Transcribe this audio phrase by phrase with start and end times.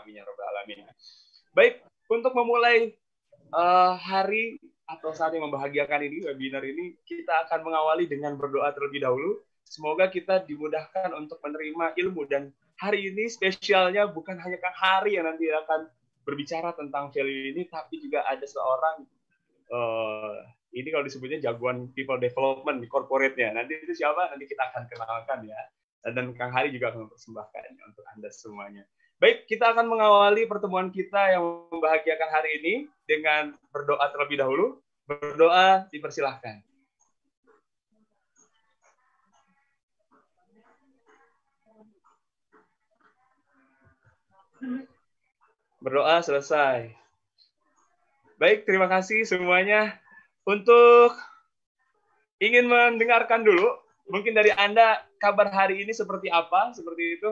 [0.00, 0.88] amin ya robbal alamin.
[1.52, 2.96] Baik, untuk memulai
[3.52, 4.56] uh, hari
[4.88, 9.40] atau saat yang membahagiakan ini, webinar ini, kita akan mengawali dengan berdoa terlebih dahulu.
[9.64, 15.24] Semoga kita dimudahkan untuk menerima ilmu dan hari ini spesialnya bukan hanya Kang Hari yang
[15.24, 15.88] nanti akan
[16.28, 19.06] berbicara tentang value ini, tapi juga ada seorang
[19.72, 20.36] uh,
[20.72, 23.52] ini kalau disebutnya jagoan people development di corporate-nya.
[23.56, 24.32] Nanti itu siapa?
[24.32, 25.60] Nanti kita akan kenalkan ya.
[26.02, 28.84] Dan Kang Hari juga akan mempersembahkannya untuk Anda semuanya.
[29.22, 32.74] Baik, kita akan mengawali pertemuan kita yang membahagiakan hari ini
[33.06, 34.82] dengan berdoa terlebih dahulu.
[35.06, 36.58] Berdoa dipersilahkan.
[45.78, 46.90] Berdoa selesai.
[48.42, 50.02] Baik, terima kasih semuanya.
[50.42, 51.14] Untuk
[52.42, 53.70] ingin mendengarkan dulu,
[54.10, 56.74] mungkin dari Anda kabar hari ini seperti apa?
[56.74, 57.30] Seperti itu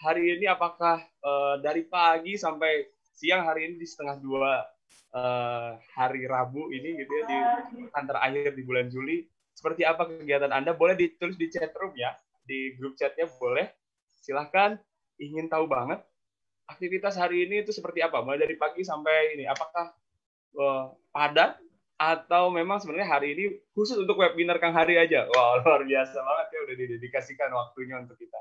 [0.00, 4.64] hari ini apakah uh, dari pagi sampai siang hari ini di setengah dua
[5.12, 7.38] uh, hari Rabu ini gitu ya di
[7.92, 9.28] antara akhir di bulan Juli.
[9.52, 10.72] Seperti apa kegiatan Anda?
[10.72, 12.16] Boleh ditulis di chat room ya
[12.48, 13.68] di grup chatnya boleh.
[14.24, 14.80] Silahkan
[15.20, 16.00] ingin tahu banget
[16.64, 18.24] aktivitas hari ini itu seperti apa?
[18.24, 19.92] Mulai dari pagi sampai ini apakah
[20.56, 21.60] uh, padat?
[22.00, 23.44] Atau memang sebenarnya hari ini
[23.76, 25.28] khusus untuk webinar Kang Hari aja?
[25.28, 28.40] Wow luar biasa banget ya udah didedikasikan waktunya untuk kita.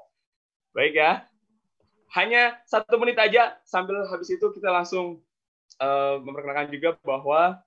[0.72, 1.28] Baik ya
[2.18, 5.22] hanya satu menit aja sambil habis itu kita langsung
[5.78, 7.62] uh, memperkenalkan juga bahwa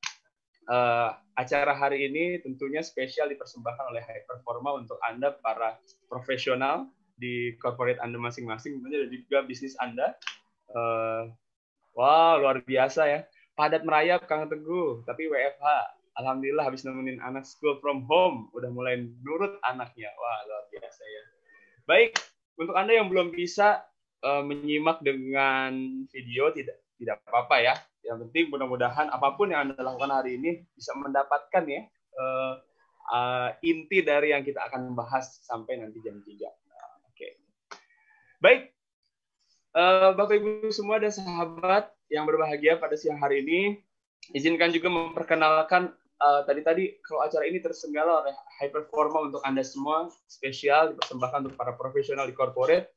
[0.66, 5.78] uh, acara hari ini tentunya spesial dipersembahkan oleh High Performa untuk Anda para
[6.10, 10.18] profesional di corporate Anda masing-masing dan juga bisnis Anda.
[10.72, 11.30] Uh,
[11.94, 13.20] wow, luar biasa ya.
[13.54, 16.00] Padat merayap Kang Teguh, tapi WFH.
[16.12, 20.12] Alhamdulillah habis nemenin anak school from home, udah mulai nurut anaknya.
[20.12, 21.22] Wah, luar biasa ya.
[21.88, 22.20] Baik,
[22.60, 23.80] untuk Anda yang belum bisa
[24.22, 25.74] uh, menyimak dengan
[26.08, 27.74] video tidak tidak apa-apa ya.
[28.02, 31.82] Yang penting mudah-mudahan apa pun yang Anda lakukan hari ini bisa mendapatkan ya
[32.18, 32.54] uh,
[33.10, 36.26] uh, inti dari yang kita akan bahas sampai nanti jam 3.
[36.26, 36.50] Nah,
[37.06, 37.14] Oke.
[37.14, 37.32] Okay.
[38.42, 38.60] Baik.
[39.72, 43.80] Uh, Bapak Ibu semua dan sahabat yang berbahagia pada siang hari ini,
[44.36, 49.64] izinkan juga memperkenalkan uh, tadi tadi kalau acara ini tersenggala oleh High Performa untuk Anda
[49.64, 52.92] semua, spesial dipersembahkan untuk para profesional di corporate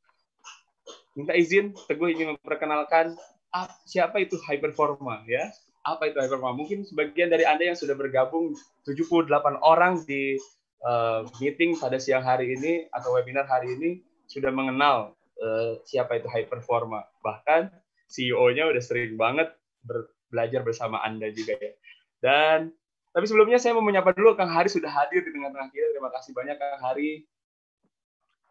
[1.15, 3.15] minta izin Teguh ingin memperkenalkan
[3.55, 5.49] ah, siapa itu high performa ya.
[5.87, 6.53] Apa itu high performa?
[6.53, 8.53] Mungkin sebagian dari Anda yang sudah bergabung
[8.83, 9.31] 78
[9.63, 10.35] orang di
[10.83, 13.89] uh, meeting pada siang hari ini atau webinar hari ini
[14.27, 17.05] sudah mengenal uh, siapa itu high performa.
[17.23, 17.71] Bahkan
[18.11, 19.49] CEO-nya udah sering banget
[19.85, 21.71] ber belajar bersama Anda juga ya.
[22.19, 22.73] Dan
[23.15, 25.87] tapi sebelumnya saya mau menyapa dulu Kang Hari sudah hadir di tengah-tengah kita.
[25.95, 27.09] Terima kasih banyak Kang Hari.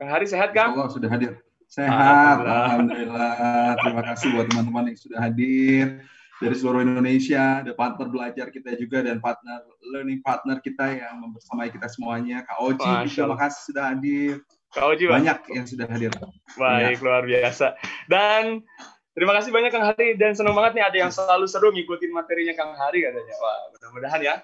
[0.00, 0.72] Kang Hari sehat Kang?
[0.72, 1.36] Allah sudah hadir.
[1.68, 2.64] Sehat, Alhamdulillah.
[2.64, 3.76] Alhamdulillah.
[3.82, 6.04] Terima kasih buat teman-teman yang sudah hadir
[6.42, 9.62] dari seluruh Indonesia, ada partner belajar kita juga dan partner
[9.94, 12.42] learning partner kita yang membersamai kita semuanya.
[12.42, 14.42] Kak Oji, terima kasih sudah hadir.
[14.74, 16.10] Kak Oji, banyak yang sudah hadir.
[16.58, 17.04] Baik, ya.
[17.06, 17.66] luar biasa.
[18.10, 18.66] Dan
[19.14, 22.50] Terima kasih banyak Kang Hari dan senang banget nih ada yang selalu seru ngikutin materinya
[22.58, 23.34] Kang Hari katanya.
[23.38, 24.34] Wah, mudah-mudahan ya.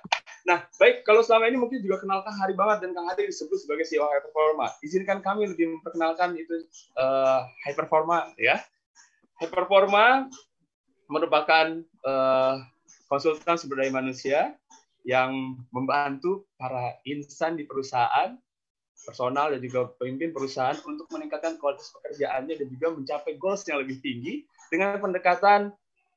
[0.46, 3.66] Nah, baik kalau selama ini mungkin juga kenal Kang Hari banget dan Kang Hari disebut
[3.66, 4.70] sebagai CEO High Performa.
[4.86, 8.62] Izinkan kami lebih memperkenalkan itu uh, High Performa ya.
[9.42, 10.30] High Performa
[11.10, 12.62] merupakan uh,
[13.10, 14.54] konsultan sumber daya manusia
[15.02, 18.38] yang membantu para insan di perusahaan
[19.02, 23.98] personal dan juga pemimpin perusahaan untuk meningkatkan kualitas pekerjaannya dan juga mencapai goals yang lebih
[23.98, 25.74] tinggi dengan pendekatan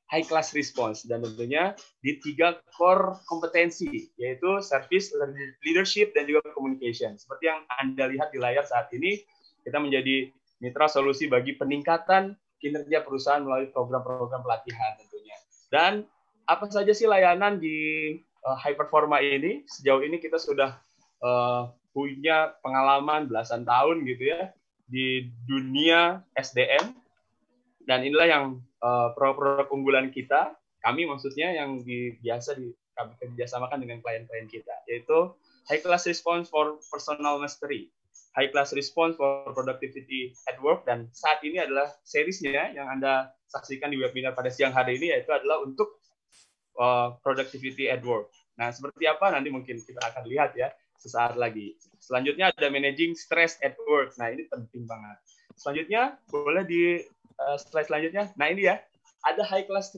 [0.08, 1.72] high class response dan tentunya
[2.04, 5.10] di tiga core kompetensi yaitu service,
[5.64, 7.16] leadership dan juga communication.
[7.16, 9.18] Seperti yang Anda lihat di layar saat ini,
[9.64, 10.28] kita menjadi
[10.60, 15.36] mitra solusi bagi peningkatan kinerja perusahaan melalui program-program pelatihan tentunya.
[15.68, 15.92] Dan
[16.44, 19.64] apa saja sih layanan di uh, high performa ini?
[19.68, 20.76] Sejauh ini kita sudah
[21.24, 24.52] uh, punya pengalaman belasan tahun gitu ya
[24.84, 27.03] di dunia SDM
[27.84, 28.44] dan inilah yang
[28.80, 34.74] uh, produk-produk unggulan kita kami maksudnya yang di, biasa di, kami kerjasamakan dengan klien-klien kita
[34.88, 35.32] yaitu
[35.68, 37.88] high class response for personal mastery
[38.34, 43.94] high class response for productivity at work dan saat ini adalah seriesnya yang anda saksikan
[43.94, 46.02] di webinar pada siang hari ini yaitu adalah untuk
[46.78, 48.30] uh, productivity at work.
[48.58, 49.30] Nah seperti apa?
[49.30, 51.78] Nanti mungkin kita akan lihat ya sesaat lagi.
[52.02, 54.14] Selanjutnya ada managing stress at work.
[54.18, 55.18] Nah ini penting banget.
[55.54, 56.98] Selanjutnya boleh di
[57.40, 58.30] uh, slide selanjutnya.
[58.38, 58.80] Nah ini ya,
[59.24, 59.94] ada high class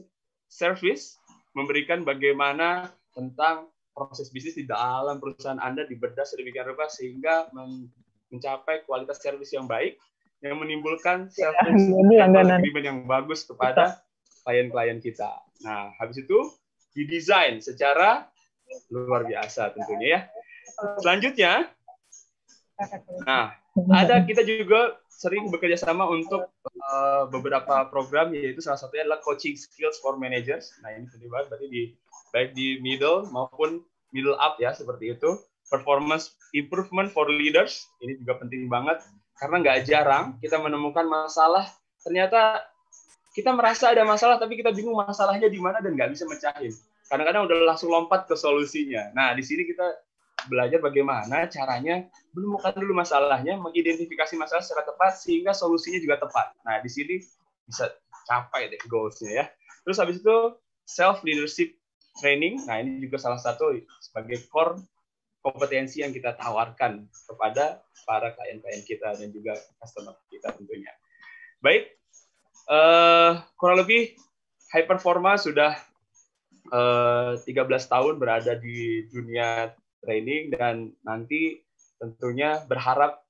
[0.46, 1.18] service
[1.56, 7.48] memberikan bagaimana tentang proses bisnis di dalam perusahaan Anda dibedah sedemikian rupa sehingga
[8.28, 9.96] mencapai kualitas service yang baik
[10.44, 14.04] yang menimbulkan self agreement yang bagus kepada
[14.44, 15.40] klien-klien kita.
[15.64, 16.52] Nah, habis itu
[16.92, 18.28] didesain secara
[18.92, 20.20] luar biasa tentunya ya.
[21.00, 21.72] Selanjutnya,
[23.24, 23.56] nah
[23.92, 29.56] ada kita juga sering bekerja sama untuk uh, beberapa program yaitu salah satunya adalah coaching
[29.56, 30.72] skills for managers.
[30.84, 31.82] Nah ini penting banget berarti di
[32.32, 33.80] baik di middle maupun
[34.12, 35.40] middle up ya seperti itu.
[35.66, 39.02] Performance improvement for leaders ini juga penting banget
[39.36, 41.66] karena nggak jarang kita menemukan masalah
[42.00, 42.62] ternyata
[43.34, 46.72] kita merasa ada masalah tapi kita bingung masalahnya di mana dan nggak bisa mecahin.
[47.06, 49.12] Kadang-kadang udah langsung lompat ke solusinya.
[49.12, 50.05] Nah di sini kita
[50.46, 56.54] belajar bagaimana caranya menemukan dulu masalahnya, mengidentifikasi masalah secara tepat sehingga solusinya juga tepat.
[56.62, 57.20] Nah, di sini
[57.66, 57.90] bisa
[58.26, 59.44] capai deh goalsnya ya.
[59.86, 60.36] Terus habis itu
[60.86, 61.74] self leadership
[62.18, 62.62] training.
[62.64, 64.80] Nah, ini juga salah satu sebagai core
[65.46, 70.90] kompetensi yang kita tawarkan kepada para klien-klien kita dan juga customer kita tentunya.
[71.62, 71.94] Baik,
[72.66, 74.18] uh, kurang lebih
[74.74, 75.78] High Performa sudah
[76.74, 79.70] uh, eh, 13 tahun berada di dunia
[80.04, 81.64] training dan nanti
[81.96, 83.24] tentunya berharap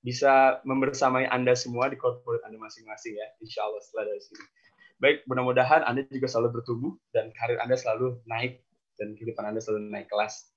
[0.00, 4.44] bisa membersamai Anda semua di corporate Anda masing-masing ya, insya Allah setelah dari sini.
[4.96, 8.64] Baik, mudah-mudahan Anda juga selalu bertumbuh dan karir Anda selalu naik
[8.96, 10.48] dan kehidupan Anda selalu naik kelas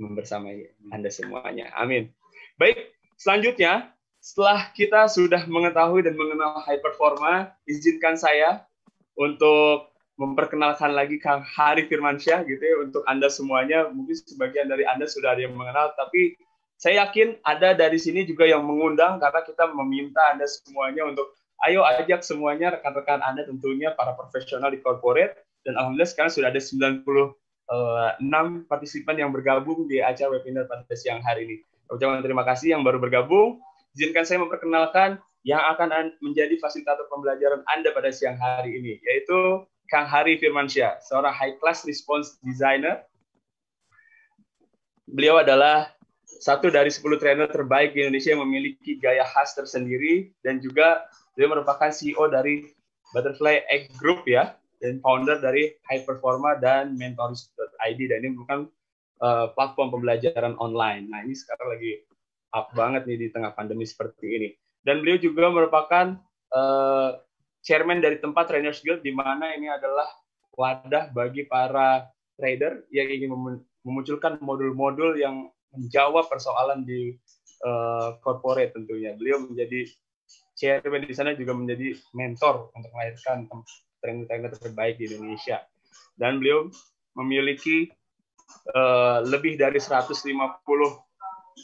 [0.00, 1.70] membersamai Anda semuanya.
[1.78, 2.10] Amin.
[2.58, 2.90] Baik,
[3.20, 8.64] selanjutnya setelah kita sudah mengetahui dan mengenal high performa, izinkan saya
[9.14, 13.90] untuk memperkenalkan lagi Kang Hari Firmansyah gitu ya untuk Anda semuanya.
[13.90, 16.38] Mungkin sebagian dari Anda sudah ada yang mengenal, tapi
[16.78, 21.34] saya yakin ada dari sini juga yang mengundang karena kita meminta Anda semuanya untuk
[21.64, 26.60] ayo ajak semuanya rekan-rekan Anda tentunya para profesional di corporate dan alhamdulillah sekarang sudah ada
[26.60, 27.34] 96
[27.70, 31.56] eh, partisipan yang bergabung di acara webinar pada siang hari ini.
[31.88, 33.62] Ucapan terima kasih yang baru bergabung.
[33.94, 40.08] Izinkan saya memperkenalkan yang akan menjadi fasilitator pembelajaran Anda pada siang hari ini, yaitu Kang
[40.08, 43.04] Hari Firmansyah, seorang high class response designer.
[45.04, 45.92] Beliau adalah
[46.24, 51.04] satu dari 10 trainer terbaik di Indonesia yang memiliki gaya khas tersendiri dan juga
[51.36, 52.64] beliau merupakan CEO dari
[53.12, 58.66] Butterfly Egg Group ya dan founder dari High Performa dan Mentoris.id dan ini bukan
[59.22, 61.08] uh, platform pembelajaran online.
[61.12, 62.02] Nah ini sekarang lagi
[62.54, 64.48] up banget nih di tengah pandemi seperti ini.
[64.84, 66.18] Dan beliau juga merupakan
[66.52, 67.16] uh,
[67.64, 70.06] chairman dari tempat Trainers Guild di mana ini adalah
[70.54, 72.06] wadah bagi para
[72.36, 73.32] trader yang ingin
[73.82, 77.16] memunculkan modul-modul yang menjawab persoalan di
[77.66, 79.16] uh, corporate tentunya.
[79.18, 79.88] Beliau menjadi
[80.54, 83.50] chairman di sana juga menjadi mentor untuk melahirkan
[84.04, 85.64] trainer-trainer terbaik di Indonesia.
[86.14, 86.70] Dan beliau
[87.18, 87.90] memiliki
[88.76, 90.30] uh, lebih dari 150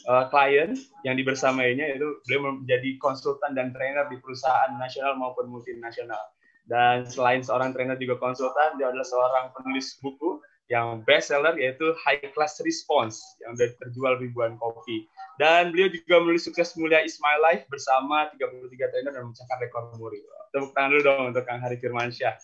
[0.07, 6.21] uh, klien yang dibersamainya itu beliau menjadi konsultan dan trainer di perusahaan nasional maupun multinasional.
[6.69, 10.39] Dan selain seorang trainer juga konsultan, dia adalah seorang penulis buku
[10.71, 15.03] yang best seller yaitu High Class Response yang sudah terjual ribuan kopi.
[15.35, 19.83] Dan beliau juga menulis sukses mulia is my life bersama 33 trainer dan memecahkan rekor
[19.99, 20.23] muri.
[20.55, 22.39] Tepuk tangan dulu dong untuk Kang Hari Firmansyah.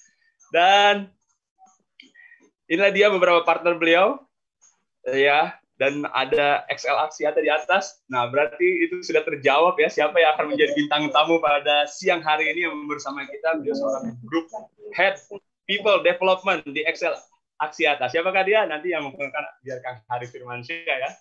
[0.52, 1.08] Dan
[2.68, 4.20] inilah dia beberapa partner beliau.
[5.08, 8.02] Ya, dan ada Excel Aksiata di atas.
[8.10, 12.50] Nah, berarti itu sudah terjawab ya siapa yang akan menjadi bintang tamu pada siang hari
[12.54, 14.50] ini yang bersama kita beliau seorang grup
[14.98, 15.22] head
[15.70, 17.14] people development di Excel
[17.62, 18.10] Aksiata.
[18.10, 18.66] Siapakah dia?
[18.66, 21.12] Nanti yang memperkenalkan biar Kang Hari Firmansyah ya.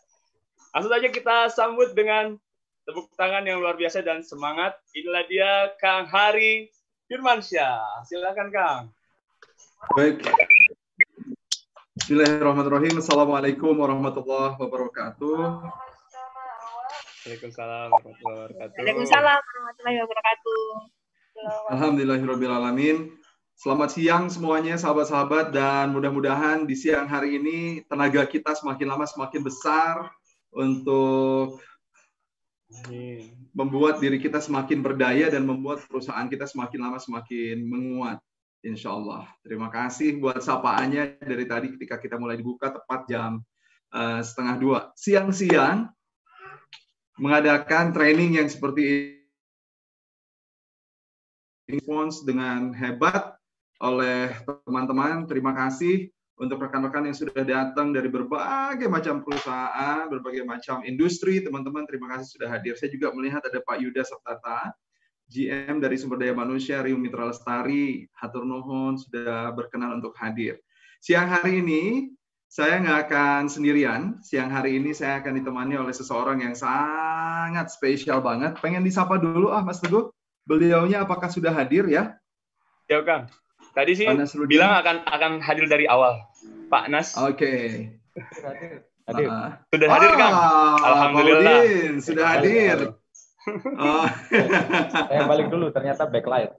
[0.72, 2.36] Langsung saja kita sambut dengan
[2.84, 4.76] tepuk tangan yang luar biasa dan semangat.
[4.92, 6.68] Inilah dia Kang Hari
[7.08, 8.04] Firmansyah.
[8.08, 8.82] Silakan Kang.
[9.96, 10.24] Baik,
[11.96, 13.00] Bismillahirrahmanirrahim.
[13.00, 15.64] Assalamualaikum warahmatullahi wabarakatuh.
[17.24, 18.76] Waalaikumsalam warahmatullahi wabarakatuh.
[18.76, 20.60] Waalaikumsalam warahmatullahi wabarakatuh.
[21.72, 23.16] Alhamdulillahirrahmanirrahim.
[23.56, 29.40] Selamat siang semuanya sahabat-sahabat dan mudah-mudahan di siang hari ini tenaga kita semakin lama semakin
[29.40, 30.12] besar
[30.52, 31.64] untuk
[33.56, 38.20] membuat diri kita semakin berdaya dan membuat perusahaan kita semakin lama semakin menguat.
[38.66, 39.30] Insya Allah.
[39.46, 43.38] Terima kasih buat sapaannya dari tadi ketika kita mulai dibuka tepat jam
[43.94, 44.78] uh, setengah dua.
[44.98, 45.86] Siang-siang
[47.22, 49.14] mengadakan training yang seperti
[51.70, 51.78] ini
[52.26, 53.38] dengan hebat
[53.78, 55.30] oleh teman-teman.
[55.30, 61.38] Terima kasih untuk rekan-rekan yang sudah datang dari berbagai macam perusahaan, berbagai macam industri.
[61.38, 62.74] Teman-teman, terima kasih sudah hadir.
[62.74, 64.74] Saya juga melihat ada Pak Yuda Septata
[65.26, 70.62] GM dari Sumber Daya Manusia Rio Mitra Lestari, Hatur Nuhun sudah berkenan untuk hadir.
[71.02, 72.14] Siang hari ini
[72.46, 74.22] saya nggak akan sendirian.
[74.22, 78.56] Siang hari ini saya akan ditemani oleh seseorang yang sangat spesial banget.
[78.62, 80.14] Pengen disapa dulu ah Mas Teguh?
[80.46, 82.14] beliaunya apakah sudah hadir ya?
[82.86, 83.26] Ya, Kang.
[83.74, 84.06] Tadi sih
[84.46, 86.22] bilang akan akan hadir dari awal.
[86.70, 87.18] Pak Nas.
[87.18, 87.34] Oke.
[87.36, 87.66] Okay.
[89.06, 89.28] Hadir.
[89.28, 90.32] Uh, sudah hadir kan?
[90.80, 91.58] Alhamdulillah.
[91.60, 92.76] Paudin, sudah hadir.
[93.78, 94.06] Oh.
[95.10, 96.52] Saya balik dulu, ternyata backlight.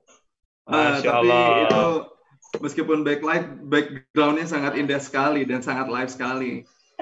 [0.68, 1.48] Uh, tapi Allah.
[1.68, 1.86] itu
[2.60, 6.52] meskipun backlight, backgroundnya sangat indah sekali dan sangat live sekali.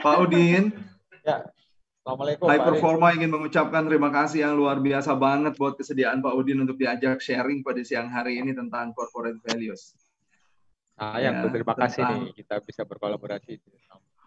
[0.01, 0.73] Pak Udin.
[1.25, 1.45] ya.
[2.05, 2.45] Assalamualaikum.
[2.45, 6.77] High Performa ingin mengucapkan terima kasih yang luar biasa banget buat kesediaan Pak Udin untuk
[6.77, 9.97] diajak sharing pada siang hari ini tentang corporate values.
[11.01, 13.57] Ah, ya, terima kasih nih kita bisa berkolaborasi.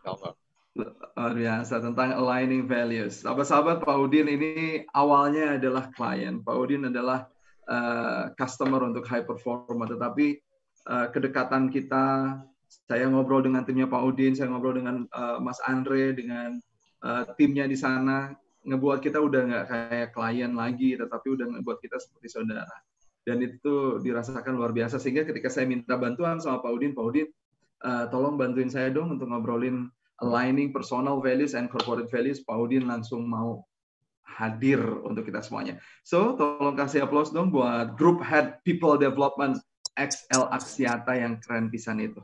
[0.02, 0.34] Sama
[0.78, 3.26] luar biasa tentang aligning values.
[3.26, 6.38] Sahabat-sahabat, Pak Udin ini awalnya adalah klien.
[6.46, 7.26] Pak Udin adalah
[7.66, 10.38] uh, customer untuk high performer, tetapi
[10.86, 12.38] uh, kedekatan kita,
[12.86, 16.62] saya ngobrol dengan timnya Pak Udin, saya ngobrol dengan uh, Mas Andre, dengan
[17.02, 18.30] uh, timnya di sana,
[18.62, 22.76] ngebuat kita udah nggak kayak klien lagi, tetapi udah ngebuat kita seperti saudara.
[23.26, 27.28] Dan itu dirasakan luar biasa sehingga ketika saya minta bantuan sama Pak Udin, Pak Udin,
[27.82, 32.86] uh, tolong bantuin saya dong untuk ngobrolin aligning personal values and corporate values, Pak Udin
[32.90, 33.62] langsung mau
[34.26, 35.80] hadir untuk kita semuanya.
[36.04, 39.58] So, tolong kasih aplaus dong buat Group Head People Development
[39.98, 42.22] XL Aksiata yang keren pisan itu.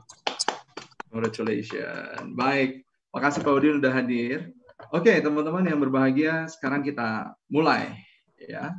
[1.11, 2.31] Congratulations.
[2.35, 4.51] Baik, makasih Pak Udin udah hadir.
[4.91, 7.95] Oke, okay, teman-teman yang berbahagia, sekarang kita mulai
[8.39, 8.75] ya.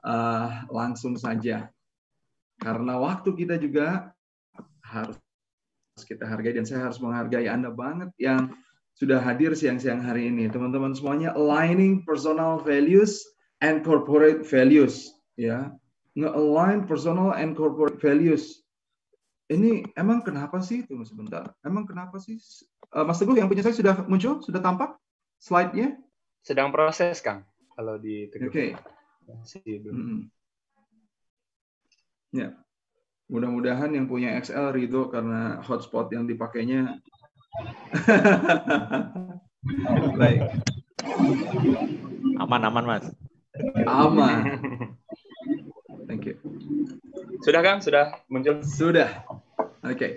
[0.00, 1.68] Uh, langsung saja.
[2.56, 4.16] Karena waktu kita juga
[4.80, 5.16] harus
[6.00, 8.56] kita hargai dan saya harus menghargai Anda banget yang
[8.96, 10.48] sudah hadir siang-siang hari ini.
[10.48, 13.20] Teman-teman semuanya aligning personal values
[13.60, 15.68] and corporate values ya.
[16.16, 18.64] Nge-align personal and corporate values.
[19.52, 20.84] Ini emang kenapa sih?
[20.88, 21.52] Tunggu sebentar.
[21.60, 22.40] Emang kenapa sih?
[22.92, 24.96] Uh, Mas Teguh yang punya saya sudah muncul, sudah tampak
[25.40, 25.96] slide-nya?
[26.40, 27.44] Sedang proses, Kang.
[27.76, 28.48] Kalau di Oke.
[28.48, 28.68] Okay.
[29.88, 30.28] Hmm.
[32.32, 32.56] Ya.
[33.32, 37.00] Mudah-mudahan yang punya XL ridho karena hotspot yang dipakainya.
[40.20, 40.52] Baik.
[42.36, 43.08] Aman, aman, Mas.
[43.88, 44.36] Aman.
[46.04, 46.36] Thank you.
[47.40, 47.80] Sudah, Kang?
[47.80, 48.60] Sudah muncul?
[48.60, 49.24] Sudah.
[49.80, 49.96] Oke.
[49.96, 50.12] Okay.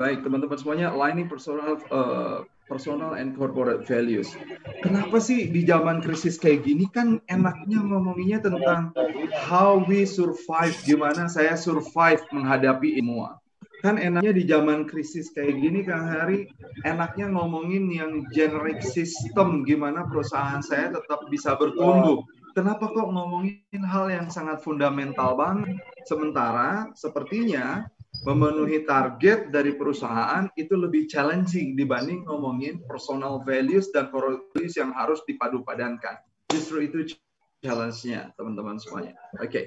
[0.00, 4.32] Baik, teman-teman semuanya, lining personal uh, personal and corporate values.
[4.80, 8.90] Kenapa sih di zaman krisis kayak gini kan enaknya ngomonginnya tentang
[9.36, 13.40] how we survive, gimana saya survive menghadapi semua.
[13.84, 16.48] Kan enaknya di zaman krisis kayak gini Kang Hari,
[16.88, 22.24] enaknya ngomongin yang generic system, gimana perusahaan saya tetap bisa bertumbuh.
[22.54, 25.74] Kenapa kok ngomongin hal yang sangat fundamental banget?
[26.06, 27.84] Sementara sepertinya
[28.24, 35.20] memenuhi target dari perusahaan itu lebih challenging dibanding ngomongin personal values dan values yang harus
[35.28, 36.16] dipadu padankan.
[36.48, 37.12] Justru itu
[37.60, 39.12] challenge-nya, teman-teman semuanya.
[39.40, 39.48] Oke.
[39.48, 39.64] Okay.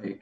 [0.00, 0.20] Baik.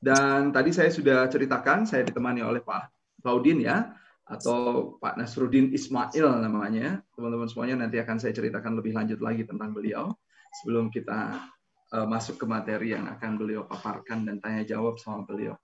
[0.00, 2.88] Dan tadi saya sudah ceritakan, saya ditemani oleh Pak
[3.20, 3.92] Faudin ya,
[4.24, 7.04] atau Pak Nasruddin Ismail namanya.
[7.12, 10.16] Teman-teman semuanya nanti akan saya ceritakan lebih lanjut lagi tentang beliau
[10.64, 11.36] sebelum kita
[11.94, 15.54] uh, masuk ke materi yang akan beliau paparkan dan tanya jawab sama beliau.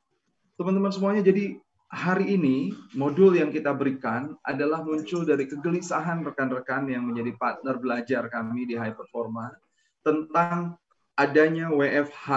[0.57, 7.07] Teman-teman semuanya, jadi hari ini modul yang kita berikan adalah muncul dari kegelisahan rekan-rekan yang
[7.07, 9.55] menjadi partner belajar kami di High Performa
[10.03, 10.75] tentang
[11.15, 12.29] adanya WFH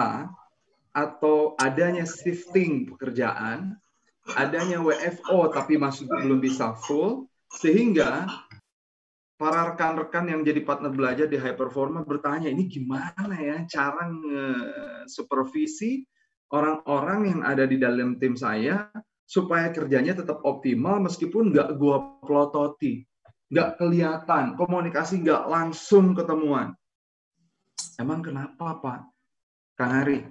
[0.90, 3.78] atau adanya shifting pekerjaan,
[4.34, 8.26] adanya WFO tapi masih belum bisa full, sehingga
[9.40, 14.12] para rekan-rekan yang jadi partner belajar di High Performa bertanya, ini gimana ya cara
[15.08, 16.04] supervisi
[16.52, 18.92] orang-orang yang ada di dalam tim saya
[19.24, 23.00] supaya kerjanya tetap optimal meskipun nggak gua pelototi,
[23.48, 26.76] nggak kelihatan, komunikasi nggak langsung ketemuan.
[27.96, 29.00] Emang kenapa Pak?
[29.80, 30.28] Kang Hari,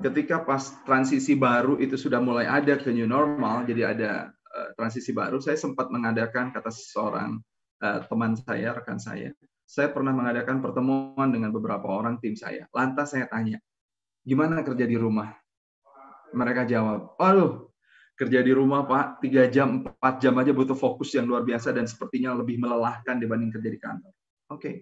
[0.00, 5.12] ketika pas transisi baru itu sudah mulai ada ke new normal, jadi ada uh, transisi
[5.12, 7.36] baru, saya sempat mengadakan kata seseorang
[7.82, 9.34] uh, teman saya, rekan saya,
[9.68, 12.64] saya pernah mengadakan pertemuan dengan beberapa orang tim saya.
[12.72, 13.60] Lantas saya tanya,
[14.24, 15.28] gimana kerja di rumah?
[16.32, 17.68] Mereka jawab, aduh,
[18.18, 21.86] kerja di rumah Pak, tiga jam, empat jam aja butuh fokus yang luar biasa dan
[21.86, 24.12] sepertinya lebih melelahkan dibanding kerja di kantor.
[24.48, 24.76] Oke, okay.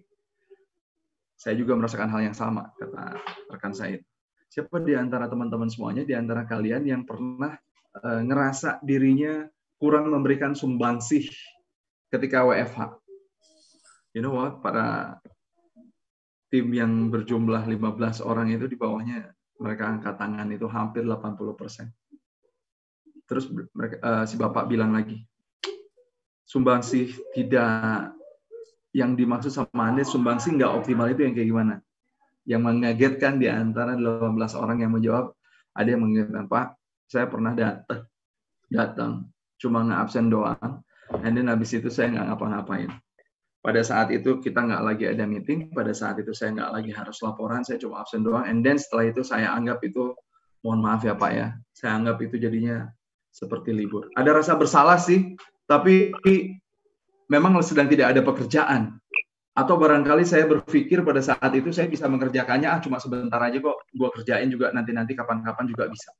[1.34, 3.18] saya juga merasakan hal yang sama, kata
[3.50, 3.98] rekan saya.
[4.46, 7.58] Siapa di antara teman-teman semuanya, di antara kalian yang pernah
[7.98, 9.44] uh, ngerasa dirinya
[9.76, 11.28] kurang memberikan sumbangsih
[12.10, 12.98] ketika WFH.
[14.16, 14.64] You know what?
[14.64, 15.18] Para
[16.48, 21.90] tim yang berjumlah 15 orang itu di bawahnya mereka angkat tangan itu hampir 80 persen.
[23.26, 25.18] Terus mereka, uh, si bapak bilang lagi,
[26.46, 28.14] sumbangsih tidak
[28.94, 31.74] yang dimaksud sama Anda sumbangsi nggak optimal itu yang kayak gimana?
[32.46, 35.34] Yang mengagetkan di antara 18 orang yang menjawab,
[35.74, 36.66] ada yang mengingatkan, Pak,
[37.10, 38.06] saya pernah datang,
[38.70, 39.12] datang,
[39.58, 42.90] cuma nggak absen doang, and then habis itu saya nggak ngapa-ngapain.
[43.62, 47.18] Pada saat itu kita nggak lagi ada meeting, pada saat itu saya nggak lagi harus
[47.22, 50.14] laporan, saya cuma absen doang, and then setelah itu saya anggap itu,
[50.62, 52.86] mohon maaf ya Pak ya, saya anggap itu jadinya
[53.34, 54.06] seperti libur.
[54.14, 55.34] Ada rasa bersalah sih,
[55.66, 56.14] tapi
[57.26, 59.02] memang sedang tidak ada pekerjaan.
[59.56, 63.88] Atau barangkali saya berpikir pada saat itu saya bisa mengerjakannya, ah cuma sebentar aja kok,
[63.88, 66.12] gue kerjain juga nanti-nanti kapan-kapan juga bisa.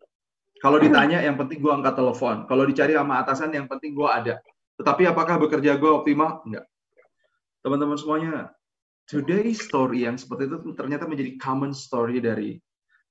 [0.56, 2.48] Kalau ditanya, yang penting gue angkat telepon.
[2.48, 4.40] Kalau dicari sama atasan, yang penting gue ada.
[4.76, 6.44] Tetapi apakah bekerja gue optimal?
[6.44, 6.68] Enggak.
[7.64, 8.34] Teman-teman semuanya,
[9.08, 12.60] today story yang seperti itu ternyata menjadi common story dari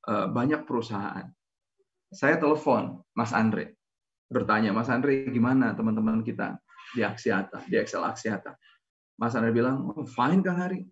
[0.08, 1.28] uh, banyak perusahaan.
[2.14, 3.76] Saya telepon Mas Andre,
[4.30, 6.56] bertanya, Mas Andre gimana teman-teman kita?
[6.94, 8.54] di Aksiata, di Excel Aksiata.
[9.18, 10.86] Mas Andre bilang, oh, fine Kang Hari.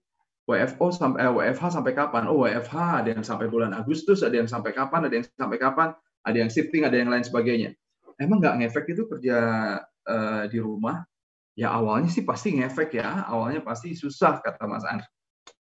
[0.44, 2.28] WFO sampai eh, WFH sampai kapan?
[2.28, 5.96] Oh WFH ada yang sampai bulan Agustus, ada yang sampai kapan, ada yang sampai kapan,
[6.28, 7.72] ada yang shifting, ada yang lain sebagainya.
[8.20, 9.38] Emang nggak ngefek itu kerja
[10.08, 11.04] uh, di rumah?
[11.54, 15.10] Ya awalnya sih pasti ngefek ya, awalnya pasti susah kata Mas Andre.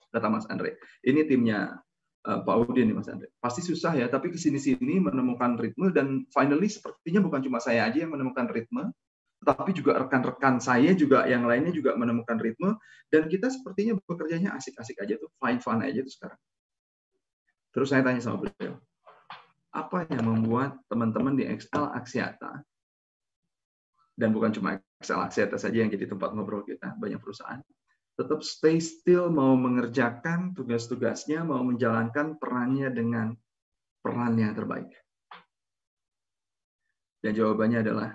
[0.09, 0.81] Kata Mas Andre.
[1.05, 1.77] Ini timnya
[2.25, 3.29] uh, Pak Udin nih Mas Andre.
[3.37, 8.01] Pasti susah ya, tapi ke sini-sini menemukan ritme dan finally sepertinya bukan cuma saya aja
[8.01, 8.89] yang menemukan ritme,
[9.45, 12.81] tapi juga rekan-rekan saya juga yang lainnya juga menemukan ritme
[13.13, 16.39] dan kita sepertinya bekerjanya asik-asik aja tuh, fine fun aja tuh sekarang.
[17.75, 18.79] Terus saya tanya sama beliau,
[19.75, 22.63] apa yang membuat teman-teman di XL Aksiata
[24.15, 27.59] dan bukan cuma XL Aksiata saja yang jadi tempat ngobrol kita, banyak perusahaan
[28.15, 33.35] tetap stay still mau mengerjakan tugas-tugasnya, mau menjalankan perannya dengan
[33.99, 34.87] peran yang terbaik.
[37.19, 38.09] Dan jawabannya adalah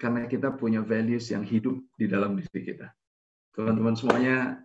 [0.00, 2.88] karena kita punya values yang hidup di dalam diri kita.
[3.52, 4.64] Teman-teman semuanya,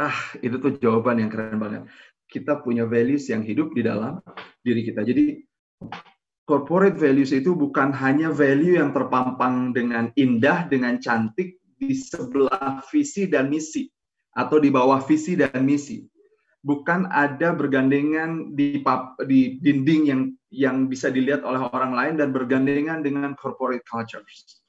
[0.00, 1.84] ah itu tuh jawaban yang keren banget.
[2.24, 4.24] Kita punya values yang hidup di dalam
[4.64, 5.04] diri kita.
[5.04, 5.44] Jadi
[6.44, 13.28] corporate values itu bukan hanya value yang terpampang dengan indah, dengan cantik di sebelah visi
[13.28, 13.88] dan misi
[14.36, 16.04] atau di bawah visi dan misi.
[16.64, 18.80] Bukan ada bergandengan di,
[19.28, 24.64] di dinding yang yang bisa dilihat oleh orang lain dan bergandengan dengan corporate cultures.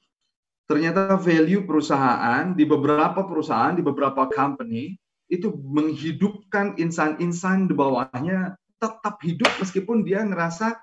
[0.66, 4.98] Ternyata value perusahaan di beberapa perusahaan, di beberapa company
[5.30, 10.76] itu menghidupkan insan-insan di bawahnya tetap hidup meskipun dia ngerasa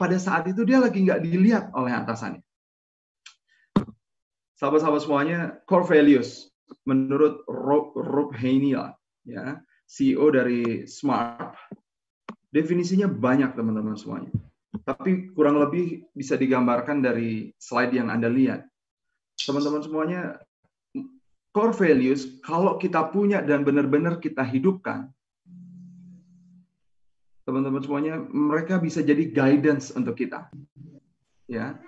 [0.00, 2.40] pada saat itu dia lagi nggak dilihat oleh atasannya.
[4.56, 6.48] Sahabat-sahabat semuanya, core values
[6.88, 8.96] menurut Rob, Rob Heiniel,
[9.28, 11.52] ya, CEO dari Smart,
[12.48, 14.32] definisinya banyak teman-teman semuanya
[14.86, 18.66] tapi kurang lebih bisa digambarkan dari slide yang Anda lihat.
[19.40, 20.38] Teman-teman semuanya,
[21.50, 25.10] core values kalau kita punya dan benar-benar kita hidupkan,
[27.44, 30.48] teman-teman semuanya, mereka bisa jadi guidance untuk kita.
[31.50, 31.80] Ya,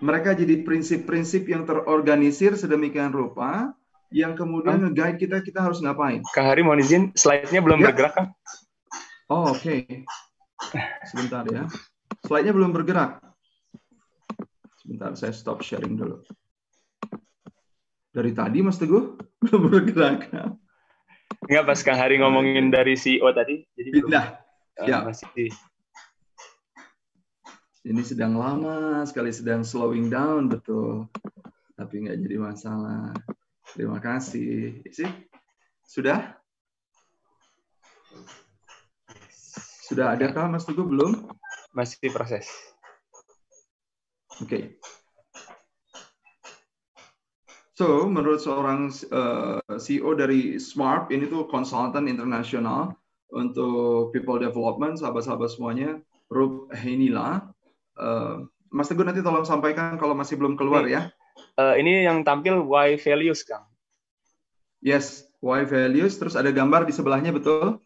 [0.00, 3.76] mereka jadi prinsip-prinsip yang terorganisir sedemikian rupa
[4.10, 6.24] yang kemudian nge-guide kita kita harus ngapain.
[6.34, 7.92] Kak Hari mau izin, slide-nya belum ya.
[7.92, 8.26] bergerak kan?
[9.30, 9.62] Oh, oke.
[9.62, 10.02] Okay.
[11.06, 11.70] Sebentar ya.
[12.26, 13.22] Slide-nya belum bergerak.
[14.82, 16.26] Sebentar, saya stop sharing dulu.
[18.10, 19.14] Dari tadi, Mas Teguh,
[19.46, 20.32] belum bergerak.
[21.46, 23.62] Enggak, pas Kang Hari ngomongin dari CEO tadi.
[23.78, 24.10] Jadi belum,
[24.86, 25.04] ya.
[25.04, 25.50] masih
[27.80, 31.08] ini sedang lama sekali, sedang slowing down, betul.
[31.80, 33.16] Tapi nggak jadi masalah.
[33.72, 34.84] Terima kasih.
[34.84, 35.08] Isi?
[35.88, 36.36] Sudah?
[39.88, 41.24] Sudah ada kah Mas Teguh belum?
[41.70, 42.50] masih proses.
[44.42, 44.46] Oke.
[44.46, 44.62] Okay.
[47.80, 52.92] So, menurut seorang uh, eh, CEO dari Smart, ini tuh konsultan internasional
[53.30, 55.98] untuk people development, sahabat-sahabat semuanya,
[56.30, 57.50] Rob Henila.
[57.98, 61.02] Uh, Mas Teguh nanti tolong sampaikan kalau masih belum keluar ini, ya.
[61.58, 63.66] Uh, ini yang tampil why values, Kang.
[64.80, 66.16] Yes, why values.
[66.16, 67.82] Terus ada gambar di sebelahnya, betul?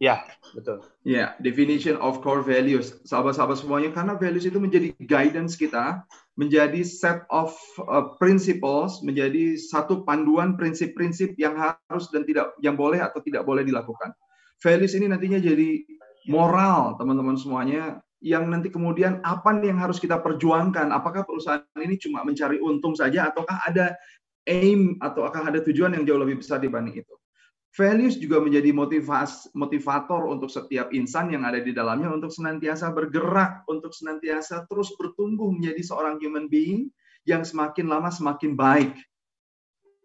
[0.00, 0.24] Ya,
[0.56, 0.80] betul.
[1.04, 2.96] Ya, yeah, definition of core values.
[3.04, 6.08] Sahabat-sahabat semuanya, karena values itu menjadi guidance kita,
[6.40, 7.52] menjadi set of
[7.84, 13.60] uh, principles, menjadi satu panduan prinsip-prinsip yang harus dan tidak yang boleh atau tidak boleh
[13.60, 14.16] dilakukan.
[14.60, 15.84] Values ini nantinya jadi
[16.28, 20.92] moral, teman-teman semuanya, yang nanti kemudian apa yang harus kita perjuangkan?
[20.92, 23.96] Apakah perusahaan ini cuma mencari untung saja ataukah ada
[24.44, 27.14] aim atau akan ada tujuan yang jauh lebih besar dibanding itu?
[27.70, 33.62] Values juga menjadi motivas, motivator untuk setiap insan yang ada di dalamnya untuk senantiasa bergerak,
[33.70, 36.90] untuk senantiasa terus bertumbuh menjadi seorang human being
[37.24, 38.92] yang semakin lama semakin baik.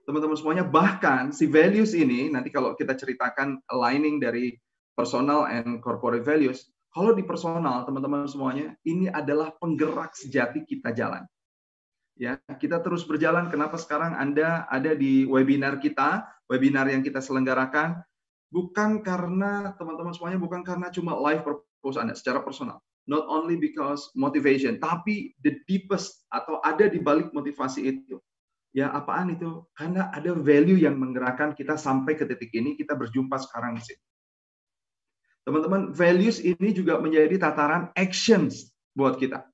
[0.05, 4.53] Teman-teman semuanya bahkan si values ini nanti kalau kita ceritakan aligning dari
[4.93, 11.27] personal and corporate values kalau di personal teman-teman semuanya ini adalah penggerak sejati kita jalan.
[12.15, 13.51] Ya kita terus berjalan.
[13.51, 17.99] Kenapa sekarang Anda ada di webinar kita webinar yang kita selenggarakan?
[18.47, 22.79] Bukan karena teman-teman semuanya bukan karena cuma live purpose Anda secara personal.
[23.11, 28.23] Not only because motivation tapi the deepest atau ada di balik motivasi itu
[28.75, 29.63] Ya, apaan itu?
[29.71, 34.03] Karena ada value yang menggerakkan kita sampai ke titik ini, kita berjumpa sekarang di sini.
[35.47, 39.47] Teman-teman, values ini juga menjadi tataran actions buat kita.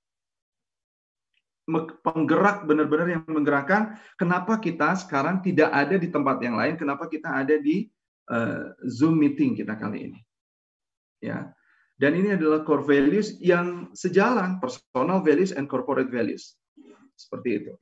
[2.01, 7.29] Penggerak benar-benar yang menggerakkan kenapa kita sekarang tidak ada di tempat yang lain, kenapa kita
[7.29, 7.85] ada di
[8.33, 10.19] uh, Zoom meeting kita kali ini.
[11.21, 11.53] Ya.
[11.93, 16.57] Dan ini adalah core values yang sejalan, personal values and corporate values.
[17.13, 17.77] Seperti itu.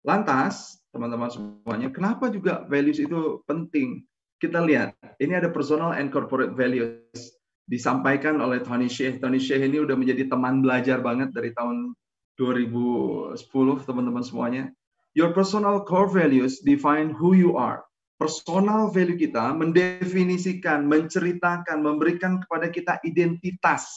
[0.00, 4.04] Lantas, teman-teman semuanya, kenapa juga values itu penting?
[4.40, 7.36] Kita lihat, ini ada personal and corporate values
[7.68, 9.20] disampaikan oleh Tony Sheikh.
[9.20, 11.92] Tony Sheikh ini udah menjadi teman belajar banget dari tahun
[12.40, 13.36] 2010,
[13.84, 14.72] teman-teman semuanya.
[15.12, 17.84] Your personal core values define who you are.
[18.20, 23.88] Personal value kita mendefinisikan, menceritakan, memberikan kepada kita identitas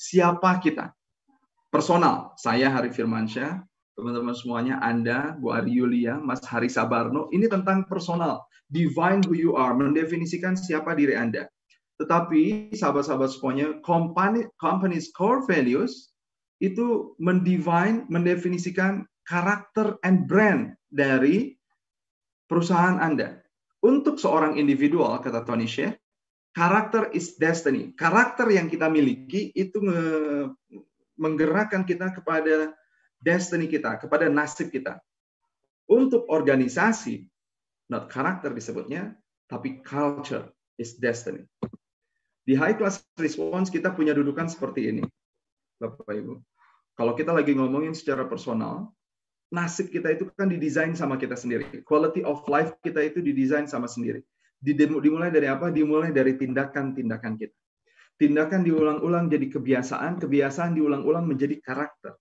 [0.00, 0.96] siapa kita.
[1.68, 3.60] Personal, saya Hari Firmansyah,
[3.94, 9.58] teman-teman semuanya, Anda, Bu Ari Yulia, Mas Hari Sabarno, ini tentang personal, divine who you
[9.58, 11.50] are, mendefinisikan siapa diri Anda.
[12.00, 16.14] Tetapi sahabat-sahabat semuanya, company, company's core values
[16.64, 21.60] itu mendivine, mendefinisikan karakter and brand dari
[22.48, 23.44] perusahaan Anda.
[23.84, 25.96] Untuk seorang individual, kata Tony Sheikh,
[26.56, 27.92] karakter is destiny.
[27.96, 29.80] Karakter yang kita miliki itu
[31.20, 32.72] menggerakkan kita kepada
[33.20, 34.98] destiny kita, kepada nasib kita.
[35.86, 37.28] Untuk organisasi,
[37.92, 39.14] not karakter disebutnya,
[39.46, 40.48] tapi culture
[40.80, 41.44] is destiny.
[42.48, 45.02] Di high class response kita punya dudukan seperti ini.
[45.76, 46.40] Bapak Ibu.
[46.96, 48.92] Kalau kita lagi ngomongin secara personal,
[49.52, 51.84] nasib kita itu kan didesain sama kita sendiri.
[51.84, 54.24] Quality of life kita itu didesain sama sendiri.
[54.60, 55.72] Dimulai dari apa?
[55.72, 57.56] Dimulai dari tindakan-tindakan kita.
[58.20, 62.19] Tindakan diulang-ulang jadi kebiasaan, kebiasaan diulang-ulang menjadi karakter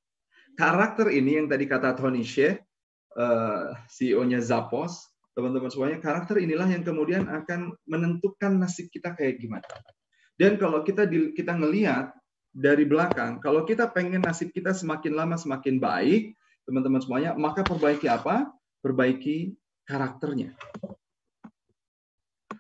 [0.59, 2.59] karakter ini yang tadi kata Tony Shea, uh,
[3.15, 9.63] eh, CEO-nya Zappos, teman-teman semuanya, karakter inilah yang kemudian akan menentukan nasib kita kayak gimana.
[10.35, 12.11] Dan kalau kita di, kita ngelihat
[12.51, 16.35] dari belakang, kalau kita pengen nasib kita semakin lama semakin baik,
[16.67, 18.51] teman-teman semuanya, maka perbaiki apa?
[18.83, 19.55] Perbaiki
[19.87, 20.59] karakternya.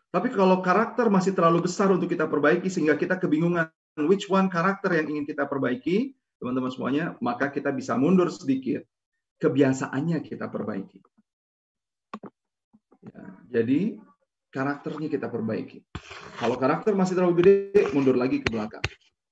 [0.09, 3.69] Tapi kalau karakter masih terlalu besar untuk kita perbaiki sehingga kita kebingungan
[4.09, 8.87] which one karakter yang ingin kita perbaiki, teman-teman semuanya, maka kita bisa mundur sedikit.
[9.39, 10.99] Kebiasaannya kita perbaiki.
[12.99, 13.95] Ya, jadi
[14.51, 15.79] karakternya kita perbaiki.
[16.39, 18.83] Kalau karakter masih terlalu gede, mundur lagi ke belakang.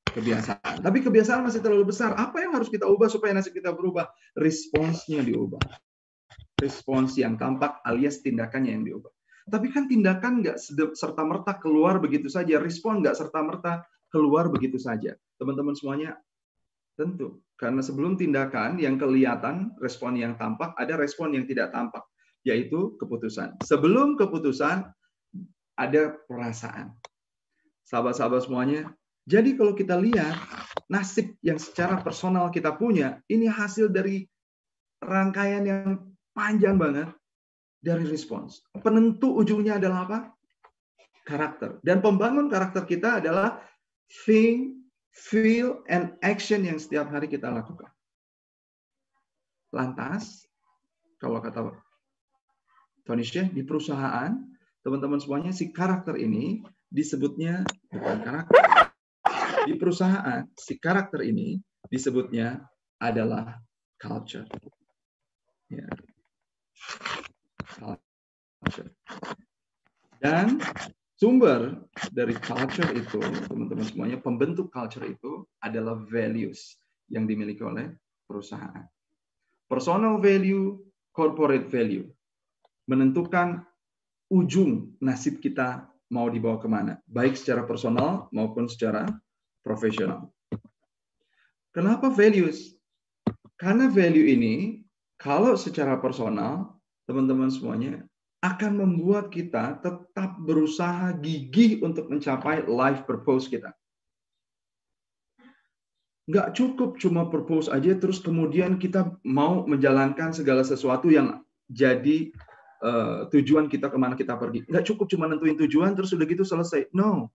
[0.08, 0.80] Kebiasaan.
[0.80, 2.16] Tapi kebiasaan masih terlalu besar.
[2.16, 4.08] Apa yang harus kita ubah supaya nasib kita berubah?
[4.40, 5.60] Responsnya diubah.
[6.58, 9.12] Respons yang tampak alias tindakannya yang diubah.
[9.48, 10.58] Tapi kan tindakan nggak
[10.96, 12.60] serta merta keluar begitu saja.
[12.60, 15.16] Respon nggak serta merta keluar begitu saja.
[15.38, 16.18] Teman-teman semuanya
[16.98, 22.02] Tentu, karena sebelum tindakan yang kelihatan, respon yang tampak, ada respon yang tidak tampak,
[22.42, 23.54] yaitu keputusan.
[23.62, 24.82] Sebelum keputusan,
[25.78, 26.98] ada perasaan.
[27.86, 28.90] Sahabat-sahabat semuanya,
[29.30, 30.40] jadi kalau kita lihat
[30.88, 34.26] nasib yang secara personal kita punya, ini hasil dari
[35.04, 36.02] rangkaian yang
[36.34, 37.14] panjang banget
[37.84, 38.66] dari respons.
[38.82, 40.20] Penentu ujungnya adalah apa?
[41.28, 41.78] Karakter.
[41.84, 43.60] Dan pembangun karakter kita adalah
[44.26, 44.77] think,
[45.18, 47.90] feel, and action yang setiap hari kita lakukan.
[49.74, 50.46] Lantas,
[51.18, 51.74] kalau kata
[53.04, 54.30] Tony Shea, di perusahaan,
[54.86, 58.62] teman-teman semuanya, si karakter ini disebutnya bukan karakter.
[59.68, 62.62] Di perusahaan, si karakter ini disebutnya
[63.02, 63.60] adalah
[64.00, 64.48] culture.
[65.68, 65.88] Ya.
[67.76, 68.92] Culture.
[70.22, 70.62] Dan
[71.18, 71.82] Sumber
[72.14, 73.18] dari culture itu,
[73.50, 76.78] teman-teman semuanya, pembentuk culture itu adalah values
[77.10, 77.90] yang dimiliki oleh
[78.30, 78.86] perusahaan.
[79.66, 80.78] Personal value,
[81.10, 82.06] corporate value.
[82.86, 83.66] Menentukan
[84.30, 87.02] ujung nasib kita mau dibawa ke mana.
[87.10, 89.10] Baik secara personal maupun secara
[89.66, 90.30] profesional.
[91.74, 92.78] Kenapa values?
[93.58, 94.86] Karena value ini,
[95.18, 96.78] kalau secara personal,
[97.10, 98.07] teman-teman semuanya,
[98.46, 103.74] akan membuat kita tetap berusaha gigih untuk mencapai life purpose kita.
[106.28, 111.40] Nggak cukup cuma purpose aja, terus kemudian kita mau menjalankan segala sesuatu yang
[111.72, 112.30] jadi
[112.84, 114.68] uh, tujuan kita ke mana kita pergi.
[114.68, 116.92] Nggak cukup cuma nentuin tujuan terus udah gitu selesai.
[116.92, 117.32] No,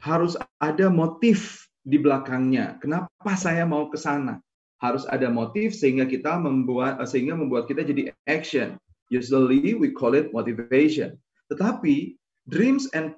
[0.00, 2.78] harus ada motif di belakangnya.
[2.78, 4.38] Kenapa saya mau ke sana?
[4.78, 8.78] Harus ada motif sehingga kita membuat sehingga membuat kita jadi action.
[9.08, 11.16] Usually we call it motivation.
[11.48, 13.16] Tetapi dreams and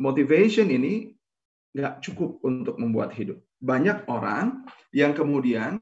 [0.00, 1.12] motivation ini
[1.76, 3.38] nggak cukup untuk membuat hidup.
[3.60, 5.78] Banyak orang yang kemudian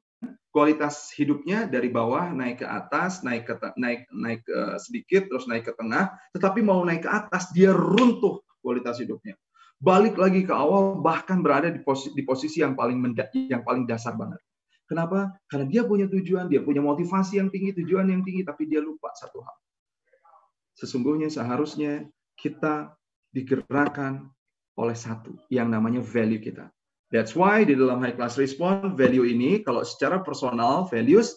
[0.50, 5.70] kualitas hidupnya dari bawah naik ke atas, naik ke naik naik uh, sedikit terus naik
[5.70, 9.38] ke tengah, tetapi mau naik ke atas dia runtuh kualitas hidupnya.
[9.78, 13.86] Balik lagi ke awal bahkan berada di posisi, di posisi yang paling menda, yang paling
[13.86, 14.42] dasar banget.
[14.88, 15.36] Kenapa?
[15.44, 19.12] Karena dia punya tujuan, dia punya motivasi yang tinggi, tujuan yang tinggi, tapi dia lupa
[19.12, 19.56] satu hal.
[20.80, 22.08] Sesungguhnya seharusnya
[22.40, 22.96] kita
[23.28, 24.32] digerakkan
[24.80, 26.72] oleh satu yang namanya value kita.
[27.12, 31.36] That's why di dalam high class response value ini kalau secara personal values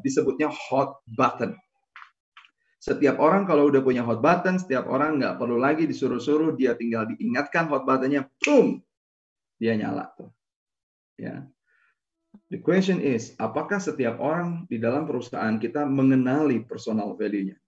[0.00, 1.56] disebutnya hot button.
[2.80, 7.08] Setiap orang kalau udah punya hot button, setiap orang nggak perlu lagi disuruh-suruh, dia tinggal
[7.08, 8.78] diingatkan hot buttonnya, boom,
[9.58, 10.30] dia nyala tuh.
[11.18, 11.48] Ya.
[12.46, 17.58] The question is, apakah setiap orang di dalam perusahaan kita mengenali personal value-nya?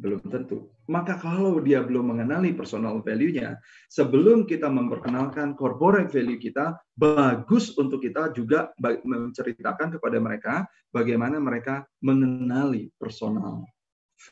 [0.00, 0.72] Belum tentu.
[0.88, 3.60] Maka kalau dia belum mengenali personal value-nya,
[3.92, 10.54] sebelum kita memperkenalkan corporate value kita, bagus untuk kita juga menceritakan kepada mereka
[10.88, 13.68] bagaimana mereka mengenali personal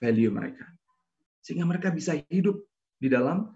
[0.01, 0.65] value mereka.
[1.45, 2.57] Sehingga mereka bisa hidup
[2.97, 3.53] di dalam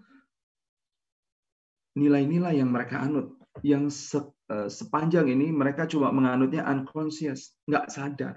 [1.97, 3.33] nilai-nilai yang mereka anut.
[3.65, 8.35] Yang eh, sepanjang ini mereka cuma menganutnya unconscious, nggak sadar.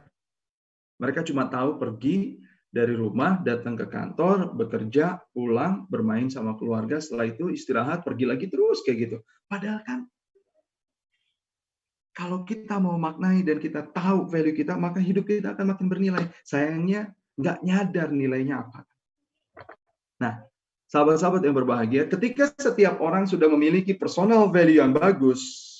[0.98, 7.32] Mereka cuma tahu pergi, dari rumah datang ke kantor, bekerja, pulang, bermain sama keluarga, setelah
[7.32, 9.16] itu istirahat, pergi lagi terus kayak gitu.
[9.48, 10.04] Padahal kan
[12.12, 16.24] kalau kita mau maknai dan kita tahu value kita, maka hidup kita akan makin bernilai.
[16.42, 18.82] Sayangnya nggak nyadar nilainya apa.
[20.18, 20.42] Nah,
[20.90, 25.77] sahabat-sahabat yang berbahagia, ketika setiap orang sudah memiliki personal value yang bagus,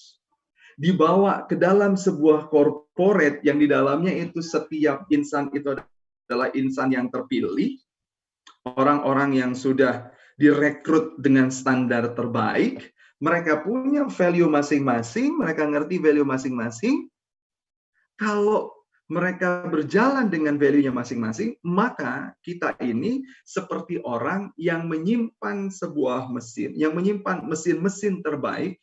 [0.79, 7.11] dibawa ke dalam sebuah corporate yang di dalamnya itu setiap insan itu adalah insan yang
[7.11, 7.83] terpilih,
[8.63, 17.11] orang-orang yang sudah direkrut dengan standar terbaik, mereka punya value masing-masing, mereka ngerti value masing-masing.
[18.15, 26.77] Kalau mereka berjalan dengan value-nya masing-masing, maka kita ini seperti orang yang menyimpan sebuah mesin,
[26.77, 28.79] yang menyimpan mesin-mesin terbaik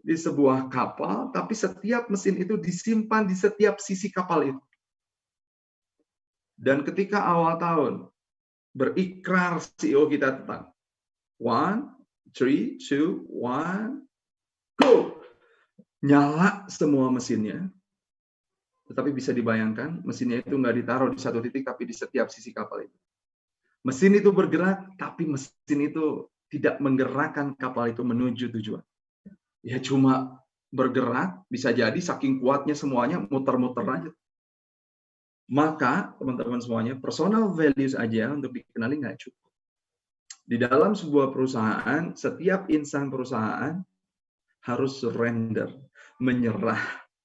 [0.00, 4.62] di sebuah kapal, tapi setiap mesin itu disimpan di setiap sisi kapal itu.
[6.60, 7.94] Dan ketika awal tahun
[8.76, 10.68] berikrar CEO kita tentang
[11.40, 11.88] one,
[12.36, 14.04] three, two, one,
[14.76, 15.16] go.
[16.04, 17.68] Nyala semua mesinnya.
[18.88, 22.84] Tetapi bisa dibayangkan mesinnya itu nggak ditaruh di satu titik tapi di setiap sisi kapal
[22.84, 22.98] itu.
[23.80, 28.84] Mesin itu bergerak tapi mesin itu tidak menggerakkan kapal itu menuju tujuan.
[29.60, 34.10] Ya cuma bergerak bisa jadi saking kuatnya semuanya muter-muter aja
[35.50, 39.50] maka teman-teman semuanya personal values aja untuk dikenali nggak cukup.
[40.46, 43.82] Di dalam sebuah perusahaan, setiap insan perusahaan
[44.62, 45.74] harus surrender,
[46.22, 46.78] menyerah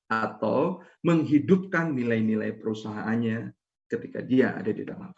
[0.09, 3.53] atau menghidupkan nilai-nilai perusahaannya
[3.85, 5.13] ketika dia ada di dalam.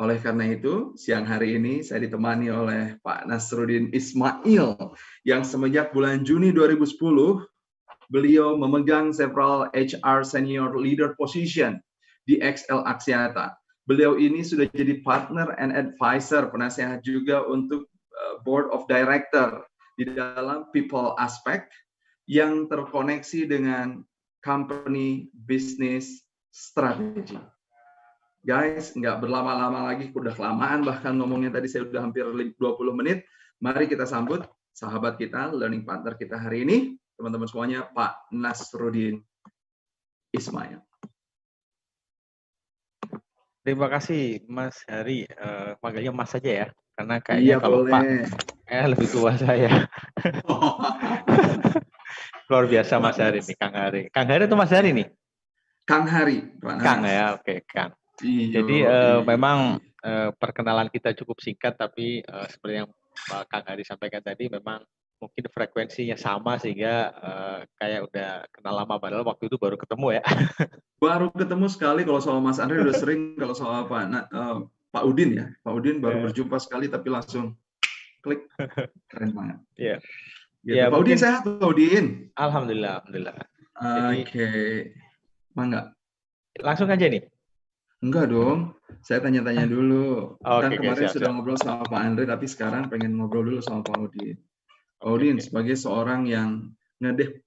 [0.00, 4.96] Oleh karena itu, siang hari ini saya ditemani oleh Pak Nasruddin Ismail
[5.28, 6.96] yang semenjak bulan Juni 2010
[8.08, 11.76] beliau memegang several HR senior leader position
[12.24, 13.52] di XL Axiata.
[13.84, 17.84] Beliau ini sudah jadi partner and advisor, penasehat juga untuk
[18.16, 19.60] uh, board of director
[20.00, 21.68] di dalam people aspect
[22.24, 24.00] yang terkoneksi dengan
[24.40, 26.24] company business
[26.56, 27.36] strategy.
[28.40, 32.56] Guys, nggak berlama-lama lagi, udah kelamaan bahkan ngomongnya tadi saya udah hampir 20
[32.96, 33.28] menit.
[33.60, 39.20] Mari kita sambut sahabat kita, learning partner kita hari ini, teman-teman semuanya, Pak Nasruddin
[40.32, 40.80] Ismail.
[43.60, 45.28] Terima kasih Mas Hari.
[45.36, 47.92] Uh, manggilnya Mas saja ya, karena kayaknya iya, kalau boleh.
[47.92, 48.02] Pak
[48.72, 49.84] eh lebih tua saya.
[52.48, 54.08] Luar biasa Mas Hari nih, Kang Hari.
[54.08, 55.12] Kang Hari itu Mas Hari nih?
[55.84, 56.56] Kang Hari.
[56.56, 57.99] Pak Kang ya, oke Kang.
[58.20, 62.88] Iyo, Jadi uh, memang uh, perkenalan kita cukup singkat, tapi uh, seperti yang
[63.28, 64.84] Pak Kang Hari sampaikan tadi, memang
[65.20, 70.22] mungkin frekuensinya sama sehingga uh, kayak udah kenal lama padahal waktu itu baru ketemu ya.
[71.04, 75.04] baru ketemu sekali kalau soal Mas Andre udah sering kalau soal apa nah, uh, Pak
[75.04, 75.46] Udin ya.
[75.60, 76.24] Pak Udin baru yeah.
[76.24, 77.52] berjumpa sekali tapi langsung
[78.24, 78.48] klik
[79.12, 79.58] keren banget.
[79.76, 79.88] Iya.
[79.88, 79.98] Yeah.
[80.60, 80.76] Gitu.
[80.76, 81.12] Yeah, Pak mungkin...
[81.12, 82.04] Udin sehat Pak Udin?
[82.40, 83.36] Alhamdulillah, alhamdulillah.
[83.80, 84.24] Oke.
[84.24, 84.72] Okay.
[85.52, 85.92] Mangga.
[86.64, 87.24] Langsung aja nih.
[88.00, 88.72] Enggak dong,
[89.04, 90.40] saya tanya-tanya dulu.
[90.40, 91.36] Oh, kan okay, kemarin siap, sudah siap.
[91.36, 94.40] ngobrol sama Pak Andre, tapi sekarang pengen ngobrol dulu sama Pak Udin.
[94.96, 95.44] Pak Udin, okay.
[95.44, 97.44] sebagai seorang yang ngede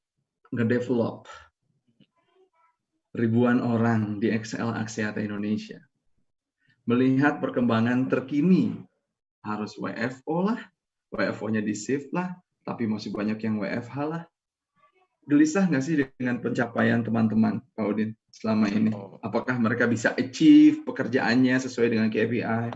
[0.53, 1.25] ngedevelop
[3.17, 5.81] ribuan orang di XL Axiata Indonesia,
[6.85, 8.77] melihat perkembangan terkini,
[9.41, 10.61] harus WFO lah,
[11.09, 12.29] WFO-nya di shift lah,
[12.61, 14.23] tapi masih banyak yang WFH lah.
[15.25, 18.89] Gelisah nggak sih dengan pencapaian teman-teman, Pak Udin, selama ini?
[18.89, 19.21] Oh.
[19.21, 22.73] Apakah mereka bisa achieve pekerjaannya sesuai dengan KPI?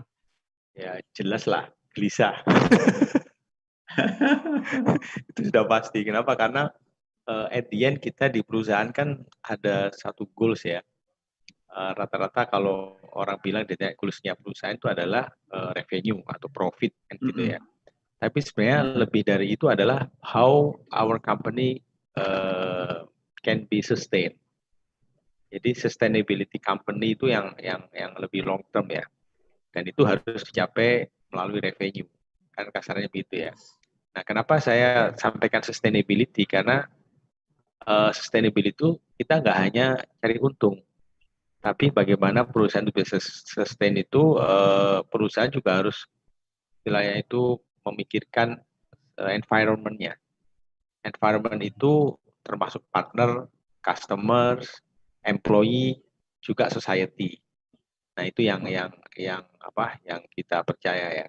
[0.77, 2.37] Ya jelas lah, gelisah.
[5.33, 6.05] itu sudah pasti.
[6.05, 6.37] Kenapa?
[6.37, 6.69] Karena
[7.25, 10.85] uh, at the end kita di perusahaan kan ada satu goals ya.
[11.67, 17.17] Uh, Rata-rata kalau orang bilang dari goalsnya perusahaan itu adalah uh, revenue atau profit kan
[17.17, 17.59] gitu ya.
[18.17, 21.81] Tapi sebenarnya lebih dari itu adalah how our company
[22.17, 23.05] uh,
[23.45, 24.37] can be sustained.
[25.47, 29.07] Jadi sustainability company itu yang yang yang lebih long term ya.
[29.71, 32.07] Dan itu harus dicapai melalui revenue.
[32.51, 33.51] Kan kasarnya begitu ya.
[34.17, 36.43] Nah, kenapa saya sampaikan sustainability?
[36.49, 36.83] Karena
[37.85, 39.85] uh, sustainability itu kita nggak hanya
[40.19, 40.81] cari untung,
[41.61, 46.05] tapi bagaimana perusahaan itu bisa sustain itu uh, perusahaan juga harus
[46.85, 48.61] wilayah itu memikirkan
[49.19, 50.15] uh, environment-nya.
[51.03, 53.51] Environment itu termasuk partner,
[53.83, 54.79] customers,
[55.27, 55.99] employee,
[56.39, 57.35] juga society.
[58.15, 59.99] Nah, itu yang yang yang apa?
[60.07, 61.27] Yang kita percaya ya.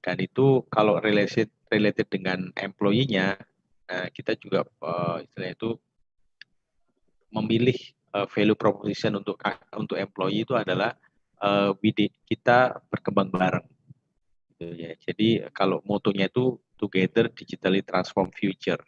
[0.00, 3.36] Dan itu kalau related related dengan employee-nya,
[3.88, 5.70] nah kita juga uh, istilahnya itu
[7.32, 7.78] memilih
[8.14, 9.40] uh, value proposition untuk
[9.74, 10.94] untuk employee itu adalah
[11.42, 11.74] uh,
[12.28, 13.66] kita berkembang bareng.
[14.54, 14.92] Gitu ya.
[14.96, 18.80] Jadi kalau motonya itu together digitally transform future.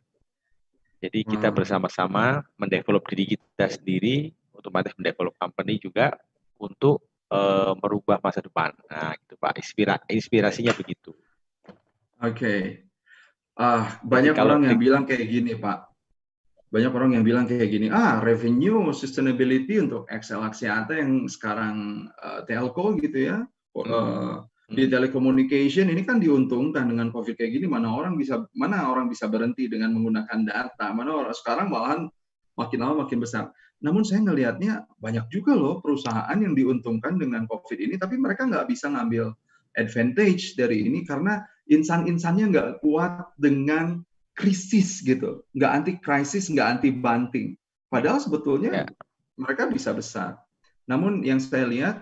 [0.97, 1.57] Jadi kita hmm.
[1.57, 6.17] bersama-sama mendevelop diri kita sendiri, otomatis mendevelop company juga
[6.57, 8.73] untuk uh, merubah masa depan.
[8.89, 9.61] Nah, gitu Pak.
[9.61, 11.13] Inspira inspirasinya begitu.
[12.21, 12.33] Oke.
[12.33, 12.61] Okay.
[13.57, 15.89] Ah, banyak Jadi, orang yang bilang kayak gini, Pak.
[16.69, 22.45] Banyak orang yang bilang kayak gini, ah, revenue sustainability untuk Excel Axiata yang sekarang uh,
[22.45, 23.49] telco gitu ya.
[23.73, 23.89] Hmm.
[23.89, 29.07] Uh, di telecommunication ini kan diuntungkan dengan covid kayak gini mana orang bisa mana orang
[29.07, 32.11] bisa berhenti dengan menggunakan data mana orang sekarang malahan
[32.57, 33.53] makin lama makin besar.
[33.85, 38.67] Namun saya ngelihatnya banyak juga loh perusahaan yang diuntungkan dengan covid ini tapi mereka nggak
[38.73, 39.37] bisa ngambil
[39.77, 44.01] advantage dari ini karena insan-insannya nggak kuat dengan
[44.33, 45.45] krisis gitu.
[45.53, 47.57] Nggak anti krisis nggak anti banting
[47.93, 48.89] padahal sebetulnya yeah.
[49.37, 50.41] mereka bisa besar.
[50.89, 51.97] Namun yang saya lihat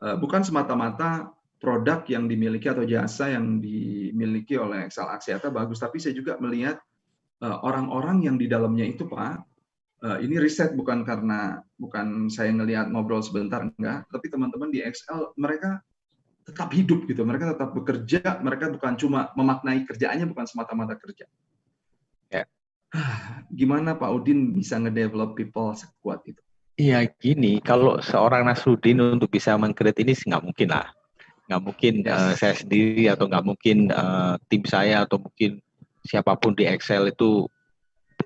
[0.00, 5.98] uh, bukan semata-mata produk yang dimiliki atau jasa yang dimiliki oleh Excel Axiata bagus, tapi
[5.98, 6.78] saya juga melihat
[7.42, 9.42] orang-orang uh, yang di dalamnya itu Pak,
[10.04, 15.32] uh, ini riset bukan karena bukan saya ngelihat ngobrol sebentar enggak, tapi teman-teman di Excel
[15.38, 15.82] mereka
[16.48, 21.28] tetap hidup gitu, mereka tetap bekerja, mereka bukan cuma memaknai kerjaannya bukan semata-mata kerja.
[22.32, 22.48] Ya.
[23.52, 26.40] Gimana Pak Udin bisa ngedevelop people sekuat itu?
[26.78, 30.88] Iya gini, kalau seorang Nasruddin untuk bisa mengkreat ini nggak mungkin lah
[31.48, 32.12] nggak mungkin yes.
[32.12, 35.64] uh, saya sendiri atau nggak mungkin uh, tim saya atau mungkin
[36.04, 37.48] siapa pun di Excel itu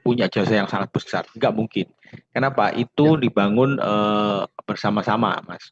[0.02, 1.86] punya jasa yang sangat besar nggak mungkin
[2.34, 3.20] kenapa itu yeah.
[3.22, 5.70] dibangun uh, bersama-sama mas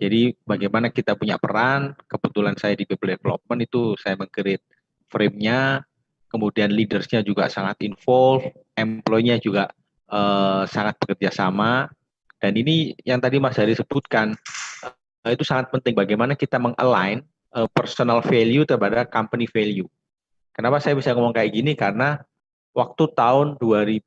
[0.00, 4.64] jadi bagaimana kita punya peran kebetulan saya di people development itu saya mengcreate
[5.10, 5.82] frame-nya
[6.30, 9.72] kemudian leadersnya juga sangat involved employee-nya juga
[10.12, 11.90] uh, sangat bekerja sama
[12.40, 14.32] dan ini yang tadi Mas Hari sebutkan
[15.24, 17.20] uh, itu sangat penting bagaimana kita mengalign
[17.52, 19.86] uh, personal value terhadap company value.
[20.56, 21.76] Kenapa saya bisa ngomong kayak gini?
[21.76, 22.16] Karena
[22.74, 24.02] waktu tahun 2000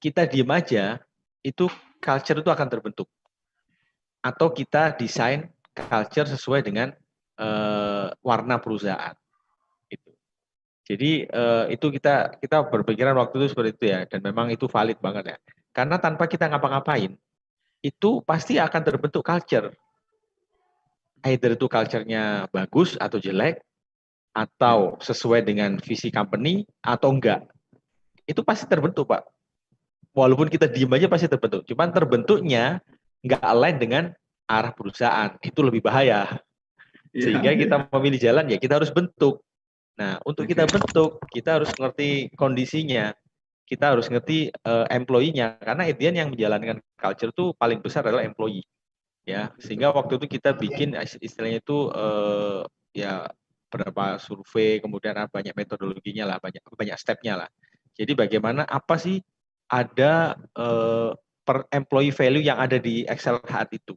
[0.00, 0.96] Kita diem aja
[1.44, 1.68] itu
[2.00, 3.08] culture itu akan terbentuk.
[4.24, 6.96] Atau kita desain culture sesuai dengan
[7.36, 9.12] uh, warna perusahaan.
[9.92, 10.16] Itu.
[10.88, 14.96] Jadi uh, itu kita kita berpikiran waktu itu seperti itu ya dan memang itu valid
[15.00, 15.38] banget ya.
[15.76, 17.14] Karena tanpa kita ngapa-ngapain
[17.84, 19.72] itu pasti akan terbentuk culture.
[21.20, 23.60] Either itu culture-nya bagus atau jelek
[24.30, 27.46] atau sesuai dengan visi company atau enggak.
[28.26, 29.26] Itu pasti terbentuk, Pak.
[30.10, 31.62] walaupun kita diem aja pasti terbentuk.
[31.66, 32.82] Cuman terbentuknya
[33.22, 34.04] nggak align dengan
[34.50, 35.38] arah perusahaan.
[35.42, 36.40] Itu lebih bahaya.
[37.14, 37.22] Iya.
[37.26, 39.42] Sehingga kita memilih jalan ya kita harus bentuk.
[39.98, 43.12] Nah, untuk kita bentuk, kita harus ngerti kondisinya.
[43.68, 48.66] Kita harus ngerti uh, employee-nya karena Edian yang menjalankan culture itu paling besar adalah employee.
[49.22, 53.30] Ya, sehingga waktu itu kita bikin istilahnya itu uh, ya
[53.70, 57.48] berapa survei, kemudian banyak metodologinya lah, banyak banyak stepnya lah.
[57.94, 59.22] Jadi bagaimana apa sih
[59.70, 61.14] ada uh,
[61.46, 63.94] per employee value yang ada di Excel Hut itu?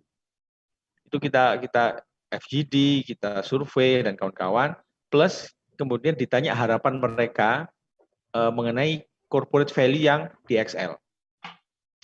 [1.09, 4.73] Itu kita kita FGD, kita survei dan kawan-kawan,
[5.09, 7.69] plus kemudian ditanya harapan mereka
[8.33, 10.97] uh, mengenai corporate value yang di Excel.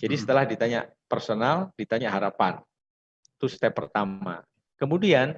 [0.00, 0.22] Jadi hmm.
[0.22, 2.58] setelah ditanya personal, ditanya harapan.
[3.36, 4.42] Itu step pertama.
[4.80, 5.36] Kemudian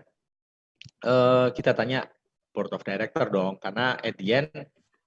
[1.02, 2.06] uh, kita tanya
[2.52, 4.52] board of director dong, karena at the end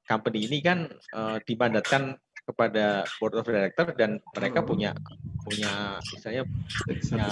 [0.05, 4.93] company ini kan uh, dimandatkan kepada board of director dan mereka punya
[5.41, 6.43] punya misalnya
[6.85, 7.29] punya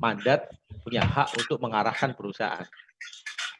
[0.00, 0.48] mandat,
[0.80, 2.64] punya hak untuk mengarahkan perusahaan.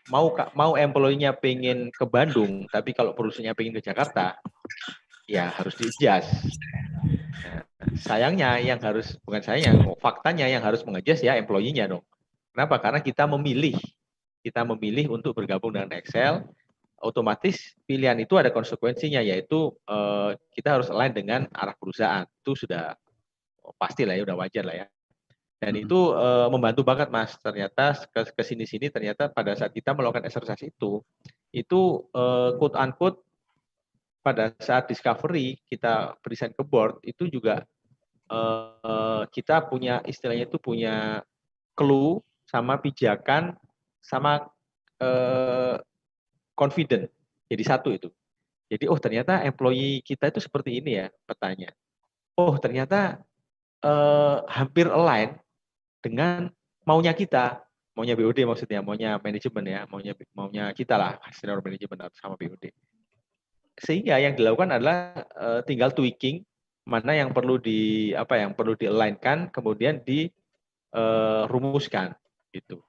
[0.08, 4.40] Mau mau employee-nya pengen ke Bandung, tapi kalau perusahaannya pengen ke Jakarta,
[5.28, 6.48] ya harus diadjust.
[7.44, 7.60] Nah,
[8.00, 12.04] sayangnya yang harus bukan saya yang faktanya yang harus mengadjust ya employee-nya dong.
[12.56, 12.80] Kenapa?
[12.80, 13.76] Karena kita memilih
[14.42, 16.46] kita memilih untuk bergabung dengan Excel,
[16.98, 22.26] otomatis pilihan itu ada konsekuensinya yaitu uh, kita harus align dengan arah perusahaan.
[22.42, 22.94] Itu sudah
[23.62, 24.86] oh, pasti lah ya, udah wajar lah ya.
[25.58, 25.84] Dan hmm.
[25.86, 27.34] itu uh, membantu banget mas.
[27.38, 31.02] Ternyata ke sini-sini ternyata pada saat kita melakukan exercise itu,
[31.50, 33.18] itu uh, quote unquote
[34.22, 37.64] pada saat discovery kita present ke board itu juga
[38.28, 41.24] uh, kita punya istilahnya itu punya
[41.72, 43.56] clue sama pijakan
[44.02, 44.46] sama
[45.02, 45.76] uh,
[46.54, 47.10] confident.
[47.48, 48.08] Jadi satu itu.
[48.68, 51.72] Jadi oh ternyata employee kita itu seperti ini ya petanya.
[52.36, 53.22] Oh ternyata
[53.82, 55.40] uh, hampir align
[56.04, 56.52] dengan
[56.84, 57.64] maunya kita,
[57.96, 62.70] maunya BOD maksudnya, maunya manajemen ya, maunya maunya kita lah senior manajemen sama BOD.
[63.78, 66.44] Sehingga yang dilakukan adalah uh, tinggal tweaking
[66.88, 72.80] mana yang perlu di apa yang perlu di align-kan kemudian dirumuskan uh, gitu.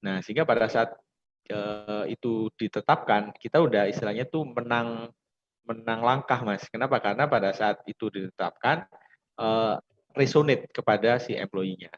[0.00, 0.96] Nah, sehingga pada saat
[1.52, 5.12] uh, itu ditetapkan, kita udah istilahnya tuh menang
[5.68, 6.66] menang langkah, Mas.
[6.66, 6.98] Kenapa?
[6.98, 8.88] Karena pada saat itu ditetapkan
[9.38, 9.78] uh,
[10.16, 11.92] resonate kepada si employee-nya.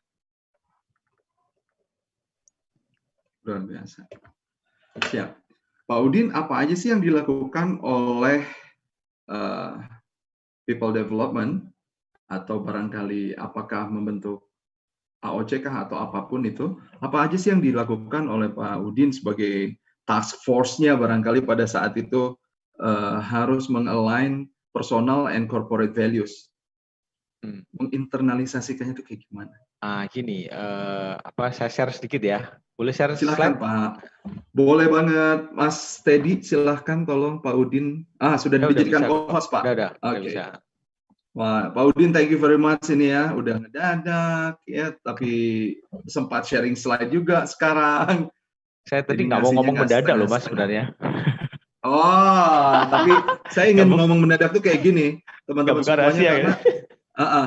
[3.42, 4.06] Luar biasa.
[5.08, 5.30] Siap.
[5.88, 8.46] Pak Udin, apa aja sih yang dilakukan oleh
[9.26, 9.82] uh,
[10.68, 11.72] people development
[12.30, 14.51] atau barangkali apakah membentuk
[15.22, 19.78] AOC kah atau apa pun itu, apa aja sih yang dilakukan oleh Pak Udin sebagai
[20.04, 22.34] task force-nya barangkali pada saat itu
[22.82, 26.50] uh, harus mengalign personal and corporate values.
[27.42, 27.62] Hmm.
[27.74, 29.54] Menginternalisasikannya itu kayak gimana?
[29.82, 32.54] Ah, gini, uh, apa saya share sedikit ya.
[32.78, 33.62] Boleh share Silahkan slide?
[33.62, 33.90] Pak.
[34.54, 36.38] Boleh banget, Mas Teddy.
[36.42, 38.06] Silahkan tolong Pak Udin.
[38.22, 39.62] Ah, sudah ya, dijadikan co-host Pak.
[39.66, 40.22] Udah, udah, okay.
[40.22, 40.44] bisa.
[41.32, 45.32] Wah, Pak Udin, thank you very much ini ya, udah ngedadak ya, tapi
[46.04, 48.28] sempat sharing slide juga sekarang.
[48.84, 50.92] Saya tadi nggak mau ngomong mendadak loh mas sebenarnya.
[51.80, 53.16] Oh, tapi
[53.48, 56.52] saya ingin ngomong mendadak tuh kayak gini, teman-teman semuanya rahasia, karena, ya?
[57.16, 57.46] uh, uh,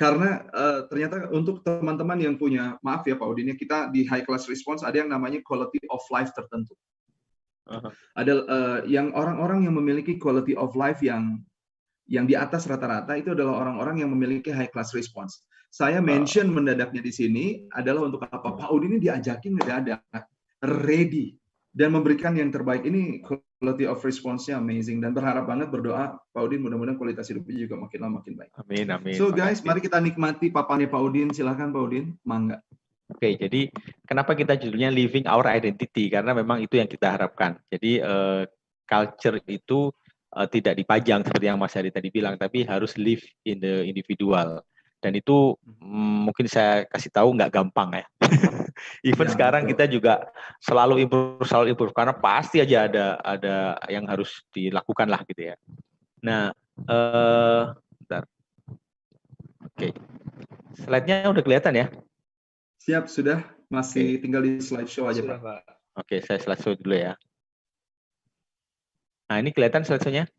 [0.00, 4.24] karena uh, ternyata untuk teman-teman yang punya, maaf ya Pak Udin, ya, kita di high
[4.24, 6.72] class response ada yang namanya quality of life tertentu.
[7.68, 7.92] Uh -huh.
[8.16, 11.44] Ada uh, yang orang-orang yang memiliki quality of life yang
[12.06, 15.42] yang di atas rata-rata itu adalah orang-orang yang memiliki high class response.
[15.70, 18.54] Saya mention mendadaknya di sini adalah untuk apa?
[18.54, 20.00] Pak Udin ini diajakin mendadak,
[20.62, 21.36] ready
[21.76, 22.86] dan memberikan yang terbaik.
[22.86, 27.76] Ini quality of response-nya amazing dan berharap banget berdoa Pak Udin mudah-mudahan kualitas hidupnya juga
[27.76, 28.50] makin lama makin baik.
[28.56, 29.14] Amin amin.
[29.18, 31.28] So guys, mari kita nikmati papannya Pak Udin.
[31.34, 32.62] Silahkan Pak Udin, mangga.
[33.06, 33.70] Oke, jadi
[34.02, 36.10] kenapa kita judulnya Living Our Identity?
[36.10, 37.54] Karena memang itu yang kita harapkan.
[37.70, 38.42] Jadi uh,
[38.82, 39.94] culture itu
[40.36, 44.60] uh, tidak dipajang seperti yang Mas Hadi tadi bilang, tapi harus live in the individual.
[45.00, 48.04] Dan itu mm, mungkin saya kasih tahu nggak gampang ya.
[49.08, 49.72] Even ya, sekarang betul.
[49.72, 50.14] kita juga
[50.60, 55.54] selalu improve, selalu improve karena pasti aja ada ada yang harus dilakukan lah gitu ya.
[56.20, 56.52] Nah,
[56.84, 57.72] uh,
[58.04, 58.28] bentar.
[59.66, 59.92] Oke, okay.
[60.84, 61.86] slide-nya udah kelihatan ya?
[62.80, 63.44] Siap, sudah.
[63.68, 64.20] Masih okay.
[64.22, 65.36] tinggal di slide show aja, Pak.
[65.36, 65.60] Oke,
[65.96, 67.12] okay, saya slide show dulu ya.
[69.26, 70.30] Nah, ini kelihatan slide-nya?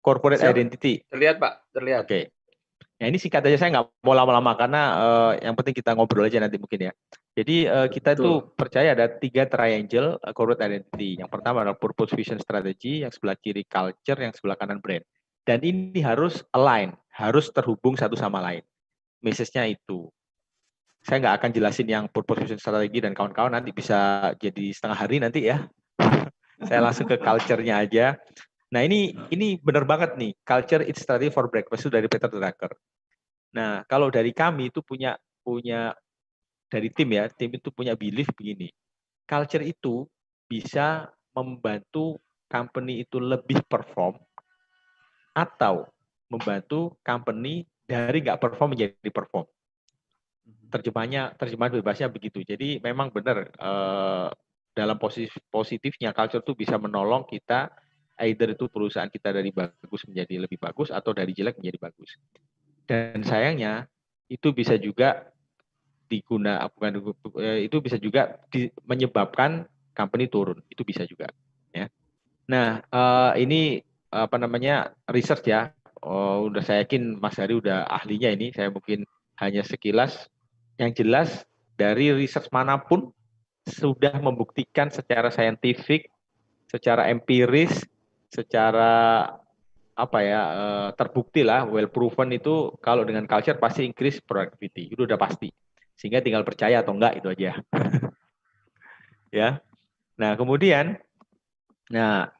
[0.00, 0.54] Corporate Siap.
[0.54, 1.02] identity.
[1.10, 1.52] Terlihat, Pak.
[1.74, 2.00] Terlihat.
[2.06, 2.10] Oke.
[2.10, 2.24] Okay.
[3.00, 6.36] Nah, ini singkat aja saya nggak mau lama-lama karena uh, yang penting kita ngobrol aja
[6.36, 6.92] nanti mungkin ya.
[7.32, 11.16] Jadi uh, kita itu percaya ada tiga triangle uh, corporate identity.
[11.16, 13.00] Yang pertama adalah purpose, vision, strategy.
[13.00, 15.00] Yang sebelah kiri culture, yang sebelah kanan brand.
[15.48, 18.60] Dan ini harus align, harus terhubung satu sama lain.
[19.24, 20.12] Message-nya itu.
[21.00, 25.48] Saya nggak akan jelasin yang purpose strategi dan kawan-kawan nanti bisa jadi setengah hari nanti
[25.48, 25.64] ya.
[26.64, 28.06] Saya langsung ke culture-nya aja.
[28.70, 32.70] Nah ini ini benar banget nih culture it's strategy for breakfast itu dari Peter Drucker.
[33.56, 35.96] Nah kalau dari kami itu punya punya
[36.70, 38.70] dari tim ya tim itu punya belief begini.
[39.26, 40.06] Culture itu
[40.46, 44.18] bisa membantu company itu lebih perform
[45.34, 45.86] atau
[46.30, 49.46] membantu company dari nggak perform menjadi perform.
[50.70, 52.46] Terjemahnya terjemahan bebasnya begitu.
[52.46, 54.28] Jadi memang benar eh,
[54.80, 57.68] dalam posisi positifnya culture itu bisa menolong kita
[58.24, 62.16] either itu perusahaan kita dari bagus menjadi lebih bagus atau dari jelek menjadi bagus.
[62.88, 63.84] Dan sayangnya
[64.32, 65.28] itu bisa juga
[66.08, 70.64] diguna bukan eh, itu bisa juga di, menyebabkan company turun.
[70.72, 71.28] Itu bisa juga
[71.76, 71.92] ya.
[72.48, 75.70] Nah, uh, ini apa namanya research ya.
[76.00, 78.50] Oh, udah saya yakin Mas Hari udah ahlinya ini.
[78.56, 79.04] Saya mungkin
[79.36, 80.32] hanya sekilas.
[80.80, 81.28] Yang jelas
[81.76, 83.12] dari research mana pun
[83.70, 86.10] sudah membuktikan secara saintifik,
[86.66, 87.86] secara empiris,
[88.30, 89.26] secara
[89.94, 94.90] apa ya eh, terbukti lah well proven itu kalau dengan culture pasti increase productivity.
[94.90, 95.50] Itu udah pasti.
[95.94, 97.52] Sehingga tinggal percaya atau enggak itu aja.
[99.30, 99.62] Ya.
[100.18, 100.98] Nah kemudian
[101.86, 102.34] nah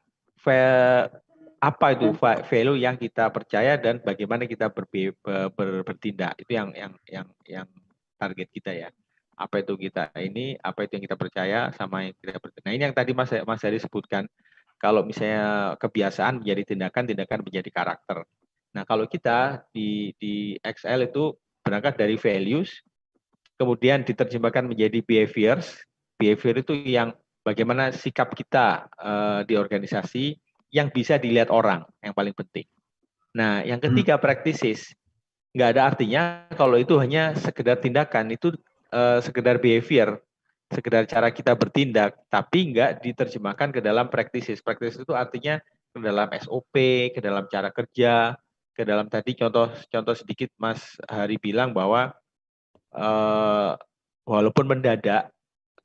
[1.63, 6.35] apa itu value yang kita percaya dan bagaimana kita ber, ber, bertindak?
[6.43, 7.67] Itu yang yang yang yang
[8.19, 8.91] target kita ya
[9.37, 12.83] apa itu kita ini apa itu yang kita percaya sama yang kita percaya nah ini
[12.87, 14.27] yang tadi mas mas Heri sebutkan
[14.81, 18.23] kalau misalnya kebiasaan menjadi tindakan tindakan menjadi karakter
[18.71, 22.81] nah kalau kita di di XL itu berangkat dari values
[23.57, 25.81] kemudian diterjemahkan menjadi behaviors
[26.21, 30.37] behavior itu yang bagaimana sikap kita uh, di organisasi
[30.69, 32.69] yang bisa dilihat orang yang paling penting.
[33.35, 33.91] Nah, yang hmm.
[33.91, 34.23] ketiga hmm.
[34.23, 34.93] practices
[35.51, 36.21] nggak ada artinya
[36.55, 38.55] kalau itu hanya sekedar tindakan itu
[38.91, 40.19] uh, sekedar behavior,
[40.71, 44.63] sekedar cara kita bertindak, tapi nggak diterjemahkan ke dalam practices.
[44.63, 45.59] Practices itu artinya
[45.91, 46.75] ke dalam SOP,
[47.11, 48.35] ke dalam cara kerja,
[48.71, 52.15] ke dalam tadi contoh contoh sedikit Mas Hari bilang bahwa
[52.95, 53.75] uh,
[54.23, 55.31] walaupun mendadak,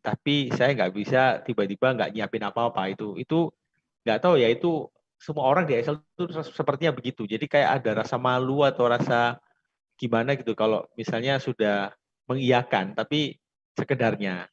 [0.02, 3.50] tapi saya nggak bisa tiba-tiba nggak nyiapin apa-apa itu itu
[4.06, 4.86] nggak tahu ya itu
[5.18, 7.26] semua orang di Excel itu sepertinya begitu.
[7.26, 9.40] Jadi kayak ada rasa malu atau rasa
[9.96, 11.90] gimana gitu kalau misalnya sudah
[12.26, 13.38] mengiyakan tapi
[13.78, 14.50] sekedarnya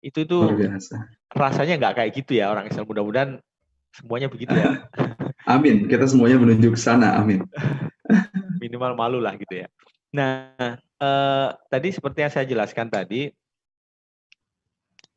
[0.00, 0.38] itu itu
[1.32, 3.38] rasanya nggak kayak gitu ya orang Excel mudah-mudahan
[3.92, 4.88] semuanya begitu ya.
[5.54, 5.90] Amin.
[5.90, 7.18] Kita semuanya menuju ke sana.
[7.20, 7.42] Amin.
[8.62, 9.68] Minimal malu lah gitu ya.
[10.14, 13.34] Nah, eh, tadi seperti yang saya jelaskan tadi,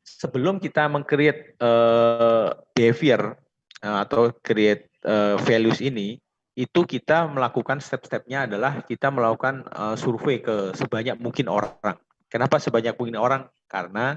[0.02, 3.38] sebelum kita mengcreate eh, behavior
[3.84, 6.16] Eh, atau create uh, values ini
[6.54, 11.98] itu kita melakukan step-stepnya adalah kita melakukan uh, survei ke sebanyak mungkin orang.
[12.30, 13.42] Kenapa sebanyak mungkin orang?
[13.66, 14.14] Karena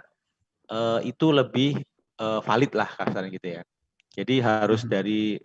[0.69, 1.81] uh, itu lebih
[2.21, 3.61] uh, valid lah kasarnya gitu ya.
[4.13, 4.89] Jadi harus hmm.
[4.89, 5.41] dari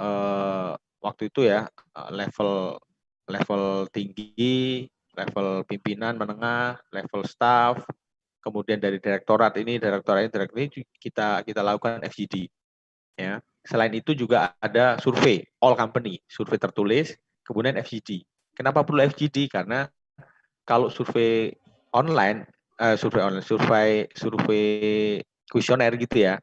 [0.00, 0.72] uh,
[1.04, 1.68] waktu itu ya
[2.08, 2.80] level
[3.28, 7.84] level tinggi, level pimpinan menengah, level staff,
[8.40, 12.48] kemudian dari direktorat ini, direktorat ini, direktorat ini kita kita lakukan FGD.
[13.20, 13.38] Ya.
[13.62, 17.14] Selain itu juga ada survei all company, survei tertulis,
[17.46, 18.26] kemudian FGD.
[18.58, 19.46] Kenapa perlu FGD?
[19.46, 19.86] Karena
[20.66, 21.54] kalau survei
[21.94, 22.46] online,
[22.82, 24.66] uh, survei online, survei survei
[25.46, 26.34] kuesioner gitu ya,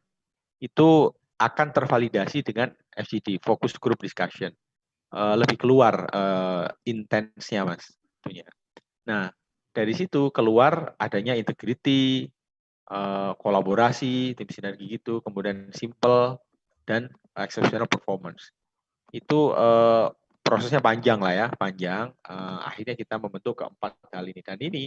[0.63, 4.51] itu akan tervalidasi dengan FGD, focus group discussion.
[5.09, 7.81] Uh, lebih keluar uh, intensnya mas,
[8.21, 8.45] tentunya.
[9.09, 9.33] Nah
[9.73, 12.29] dari situ keluar adanya integrity,
[12.91, 16.37] uh, kolaborasi, tim sinergi gitu, kemudian simple,
[16.89, 17.05] dan
[17.37, 18.49] exceptional performance.
[19.13, 20.09] Itu uh,
[20.41, 22.09] prosesnya panjang lah ya, panjang.
[22.25, 24.83] Uh, akhirnya kita membentuk keempat kali ini dan ini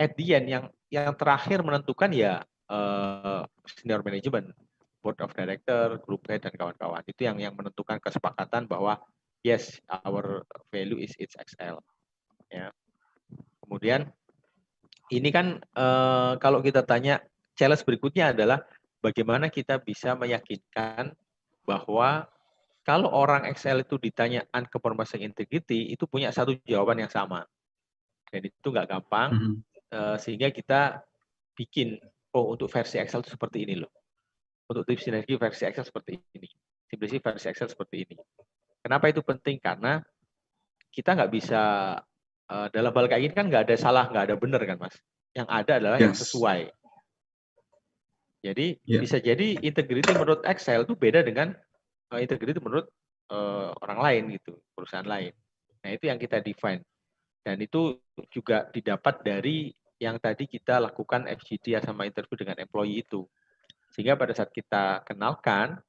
[0.00, 2.40] at the end yang yang terakhir menentukan ya
[2.72, 4.56] uh, senior management,
[5.04, 7.04] board of director, group head dan kawan-kawan.
[7.04, 8.96] Itu yang yang menentukan kesepakatan bahwa
[9.44, 11.76] yes, our value is its XL.
[12.48, 12.72] Ya.
[13.60, 14.08] Kemudian
[15.12, 17.20] ini kan uh, kalau kita tanya
[17.54, 18.64] challenge berikutnya adalah
[19.04, 21.12] bagaimana kita bisa meyakinkan
[21.64, 22.28] bahwa
[22.84, 27.48] kalau orang Excel itu ditanya unconfirmation integrity itu punya satu jawaban yang sama.
[28.28, 29.56] Dan itu nggak gampang mm -hmm.
[29.96, 31.00] uh, sehingga kita
[31.56, 31.96] bikin
[32.36, 33.90] oh untuk versi Excel itu seperti ini loh.
[34.68, 36.48] Untuk tips sinergi versi Excel seperti ini.
[36.88, 38.16] Simplicity versi Excel seperti ini.
[38.84, 39.56] Kenapa itu penting?
[39.56, 40.02] Karena
[40.92, 41.62] kita nggak bisa
[42.52, 44.96] uh, dalam hal kayak gini kan nggak ada salah nggak ada benar kan mas?
[45.32, 46.04] Yang ada adalah yes.
[46.04, 46.60] yang sesuai
[48.44, 49.00] jadi yeah.
[49.00, 51.56] bisa jadi integrity menurut Excel itu beda dengan
[52.12, 52.92] uh, integrity menurut
[53.32, 55.32] uh, orang lain gitu, perusahaan lain.
[55.80, 56.84] Nah, itu yang kita define.
[57.40, 57.96] Dan itu
[58.28, 63.24] juga didapat dari yang tadi kita lakukan FGD sama interview dengan employee itu.
[63.96, 65.80] Sehingga pada saat kita kenalkan,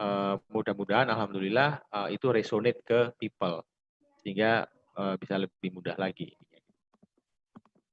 [0.00, 3.60] uh, mudah-mudahan alhamdulillah uh, itu resonate ke people.
[4.24, 4.64] Sehingga
[4.96, 6.32] uh, bisa lebih mudah lagi.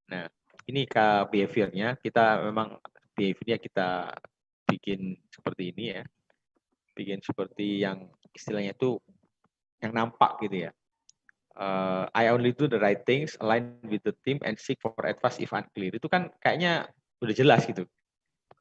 [0.08, 0.32] Nah,
[0.72, 2.00] ini ke behaviornya.
[2.00, 2.80] Kita memang
[3.20, 4.16] behaviornya kita
[4.72, 6.04] bikin seperti ini ya.
[6.96, 8.96] Bikin seperti yang istilahnya itu
[9.84, 10.72] yang nampak gitu ya
[11.60, 15.38] uh, I only do the right things, align with the team, and seek for advice
[15.44, 15.92] if unclear.
[15.92, 16.88] Itu kan kayaknya
[17.20, 17.86] udah jelas gitu.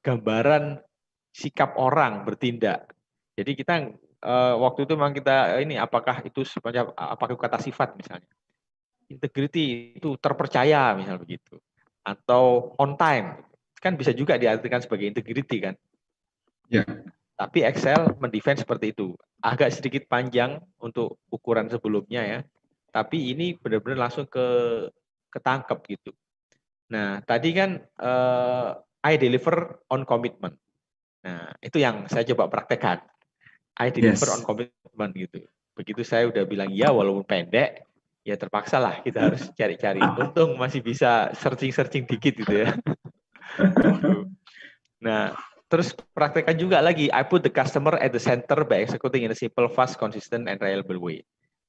[0.02, 0.82] Gambaran
[1.30, 2.90] sikap orang bertindak.
[3.38, 3.94] Jadi kita
[4.26, 8.28] uh, waktu itu memang kita ini apakah itu sebenarnya apakah kata sifat misalnya.
[9.08, 11.56] Integrity itu terpercaya misalnya begitu.
[12.02, 13.47] Atau on time.
[13.78, 15.74] Kan bisa juga diartikan sebagai integrity kan.
[16.68, 16.84] Ya.
[17.38, 19.14] Tapi Excel mendefine seperti itu.
[19.38, 22.40] Agak sedikit panjang untuk ukuran sebelumnya ya
[22.98, 24.46] tapi ini benar-benar langsung ke
[25.28, 26.12] ketangkep gitu.
[26.88, 30.56] Nah, tadi kan uh, I deliver on commitment.
[31.22, 33.04] Nah, itu yang saya coba praktekkan.
[33.78, 34.34] I deliver yes.
[34.34, 35.44] on commitment gitu.
[35.76, 37.86] Begitu saya udah bilang ya walaupun pendek,
[38.24, 40.00] ya terpaksa lah kita harus cari-cari.
[40.24, 42.72] Untung masih bisa searching-searching dikit gitu ya.
[45.04, 45.34] Nah,
[45.66, 49.38] terus praktekkan juga lagi I put the customer at the center by executing in a
[49.38, 51.26] simple, fast, consistent, and reliable way.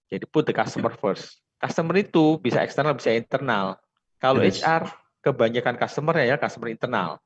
[0.10, 1.42] Jadi put the customer first.
[1.60, 3.78] Customer itu bisa eksternal, bisa internal.
[4.18, 4.64] Kalau yes.
[4.64, 7.20] HR, kebanyakan customer ya customer internal.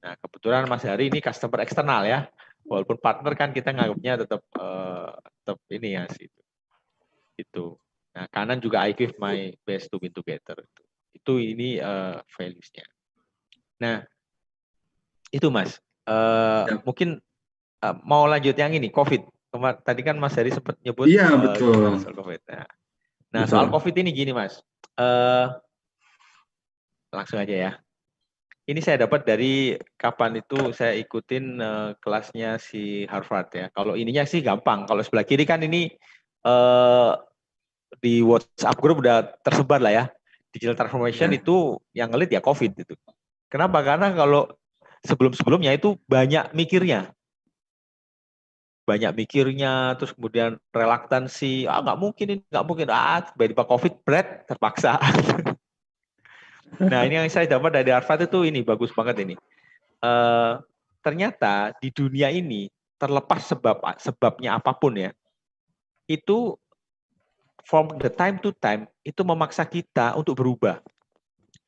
[0.00, 2.26] Nah, kebetulan Mas Hari ini customer eksternal ya.
[2.66, 6.28] Walaupun partner kan kita nganggapnya tetap uh, tetap ini ya sih.
[7.40, 7.80] Itu.
[8.12, 10.60] Nah, kanan juga I give my best to win together.
[11.14, 12.84] Itu ini uh, values-nya.
[13.80, 14.04] Nah,
[15.32, 15.80] itu Mas.
[16.04, 16.76] Uh, ya.
[16.84, 17.18] Mungkin
[17.82, 21.42] uh, mau lanjut yang ini COVID Kemar tadi kan Mas Heri sempat nyebut iya, uh,
[21.42, 21.98] betul.
[21.98, 22.40] soal COVID.
[22.46, 22.66] Nah,
[23.34, 24.62] nah soal COVID ini gini Mas,
[24.94, 25.50] uh,
[27.10, 27.72] langsung aja ya.
[28.70, 33.66] Ini saya dapat dari kapan itu saya ikutin uh, kelasnya si Harvard ya.
[33.74, 34.86] Kalau ininya sih gampang.
[34.86, 35.90] Kalau sebelah kiri kan ini
[36.46, 37.18] uh,
[37.98, 40.04] di WhatsApp group udah tersebar lah ya.
[40.54, 41.42] Digital transformation ya.
[41.42, 42.94] itu yang ngelit ya COVID itu.
[43.50, 43.82] Kenapa?
[43.82, 44.46] Karena kalau
[45.02, 47.10] sebelum-sebelumnya itu banyak mikirnya
[48.90, 54.28] banyak mikirnya, terus kemudian relaktansi, ah nggak mungkin ini, nggak mungkin, ah tiba-tiba COVID, berat,
[54.50, 54.98] terpaksa.
[56.90, 59.34] nah ini yang saya dapat dari Harvard itu ini bagus banget ini.
[60.02, 60.58] Uh,
[61.06, 62.66] ternyata di dunia ini
[62.98, 65.14] terlepas sebab sebabnya apa pun ya,
[66.10, 66.58] itu
[67.62, 70.82] from the time to time itu memaksa kita untuk berubah.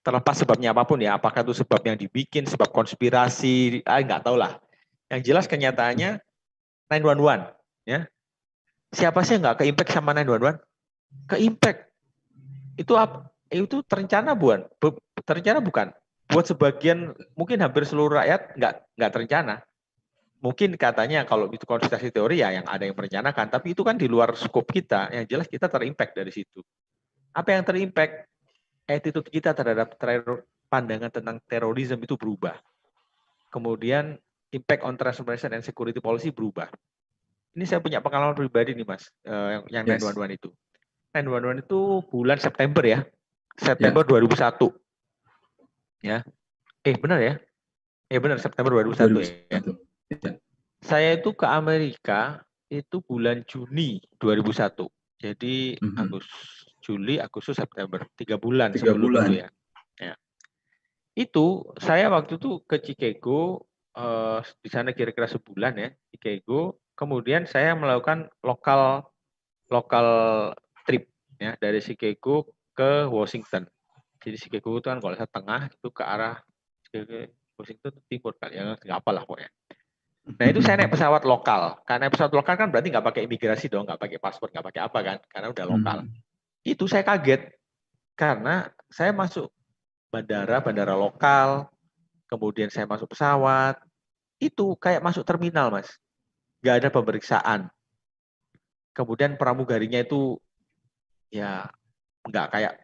[0.03, 4.34] Terlepas sebabnya apa pun ya, apakah itu sebab yang dibikin, sebab konspirasi, ah nggak tahu
[4.34, 4.59] lah.
[5.07, 6.18] Yang jelas kenyataannya
[6.90, 7.55] 911
[7.86, 8.11] ya.
[8.90, 10.59] Siapa sih nggak ke impact sama 911?
[11.30, 11.86] Ke impact.
[12.74, 13.30] Itu apa?
[13.46, 14.66] Itu terencana bukan?
[15.22, 15.94] Terencana bukan?
[16.32, 19.55] Buat sebagian mungkin hampir seluruh rakyat nggak nggak terencana.
[20.42, 24.11] Mungkin katanya kalau itu konsultasi teori ya yang ada yang merencanakan, tapi itu kan di
[24.11, 25.14] luar skop kita.
[25.14, 26.59] Yang jelas kita terimpact dari situ.
[27.30, 28.32] Apa yang terimpact?
[28.89, 32.59] Attitude kita terhadap teror, pandangan tentang terorisme itu berubah.
[33.53, 34.16] Kemudian
[34.53, 36.68] impact on transformation and security policy berubah.
[37.53, 40.01] Ini saya punya pengalaman pribadi nih Mas, uh, yang yes.
[40.01, 40.49] 911 itu.
[41.12, 43.01] 911 itu bulan September ya.
[43.61, 44.24] September yeah.
[44.24, 44.72] 2001.
[46.03, 46.18] Ya.
[46.83, 47.35] Eh benar ya?
[48.09, 49.53] Eh benar September 2001, 2001.
[49.53, 49.61] ya.
[50.16, 50.30] ya.
[50.83, 54.89] Saya itu ke Amerika itu bulan Juni 2001.
[55.20, 56.01] Jadi mm -hmm.
[56.01, 59.30] Agustus, Juli, Agustus, September, tiga bulan tiga bulan.
[59.30, 59.49] itu ya.
[60.03, 60.14] ya.
[61.14, 66.83] Itu saya waktu itu ke Chicago uh, di sana kira-kira sebulan ya Kego.
[66.93, 69.07] Kemudian saya melakukan lokal
[69.72, 70.07] lokal
[70.85, 71.09] trip
[71.41, 73.64] ya dari Chicago ke Washington.
[74.22, 76.39] Jadi Chicago itu kan kalau saya tengah itu ke arah
[77.57, 79.51] Washington timur kali ya nggak apa lah pokoknya.
[80.22, 81.83] Nah itu saya naik pesawat lokal.
[81.83, 84.99] Karena pesawat lokal kan berarti nggak pakai imigrasi dong, nggak pakai paspor, nggak pakai apa
[85.03, 85.99] kan, karena udah lokal.
[86.07, 86.32] Hmm.
[86.62, 87.50] Itu saya kaget
[88.14, 89.50] karena saya masuk
[90.12, 91.66] bandara, bandara lokal,
[92.30, 93.80] kemudian saya masuk pesawat,
[94.38, 95.88] itu kayak masuk terminal, Mas.
[96.62, 97.60] Nggak ada pemeriksaan.
[98.92, 100.36] Kemudian pramugarinya itu
[101.32, 101.66] ya
[102.28, 102.74] nggak kayak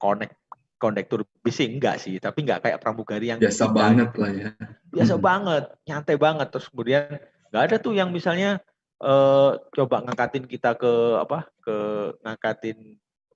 [0.00, 0.34] connect
[0.80, 4.50] kondektur bis enggak sih, tapi nggak kayak pramugari yang biasa kita, banget lah ya.
[4.88, 5.22] Biasa hmm.
[5.22, 6.48] banget, nyantai banget.
[6.48, 7.04] Terus kemudian
[7.52, 8.64] nggak ada tuh yang misalnya
[9.00, 11.76] eh, coba ngangkatin kita ke apa ke
[12.24, 12.78] ngangkatin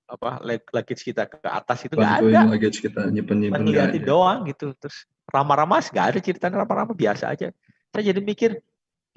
[0.05, 2.41] apa luggage kita ke atas itu nggak ada.
[2.45, 4.73] luggage kita nyimpen nyimpen ngeliatin doang gitu.
[4.77, 7.49] Terus ramah-ramah nggak ada ceritanya ramah-ramah biasa aja.
[7.89, 8.61] Saya jadi mikir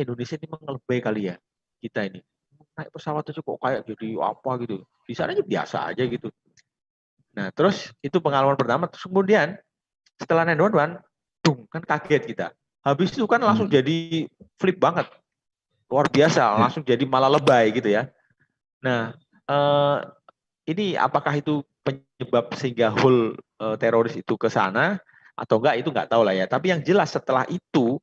[0.01, 1.37] Indonesia ini memang lebih kali ya
[1.85, 2.21] kita ini.
[2.79, 4.87] naik pesawat itu kok kayak jadi apa gitu.
[5.03, 6.31] Di sana aja biasa aja gitu.
[7.35, 8.87] Nah, terus itu pengalaman pertama.
[8.87, 9.59] Terus kemudian
[10.15, 11.03] setelah 911,
[11.43, 12.47] dung, kan kaget kita.
[12.87, 13.77] Habis itu kan langsung hmm.
[13.83, 13.99] jadi
[14.59, 15.11] flip banget.
[15.89, 18.13] Luar biasa, langsung jadi malah lebay gitu ya.
[18.85, 19.17] Nah,
[19.49, 19.99] eh,
[20.69, 25.01] ini apakah itu penyebab sehingga whole eh, teroris itu ke sana
[25.39, 26.47] atau enggak itu enggak tahu lah ya.
[26.47, 27.97] Tapi yang jelas setelah itu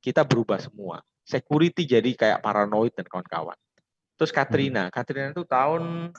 [0.00, 1.04] kita berubah semua.
[1.28, 3.58] Security jadi kayak paranoid dan kawan-kawan.
[4.16, 4.94] Terus Katrina, hmm.
[4.94, 6.10] Katrina itu tahun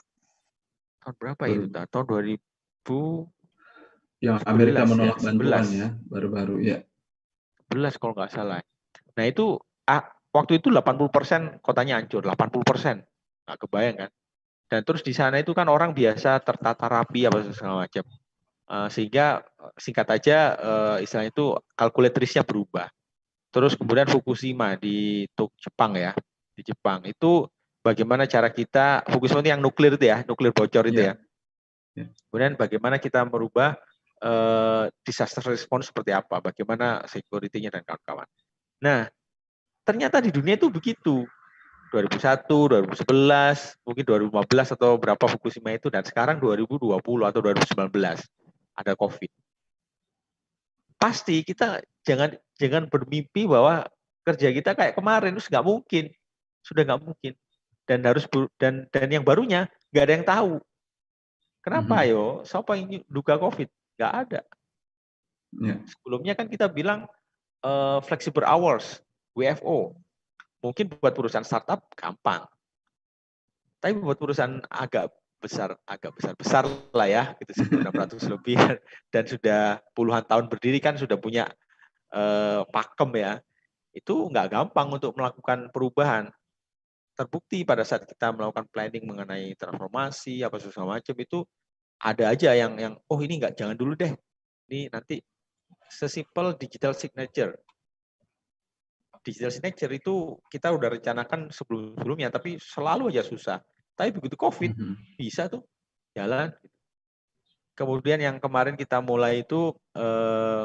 [1.02, 1.66] tahun berapa ya itu?
[1.68, 3.28] Tahun 2000
[4.20, 6.78] yang Amerika menolak ya, bantuan ya, baru-baru ya.
[7.72, 8.60] 11 kalau nggak salah.
[9.16, 9.56] Nah itu
[9.88, 13.02] ah, waktu itu 80% kotanya hancur, 80%.
[13.46, 14.10] Nggak kebayang kan?
[14.70, 18.06] Dan terus di sana itu kan orang biasa tertata rapi apa segala macam.
[18.70, 19.42] Uh, sehingga
[19.74, 22.86] singkat aja uh, istilahnya itu kalkulatrisnya berubah.
[23.50, 25.26] Terus kemudian Fukushima di
[25.58, 26.14] Jepang ya,
[26.54, 27.50] di Jepang itu
[27.82, 31.18] bagaimana cara kita fokus itu yang nuklir itu ya, nuklir bocor itu yeah.
[31.18, 32.06] ya.
[32.06, 32.08] Yeah.
[32.30, 33.74] Kemudian bagaimana kita merubah
[34.22, 38.30] uh, disaster response seperti apa, bagaimana security-nya dan kawan-kawan.
[38.86, 39.10] Nah,
[39.84, 41.26] ternyata di dunia itu begitu.
[41.90, 47.90] 2001, 2011, mungkin 2015 atau berapa Fukushima itu dan sekarang 2020 atau 2019
[48.78, 49.30] ada COVID.
[50.94, 53.90] Pasti kita jangan jangan bermimpi bahwa
[54.22, 56.04] kerja kita kayak kemarin itu nggak mungkin,
[56.62, 57.32] sudah nggak mungkin
[57.90, 58.24] dan harus
[58.54, 60.52] dan dan yang barunya nggak ada yang tahu.
[61.60, 62.12] Kenapa mm -hmm.
[62.14, 62.24] yo?
[62.46, 63.68] Siapa yang duga COVID?
[63.98, 64.40] Nggak ada.
[65.58, 65.82] Yeah.
[65.90, 67.10] Sebelumnya kan kita bilang
[67.66, 69.02] uh, flexible hours,
[69.40, 69.96] WFO.
[70.60, 72.44] Mungkin buat perusahaan startup gampang.
[73.80, 75.08] Tapi buat perusahaan agak
[75.40, 78.60] besar, agak besar-besar lah ya, gitu 600 lebih
[79.12, 81.48] dan sudah puluhan tahun berdiri kan sudah punya
[82.12, 83.32] uh, pakem ya.
[83.96, 86.28] Itu nggak gampang untuk melakukan perubahan
[87.20, 91.44] terbukti pada saat kita melakukan planning mengenai transformasi apa segala macam itu
[92.00, 94.08] ada aja yang yang oh ini enggak jangan dulu deh
[94.72, 95.20] ini nanti
[95.92, 97.60] sesimpel digital signature
[99.20, 103.58] digital signature itu kita udah rencanakan sebelum sebelumnya tapi selalu aja susah
[103.94, 104.94] tapi begitu covid mm -hmm.
[105.20, 105.64] bisa tuh
[106.16, 106.50] jalan
[107.76, 110.64] kemudian yang kemarin kita mulai itu eh,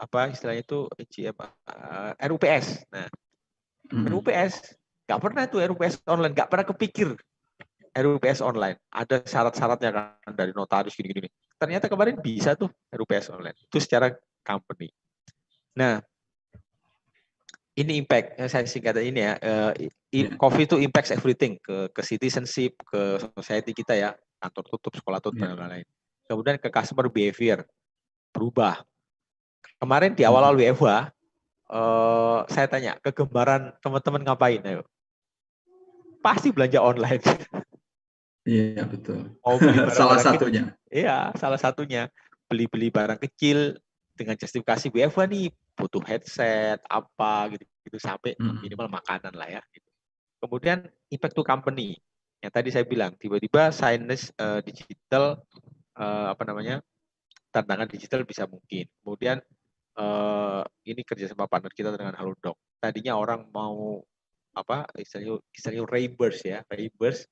[0.00, 4.06] apa istilahnya itu eh, RUPS nah mm -hmm.
[4.10, 4.82] RUPS
[5.12, 7.08] Gak pernah tuh RUPS online, gak pernah kepikir
[7.92, 8.80] RUPS online.
[8.88, 11.28] Ada syarat-syaratnya kan dari notaris gini-gini.
[11.58, 13.58] Ternyata kemarin bisa tuh RUPS online.
[13.60, 14.08] Itu secara
[14.40, 14.88] company.
[15.76, 16.00] Nah,
[17.72, 19.34] ini impact saya singkat ini ya.
[19.40, 19.72] Uh,
[20.12, 24.10] COVID itu impacts everything ke ke citizenship, ke society kita ya.
[24.42, 25.54] Kantor tutup, sekolah tutup yeah.
[25.54, 25.86] dan lain-lain.
[26.26, 27.64] Kemudian ke customer behavior
[28.34, 28.82] berubah.
[29.78, 30.98] Kemarin di awal-awal WFH, uh,
[31.72, 34.82] eh, saya tanya kegembaran teman-teman ngapain ayo
[36.22, 37.20] pasti belanja online.
[38.46, 39.34] Iya betul.
[39.42, 40.62] Mau beli barang salah barang satunya.
[40.70, 42.02] Kecil, iya, salah satunya
[42.46, 43.76] beli-beli barang kecil
[44.14, 48.62] dengan justifikasi WFH nih butuh headset apa gitu gitu sampai hmm.
[48.62, 49.62] minimal makanan lah ya.
[49.74, 49.88] Gitu.
[50.42, 51.98] Kemudian impact to company
[52.42, 55.38] yang tadi saya bilang tiba-tiba science uh, digital
[55.94, 56.82] uh, apa namanya
[57.54, 58.86] tantangan digital bisa mungkin.
[59.02, 59.38] Kemudian
[59.98, 62.58] uh, ini kerjasama partner kita dengan Halodoc.
[62.82, 64.02] Tadinya orang mau
[64.52, 67.24] apa istilahnya istilahnya reimburse ya reimburse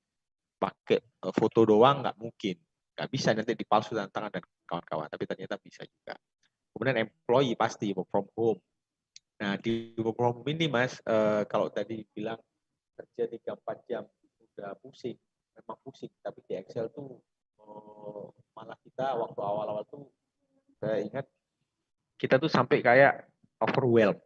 [0.57, 1.05] pakai
[1.37, 2.57] foto doang nggak mungkin
[2.97, 6.17] nggak bisa nanti dipalsu tangan dan kawan-kawan tapi ternyata bisa juga
[6.73, 8.59] kemudian employee pasti work from home
[9.41, 12.37] nah di work from home ini mas uh, kalau tadi bilang
[12.97, 14.03] kerja tiga empat jam
[14.53, 15.17] udah pusing
[15.57, 17.17] memang pusing tapi di Excel tuh
[17.61, 20.05] uh, malah kita waktu awal-awal tuh
[20.77, 21.25] saya ingat
[22.21, 23.25] kita tuh sampai kayak
[23.57, 24.21] overwhelmed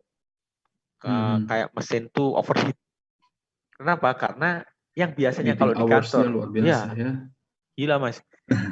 [1.04, 1.48] hmm.
[1.48, 2.76] kayak mesin tuh overheat
[3.76, 4.16] Kenapa?
[4.16, 4.64] Karena
[4.96, 7.12] yang biasanya meeting kalau di kantor, luar biasa, ya, ya,
[7.76, 8.18] gila mas.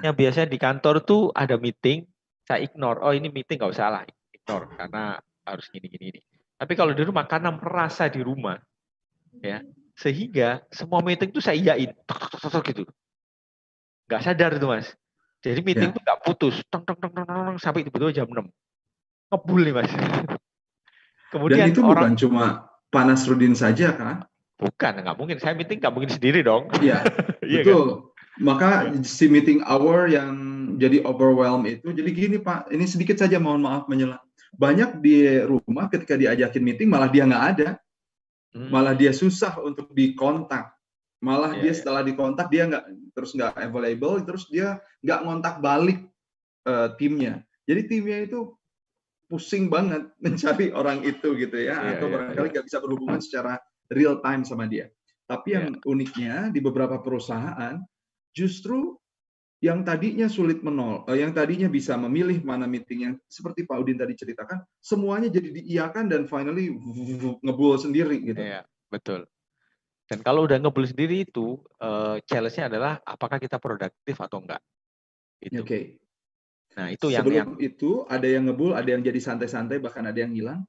[0.05, 2.07] yang biasanya di kantor tuh ada meeting,
[2.43, 2.99] saya ignore.
[2.99, 6.19] Oh ini meeting nggak usah lah, ignore karena harus gini gini ini.
[6.59, 8.55] Tapi kalau di rumah karena merasa di rumah,
[9.43, 9.63] ya
[9.93, 11.93] sehingga semua meeting tuh saya iyain,
[12.65, 12.83] gitu.
[14.09, 14.87] Nggak sadar tuh mas.
[15.43, 15.95] Jadi meeting ya.
[15.95, 18.47] tuh nggak putus, tong tong tong tong tong sampai tiba-tiba jam 6.
[19.31, 19.91] Ngebul nih mas.
[21.33, 22.45] Kemudian Dan itu orang, bukan cuma
[22.93, 24.23] Panas Rudin saja kan?
[24.53, 25.37] Bukan, nggak mungkin.
[25.41, 26.69] Saya meeting nggak mungkin sendiri dong.
[26.77, 27.01] Iya,
[27.49, 27.73] iya kan?
[27.73, 27.87] betul.
[27.89, 28.12] Kan?
[28.41, 29.05] Maka iya.
[29.05, 30.33] si meeting hour yang
[30.81, 34.17] jadi overwhelm itu, jadi gini Pak, ini sedikit saja mohon maaf menyela.
[34.57, 37.69] Banyak di rumah ketika diajakin meeting malah dia nggak ada,
[38.57, 38.73] hmm.
[38.73, 40.73] malah dia susah untuk dikontak,
[41.21, 41.77] malah yeah, dia iya.
[41.77, 46.01] setelah dikontak dia nggak terus nggak available, terus dia nggak ngontak balik
[46.65, 47.45] uh, timnya.
[47.69, 48.49] Jadi timnya itu
[49.29, 52.69] pusing banget mencari orang itu gitu ya, yeah, atau yeah, barangkali nggak yeah.
[52.73, 53.61] bisa berhubungan secara
[53.93, 54.89] real time sama dia.
[55.29, 55.85] Tapi yang yeah.
[55.85, 57.77] uniknya di beberapa perusahaan
[58.33, 58.97] justru
[59.63, 63.95] yang tadinya sulit menol, uh, yang tadinya bisa memilih mana meeting yang seperti Pak Udin
[63.95, 66.75] tadi ceritakan, semuanya jadi diiakan dan finally
[67.39, 68.43] ngebul sendiri gitu.
[68.43, 69.23] Iya, betul.
[70.03, 74.59] Dan kalau udah ngebul sendiri itu, uh, challenge-nya adalah apakah kita produktif atau enggak.
[75.47, 75.63] Oke.
[75.63, 75.83] Okay.
[76.75, 80.19] Nah, itu yang Sebelum yang itu ada yang ngebul, ada yang jadi santai-santai, bahkan ada
[80.19, 80.67] yang hilang.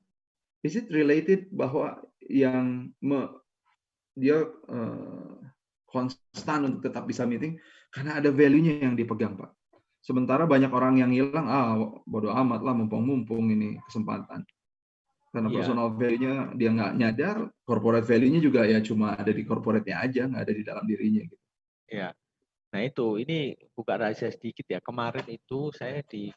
[0.62, 3.26] Is it related bahwa yang me,
[4.14, 5.34] dia uh,
[5.94, 7.54] konstan untuk tetap bisa meeting
[7.94, 9.54] karena ada value-nya yang dipegang, Pak.
[10.02, 14.42] Sementara banyak orang yang hilang, ah bodoh amat lah, mumpung-mumpung ini kesempatan.
[15.30, 15.56] Karena yeah.
[15.62, 20.42] personal value-nya dia nggak nyadar, corporate value-nya juga ya cuma ada di corporate-nya aja, nggak
[20.42, 21.22] ada di dalam dirinya.
[21.24, 21.44] Gitu.
[21.94, 22.10] Iya.
[22.74, 24.82] Nah itu, ini buka rahasia sedikit ya.
[24.82, 26.28] Kemarin itu saya di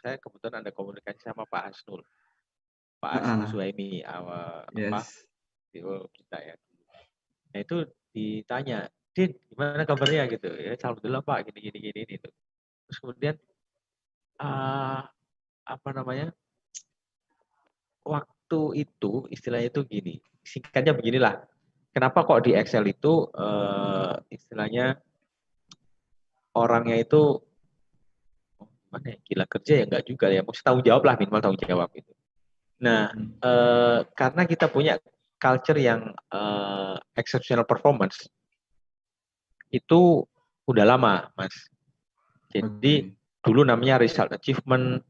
[0.00, 2.00] saya kebetulan ada komunikasi sama Pak Hasnul.
[2.98, 4.88] Pak Hasnul uh, Suhaimi, awal yes.
[4.88, 5.00] apa,
[6.16, 6.56] kita ya.
[7.54, 7.76] Nah itu
[8.18, 10.46] ditanya, Din, gimana kabarnya gitu?
[10.54, 12.30] Ya, alhamdulillah Pak, gini gini gini itu.
[12.86, 13.34] Terus kemudian
[14.38, 15.02] uh,
[15.66, 16.30] apa namanya?
[18.06, 20.14] Waktu itu istilahnya itu gini,
[20.46, 21.44] singkatnya beginilah.
[21.90, 25.02] Kenapa kok di Excel itu uh, istilahnya
[26.54, 27.42] orangnya itu
[28.62, 31.62] oh, mana ya, gila kerja ya enggak juga ya, mesti tanggung jawab lah minimal tanggung
[31.66, 32.12] jawab itu.
[32.78, 33.10] Nah,
[33.42, 35.02] uh, karena kita punya
[35.38, 38.26] culture yang uh, exceptional performance,
[39.70, 40.26] itu
[40.68, 41.54] udah lama, Mas.
[42.52, 43.44] Jadi okay.
[43.44, 45.00] dulu namanya result achievement,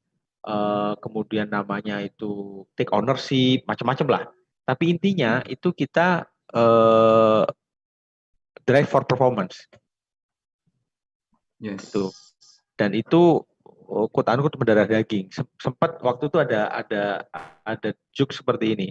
[0.46, 4.22] uh, kemudian namanya itu take ownership, macam-macam lah.
[4.68, 7.44] Tapi intinya itu kita uh,
[8.68, 9.64] drive for performance.
[11.58, 11.88] Yes.
[11.90, 12.12] Itu.
[12.78, 13.42] Dan itu
[13.88, 15.32] quote unquote mendarah daging.
[15.58, 17.02] Sempat waktu itu ada ada
[17.64, 18.88] ada juk seperti ini.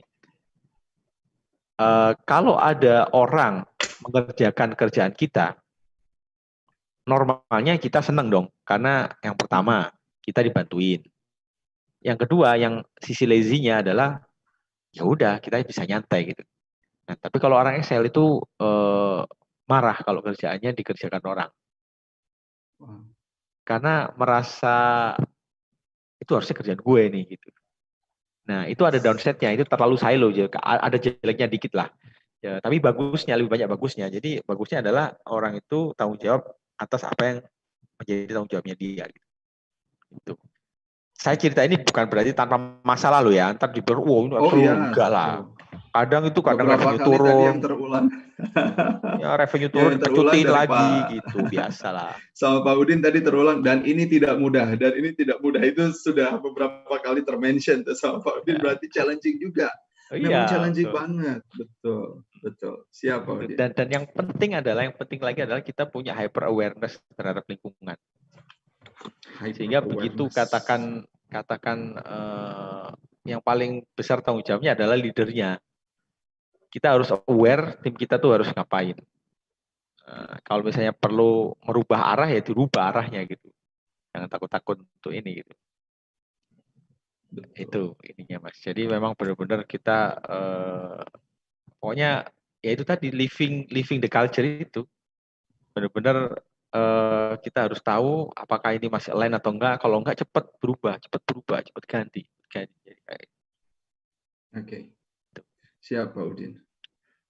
[1.77, 3.61] Uh, kalau ada orang
[4.01, 5.53] mengerjakan kerjaan kita,
[7.07, 9.93] normalnya kita senang dong karena yang pertama
[10.25, 11.05] kita dibantuin.
[12.03, 14.19] Yang kedua yang sisi lazy-nya adalah
[14.91, 16.43] ya udah kita bisa nyantai gitu.
[17.07, 19.21] Nah, tapi kalau orang Excel itu eh,
[19.67, 21.51] marah kalau kerjaannya dikerjakan orang.
[23.63, 25.11] Karena merasa
[26.17, 27.49] itu harusnya kerjaan gue nih gitu.
[28.47, 31.91] Nah, itu ada downside-nya, itu terlalu silo, ada jeleknya dikit lah.
[32.39, 34.07] Ya, tapi bagusnya lebih banyak bagusnya.
[34.07, 36.47] Jadi bagusnya adalah orang itu tanggung jawab
[36.79, 37.37] atas apa yang
[37.99, 39.05] menjadi tanggung jawabnya dia.
[39.09, 40.33] Gitu.
[41.17, 43.51] Saya cerita ini bukan berarti tanpa masa lalu ya.
[43.51, 44.73] Ntar dibilang, wow ini oh, iya.
[44.77, 45.43] enggak lah.
[45.97, 47.41] Kadang itu kadang Beberapa revenue turun.
[47.41, 48.05] yang terulang.
[49.23, 51.09] ya revenue turun, ya, cuti lagi Pak.
[51.09, 52.11] gitu, biasalah.
[52.37, 56.37] Sama Pak Udin tadi terulang dan ini tidak mudah dan ini tidak mudah itu sudah
[56.37, 58.61] beberapa kali termention sama Pak Udin ya.
[58.61, 59.73] berarti challenging juga.
[60.07, 60.99] Oh, Memang iya, challenging betul.
[61.01, 62.05] banget, betul,
[62.45, 62.75] betul.
[62.93, 63.29] Siapa?
[63.57, 67.97] Dan dan yang penting adalah yang penting lagi adalah kita punya hyper awareness terhadap lingkungan.
[69.41, 69.91] Hyper Sehingga awareness.
[69.97, 72.89] begitu katakan katakan uh,
[73.27, 75.59] yang paling besar tanggung jawabnya adalah leadernya.
[76.67, 78.95] Kita harus aware tim kita tuh harus ngapain.
[80.07, 83.51] Uh, kalau misalnya perlu merubah arah ya dirubah arahnya gitu.
[84.15, 85.53] Jangan takut-takut untuk ini gitu.
[87.27, 87.51] Betul.
[87.59, 88.57] Itu ininya Mas.
[88.63, 91.03] Jadi memang benar-benar kita uh,
[91.79, 92.23] pokoknya
[92.63, 94.87] ya itu tadi living living the culture itu
[95.75, 96.41] benar-benar
[96.73, 99.79] uh, kita harus tahu apakah ini masih lain atau enggak.
[99.79, 102.91] Kalau enggak cepat berubah, cepat berubah, cepat ganti, ganti.
[102.91, 103.01] Gitu.
[103.07, 103.27] Oke.
[104.63, 104.81] Okay.
[105.83, 106.59] Siap Pak Udin.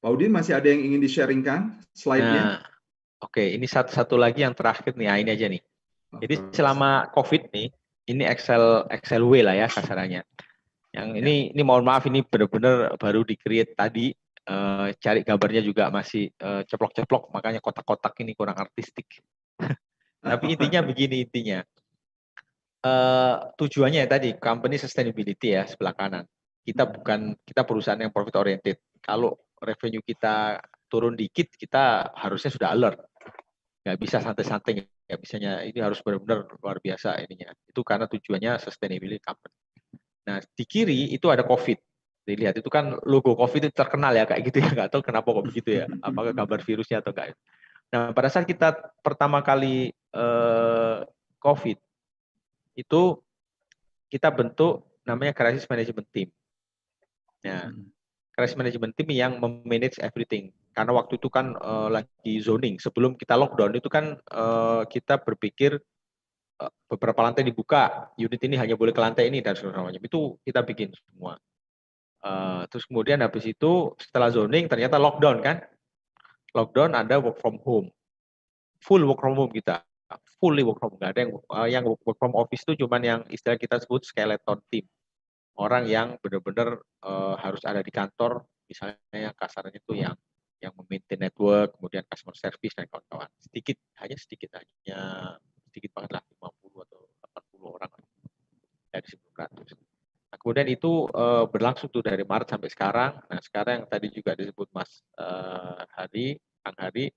[0.01, 2.41] Pak Udin masih ada yang ingin di-sharingkan slide-nya?
[2.41, 2.61] Nah,
[3.17, 3.47] Oke, okay.
[3.57, 5.61] ini satu-satu lagi yang terakhir nih, nah, ini aja nih.
[6.21, 7.67] Jadi selama COVID nih,
[8.13, 10.21] ini Excel Excel W lah ya kasarannya.
[10.93, 14.15] Yang ini ini mohon maaf ini benar-benar baru di-create tadi
[14.47, 19.21] uh, cari gambarnya juga masih uh, ceplok-ceplok makanya kotak-kotak ini kurang artistik.
[20.23, 21.61] Tapi intinya begini intinya.
[22.77, 26.23] Uh, tujuannya ya tadi company sustainability ya sebelah kanan.
[26.63, 28.79] Kita bukan kita perusahaan yang profit oriented.
[29.03, 32.99] Kalau revenue kita turun dikit kita harusnya sudah alert
[33.83, 39.23] nggak bisa santai-santai nggak bisanya ini harus benar-benar luar biasa ininya itu karena tujuannya sustainability
[39.23, 39.55] company
[40.27, 41.79] nah di kiri itu ada covid
[42.27, 45.45] dilihat itu kan logo covid itu terkenal ya kayak gitu ya nggak tahu kenapa kok
[45.47, 47.39] begitu ya apakah kabar virusnya atau enggak
[47.87, 50.97] nah pada saat kita pertama kali eh,
[51.39, 51.79] covid
[52.75, 53.01] itu
[54.11, 56.27] kita bentuk namanya crisis management team
[57.47, 57.95] hmm
[58.37, 60.53] crisis management team yang memanage everything.
[60.77, 62.77] Karena waktu itu kan uh, lagi zoning.
[62.77, 65.81] Sebelum kita lockdown itu kan uh, kita berpikir
[66.61, 69.97] uh, beberapa lantai dibuka, unit ini hanya boleh ke lantai ini dan sebagainya.
[69.97, 71.41] Itu kita bikin semua.
[72.27, 75.63] Uh, terus kemudian habis itu setelah zoning ternyata lockdown kan.
[76.51, 77.87] Lockdown ada work from home.
[78.83, 79.83] Full work from home kita.
[80.39, 80.99] Fully work from home.
[80.99, 84.59] Gak ada yang uh, yang work from office itu cuman yang istilah kita sebut skeleton
[84.67, 84.83] team.
[85.57, 90.13] Orang yang benar-benar uh, harus ada di kantor, misalnya yang kasarnya itu yang
[90.61, 93.29] yang memaintain network, kemudian customer service dan kawan-kawan.
[93.41, 94.99] Sedikit, hanya sedikit hanya
[95.69, 97.01] sedikit banget lah 50 atau
[97.57, 97.91] 80 orang
[98.89, 99.86] dari 1.100.
[100.37, 103.11] Kemudian itu uh, berlangsung tuh dari Maret sampai sekarang.
[103.27, 107.11] Nah, sekarang yang tadi juga disebut Mas uh, Hari, Kang Hari,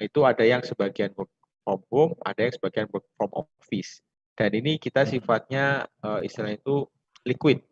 [0.00, 1.32] itu ada yang sebagian work
[1.66, 4.00] from home, ada yang sebagian work from office.
[4.36, 6.86] Dan ini kita sifatnya uh, istilah itu
[7.24, 7.64] liquid.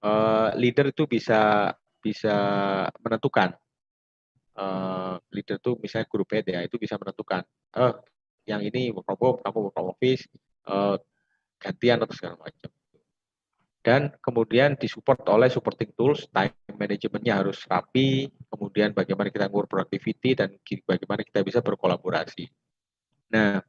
[0.00, 2.36] Uh, leader itu bisa bisa
[3.02, 3.54] menentukan.
[4.56, 7.42] Uh, leader itu misalnya grup head ya, itu bisa menentukan.
[7.74, 7.92] Uh,
[8.46, 10.22] yang ini work from home, kamu work from office,
[10.70, 10.94] uh,
[11.58, 12.70] gantian atau segala macam
[13.86, 20.34] dan kemudian disupport oleh supporting tools, time manajemennya harus rapi, kemudian bagaimana kita mengukur productivity
[20.34, 22.50] dan bagaimana kita bisa berkolaborasi.
[23.30, 23.62] Nah,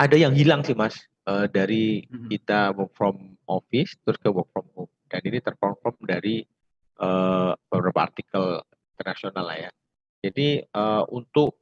[0.00, 0.96] ada yang hilang sih mas
[1.28, 2.28] uh, dari mm-hmm.
[2.32, 6.40] kita work from office terus ke work from home dan ini terkonfirm dari
[7.04, 8.64] uh, beberapa artikel
[8.96, 9.70] internasional lah ya.
[10.24, 11.60] Jadi uh, untuk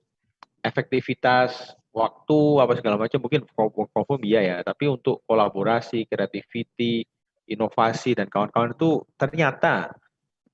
[0.63, 7.05] efektivitas waktu apa segala macam mungkin work from iya ya tapi untuk kolaborasi creativity
[7.53, 9.93] inovasi dan kawan-kawan itu ternyata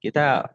[0.02, 0.50] kita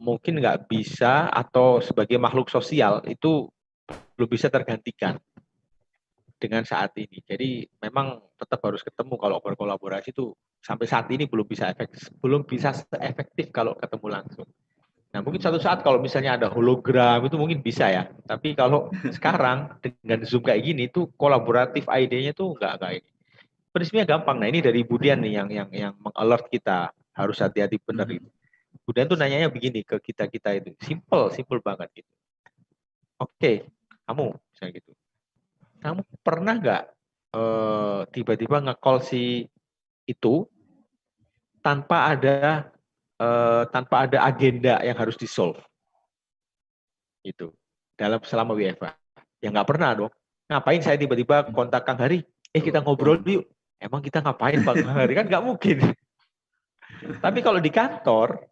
[0.00, 3.50] mungkin nggak bisa atau sebagai makhluk sosial itu
[4.16, 5.18] belum bisa tergantikan
[6.38, 7.18] dengan saat ini.
[7.26, 10.30] Jadi memang tetap harus ketemu kalau berkolaborasi itu
[10.62, 12.70] sampai saat ini belum bisa efektif, belum bisa
[13.02, 14.48] efektif kalau ketemu langsung.
[15.08, 18.12] Nah mungkin satu saat kalau misalnya ada hologram itu mungkin bisa ya.
[18.28, 23.10] Tapi kalau sekarang dengan Zoom kayak gini tuh kolaboratif idenya tuh nggak kayak ini.
[23.72, 24.36] Prinsipnya gampang.
[24.36, 28.28] Nah ini dari Budian nih yang yang yang mengalert kita harus hati-hati benar itu.
[28.84, 32.10] Budian tuh nanyanya begini ke kita kita itu, simple, simple banget gitu.
[33.20, 33.68] Oke,
[34.08, 34.92] kamu misalnya gitu.
[35.82, 36.82] Kamu pernah nggak
[37.36, 39.44] uh, tiba-tiba nge-call si
[40.08, 40.48] itu
[41.60, 42.70] tanpa ada
[43.18, 45.58] uh, tanpa ada agenda yang harus di-solve.
[47.22, 47.52] Itu.
[47.98, 48.94] Dalam selama WFA.
[49.42, 50.12] Ya nggak pernah dong.
[50.48, 52.24] Ngapain saya tiba-tiba kontak Kang Hari?
[52.54, 53.44] Eh kita ngobrol yuk.
[53.78, 55.12] Emang kita ngapain Bang Hari?
[55.14, 55.76] Kan nggak mungkin.
[57.24, 58.42] Tapi kalau di kantor,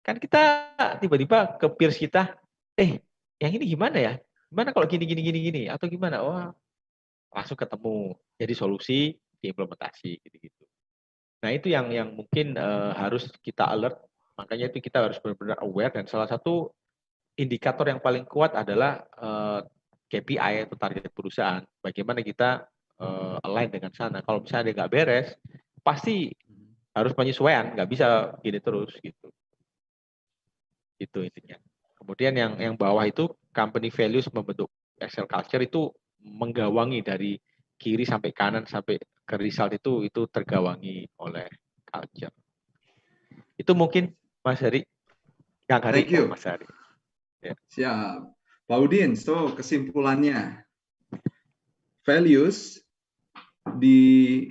[0.00, 2.32] kan kita tiba-tiba ke peers kita,
[2.78, 3.02] eh
[3.42, 4.12] yang ini gimana ya?
[4.48, 5.62] Gimana kalau gini, gini, gini, gini?
[5.68, 6.22] Atau gimana?
[6.24, 6.48] Wah,
[7.34, 8.14] langsung ketemu.
[8.40, 10.63] Jadi solusi, diimplementasi gitu-gitu.
[11.44, 14.00] Nah, itu yang yang mungkin uh, harus kita alert.
[14.40, 16.72] Makanya itu kita harus benar-benar aware dan salah satu
[17.36, 21.60] indikator yang paling kuat adalah uh, eh, KPI atau target perusahaan.
[21.84, 22.64] Bagaimana kita
[22.98, 24.24] uh, align dengan sana.
[24.24, 25.28] Kalau misalnya ada nggak beres,
[25.84, 26.32] pasti
[26.96, 29.28] harus penyesuaian, nggak bisa gini terus gitu.
[30.96, 31.60] Itu intinya.
[32.00, 35.92] Kemudian yang yang bawah itu company values membentuk Excel culture itu
[36.24, 37.36] menggawangi dari
[37.76, 41.48] kiri sampai kanan sampai ke result itu itu tergawangi oleh
[41.88, 42.32] culture.
[43.56, 44.12] Itu mungkin
[44.44, 44.84] Mas Hari.
[45.64, 46.24] Kang Hari, Thank you.
[46.28, 46.66] Mas Hari.
[47.40, 47.54] Ya.
[47.72, 48.32] Siap.
[48.64, 50.64] Pak Udin, so kesimpulannya
[52.08, 52.80] values
[53.76, 54.48] di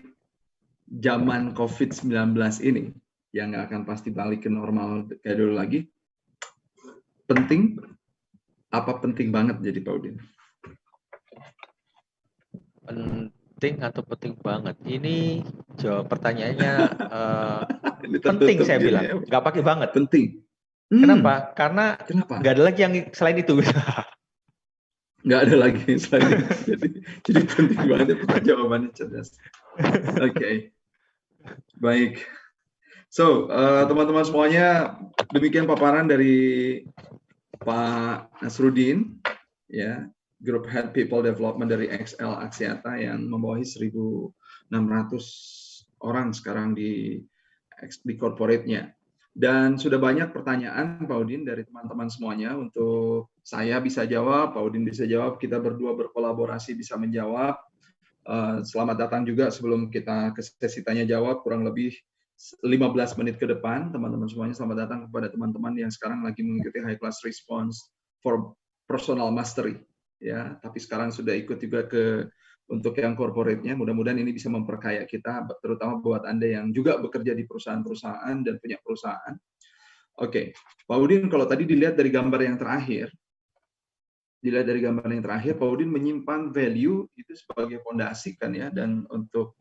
[0.90, 2.94] zaman COVID-19 ini
[3.34, 5.90] yang nggak akan pasti balik ke normal kayak dulu lagi,
[7.26, 7.82] penting
[8.70, 10.18] apa penting banget jadi Pak Udin?
[13.64, 14.76] Penting atau penting banget?
[14.84, 15.40] Ini
[15.80, 17.64] jawab pertanyaannya uh,
[18.12, 19.16] Ini penting saya bilang, ya.
[19.24, 19.96] nggak pakai banget.
[19.96, 20.44] Penting.
[20.92, 21.08] Hmm.
[21.08, 21.56] Kenapa?
[21.56, 22.44] Karena Kenapa?
[22.44, 23.64] nggak ada lagi yang selain itu.
[25.26, 26.46] nggak ada lagi selain itu.
[26.76, 26.88] jadi,
[27.24, 28.08] jadi penting banget
[28.44, 29.40] jawabannya cerdas.
[29.80, 30.56] Oke, okay.
[31.80, 32.20] baik.
[33.08, 35.00] So, uh, teman-teman semuanya,
[35.32, 36.84] demikian paparan dari
[37.64, 39.24] Pak Nasrudin.
[39.72, 40.12] Ya,
[40.44, 44.76] Group Head People Development dari XL Axiata yang membawahi 1.600
[46.04, 47.24] orang sekarang di
[47.84, 48.92] di corporate-nya.
[49.34, 54.86] Dan sudah banyak pertanyaan Pak Udin dari teman-teman semuanya untuk saya bisa jawab, Pak Udin
[54.86, 57.58] bisa jawab, kita berdua berkolaborasi bisa menjawab.
[58.24, 61.92] Eh, selamat datang juga sebelum kita ke sesi tanya jawab kurang lebih
[62.64, 66.96] 15 menit ke depan teman-teman semuanya selamat datang kepada teman-teman yang sekarang lagi mengikuti high
[66.96, 67.92] class response
[68.24, 68.56] for
[68.88, 69.76] personal mastery
[70.24, 72.32] ya tapi sekarang sudah ikut juga ke
[72.72, 77.44] untuk yang corporate-nya mudah-mudahan ini bisa memperkaya kita terutama buat Anda yang juga bekerja di
[77.44, 79.36] perusahaan-perusahaan dan punya perusahaan.
[80.24, 80.56] Oke,
[80.88, 83.12] Pak Udin kalau tadi dilihat dari gambar yang terakhir
[84.44, 89.08] dilihat dari gambar yang terakhir Pak Udin menyimpan value itu sebagai fondasi kan ya dan
[89.08, 89.56] untuk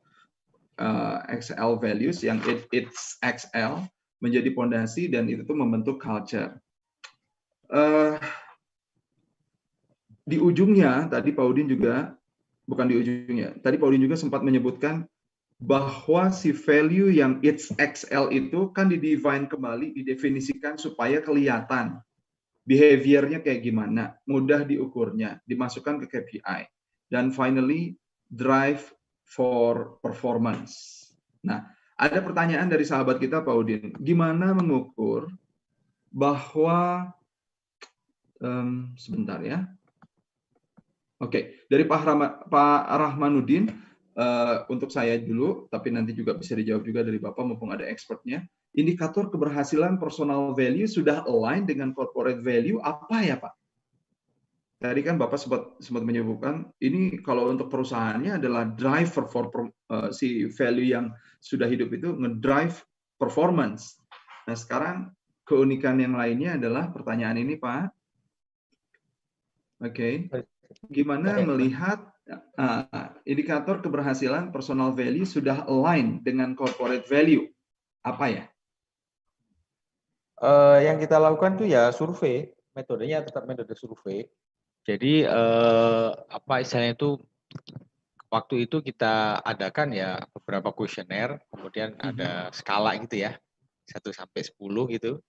[0.83, 3.87] uh, XL values yang it, it's XL
[4.19, 6.59] menjadi pondasi dan itu tuh membentuk culture.
[7.71, 8.19] Uh,
[10.23, 12.15] di ujungnya tadi Pak Udin juga
[12.67, 13.59] bukan di ujungnya.
[13.59, 15.07] Tadi Pak Udin juga sempat menyebutkan
[15.63, 22.03] bahwa si value yang it's XL itu kan didefine kembali, didefinisikan supaya kelihatan
[22.67, 26.67] behaviornya kayak gimana, mudah diukurnya, dimasukkan ke KPI.
[27.11, 27.95] Dan finally,
[28.27, 28.91] drive
[29.23, 31.07] for performance.
[31.45, 31.67] Nah,
[31.99, 35.31] ada pertanyaan dari sahabat kita Pak Udin, gimana mengukur
[36.11, 37.11] bahwa
[38.43, 39.69] um, sebentar ya.
[41.23, 43.71] Oke, dari Pak, Rahma, Pak Rahmanuddin,
[44.19, 48.43] uh, untuk saya dulu, tapi nanti juga bisa dijawab juga dari Bapak mumpung ada expertnya
[48.73, 53.55] indikator keberhasilan personal value sudah align dengan corporate value apa ya Pak?
[54.83, 59.47] Tadi kan Bapak sempat sempat menyebutkan ini kalau untuk perusahaannya adalah driver for
[59.95, 62.83] uh, si value yang sudah hidup itu ngedrive
[63.15, 63.95] performance.
[64.51, 65.15] Nah sekarang
[65.47, 67.95] keunikan yang lainnya adalah pertanyaan ini Pak.
[69.83, 70.43] Oke, okay.
[70.89, 71.45] Gimana okay.
[71.45, 71.99] melihat
[72.59, 77.49] uh, indikator keberhasilan personal value sudah align dengan corporate value?
[78.03, 78.45] Apa ya?
[80.43, 84.27] uh, yang kita lakukan tuh ya survei, metodenya tetap metode survei.
[84.83, 87.23] Jadi uh, apa istilahnya itu
[88.27, 92.03] waktu itu kita adakan ya beberapa kuesioner, kemudian mhm.
[92.03, 93.39] ada skala gitu ya,
[93.87, 94.59] 1 sampai 10
[94.99, 95.23] gitu.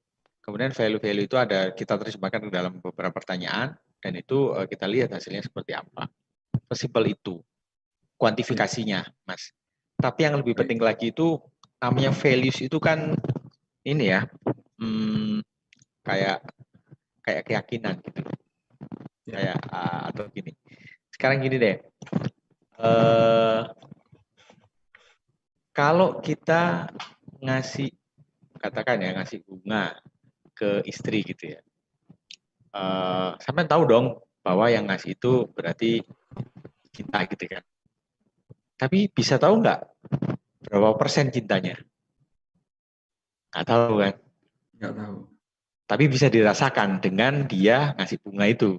[0.43, 5.15] Kemudian value-value itu ada kita terjemahkan ke dalam beberapa pertanyaan dan itu uh, kita lihat
[5.15, 6.11] hasilnya seperti apa.
[6.67, 7.39] Sesimpel itu
[8.19, 9.55] kuantifikasinya, Mas.
[9.95, 11.39] Tapi yang lebih penting lagi itu
[11.79, 13.15] namanya values itu kan
[13.87, 14.27] ini ya,
[14.79, 15.39] hmm,
[16.03, 16.43] kayak
[17.23, 19.39] kayak keyakinan gitu ya.
[19.39, 20.51] kayak uh, atau gini
[21.15, 21.77] sekarang gini deh
[22.83, 23.63] uh,
[25.71, 26.91] kalau kita
[27.39, 27.95] ngasih
[28.59, 29.95] katakan ya ngasih bunga
[30.51, 31.59] ke istri gitu ya
[32.73, 34.05] uh, sampai tahu dong
[34.43, 36.03] bahwa yang ngasih itu berarti
[36.93, 37.63] cinta gitu kan
[38.75, 39.81] tapi bisa tahu nggak
[40.67, 41.79] berapa persen cintanya
[43.53, 44.13] nggak tahu kan
[44.83, 45.17] Nggak tahu.
[45.87, 48.75] Tapi bisa dirasakan dengan dia ngasih bunga itu.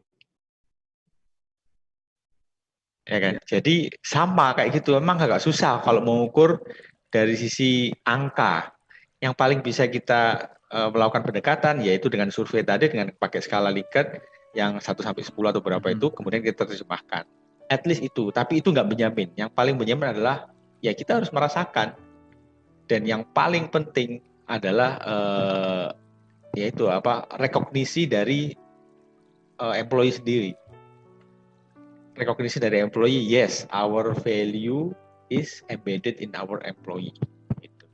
[3.08, 3.34] Ya kan?
[3.40, 3.56] Ya.
[3.56, 5.00] Jadi sama kayak gitu.
[5.00, 6.60] Emang agak susah kalau mengukur
[7.08, 8.68] dari sisi angka.
[9.16, 14.22] Yang paling bisa kita uh, melakukan pendekatan yaitu dengan survei tadi dengan pakai skala Likert
[14.54, 15.96] yang 1 sampai 10 atau berapa hmm.
[15.98, 17.26] itu kemudian kita terjemahkan.
[17.68, 19.28] At least itu, tapi itu nggak menjamin.
[19.34, 20.48] Yang paling menjamin adalah
[20.84, 21.96] ya kita harus merasakan.
[22.84, 25.88] Dan yang paling penting adalah uh,
[26.52, 28.52] yaitu apa rekognisi dari
[29.58, 30.52] uh, employee sendiri.
[32.14, 34.94] Rekognisi dari employee, yes, our value
[35.32, 37.16] is embedded in our employee.
[37.58, 37.86] Gitu.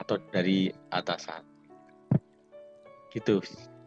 [0.00, 1.53] Atau dari atasan.
[3.14, 3.40] Gitu.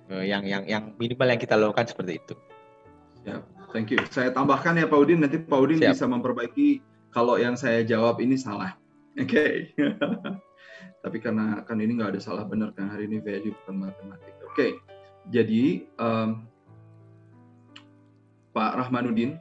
[0.08, 2.34] Uh, yang yang yang minimal yang kita lakukan seperti itu.
[3.28, 3.44] Ya,
[3.76, 4.00] thank you.
[4.08, 5.92] Saya tambahkan ya Pak Udin, nanti Pak Udin Siap.
[6.00, 6.80] bisa memperbaiki
[7.12, 8.80] kalau yang saya jawab ini salah.
[9.20, 9.28] Oke.
[9.28, 9.52] Okay.
[11.08, 14.34] tapi karena kan ini nggak ada salah benar kan hari ini value bukan matematik.
[14.44, 14.72] Oke, okay.
[15.32, 16.44] jadi um,
[18.52, 19.40] Pak Rahmanuddin,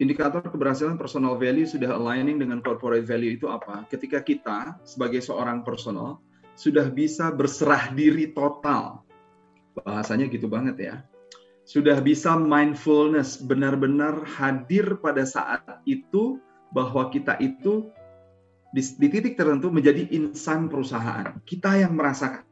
[0.00, 3.84] indikator keberhasilan personal value sudah aligning dengan corporate value itu apa?
[3.92, 6.24] Ketika kita sebagai seorang personal
[6.56, 9.03] sudah bisa berserah diri total,
[9.82, 10.94] bahasanya gitu banget ya,
[11.64, 16.38] sudah bisa mindfulness benar-benar hadir pada saat itu
[16.70, 17.88] bahwa kita itu
[18.74, 21.38] di, di titik tertentu menjadi insan perusahaan.
[21.46, 22.44] Kita yang merasakan.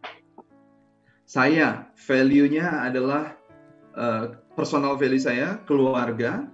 [1.27, 3.35] Saya value-nya adalah
[3.99, 6.47] uh, personal value saya, keluarga,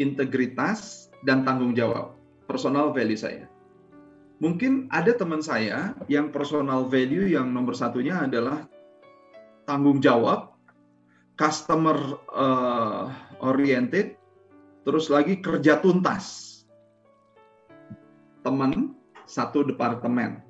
[0.00, 2.18] integritas, dan tanggung jawab.
[2.50, 3.46] Personal value saya.
[4.42, 8.66] Mungkin ada teman saya yang personal value yang nomor satunya adalah
[9.64, 10.54] tanggung jawab,
[11.38, 11.96] customer
[12.30, 13.10] uh,
[13.42, 14.18] oriented,
[14.86, 16.50] terus lagi kerja tuntas.
[18.42, 18.94] Teman
[19.26, 20.42] satu departemen.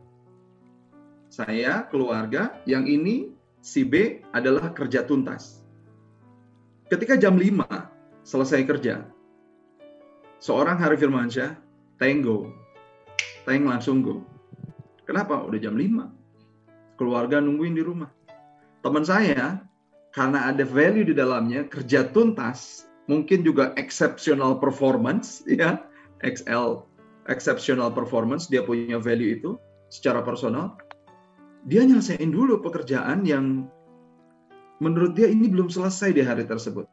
[1.33, 3.33] Saya, keluarga, yang ini
[3.65, 5.65] si B adalah kerja tuntas.
[6.93, 7.65] Ketika jam 5
[8.21, 9.09] selesai kerja,
[10.43, 11.57] seorang Hari Firmansyah,
[11.97, 12.53] tango,
[13.49, 14.21] teng langsung go.
[15.09, 15.41] Kenapa?
[15.41, 17.01] Udah jam 5.
[17.01, 18.13] Keluarga nungguin di rumah.
[18.83, 19.63] Teman saya,
[20.11, 25.83] karena ada value di dalamnya, kerja tuntas, mungkin juga exceptional performance, ya,
[26.27, 26.83] XL
[27.31, 29.55] exceptional performance, dia punya value itu
[29.87, 30.75] secara personal,
[31.71, 33.71] dia nyelesain dulu pekerjaan yang
[34.83, 36.91] menurut dia ini belum selesai di hari tersebut.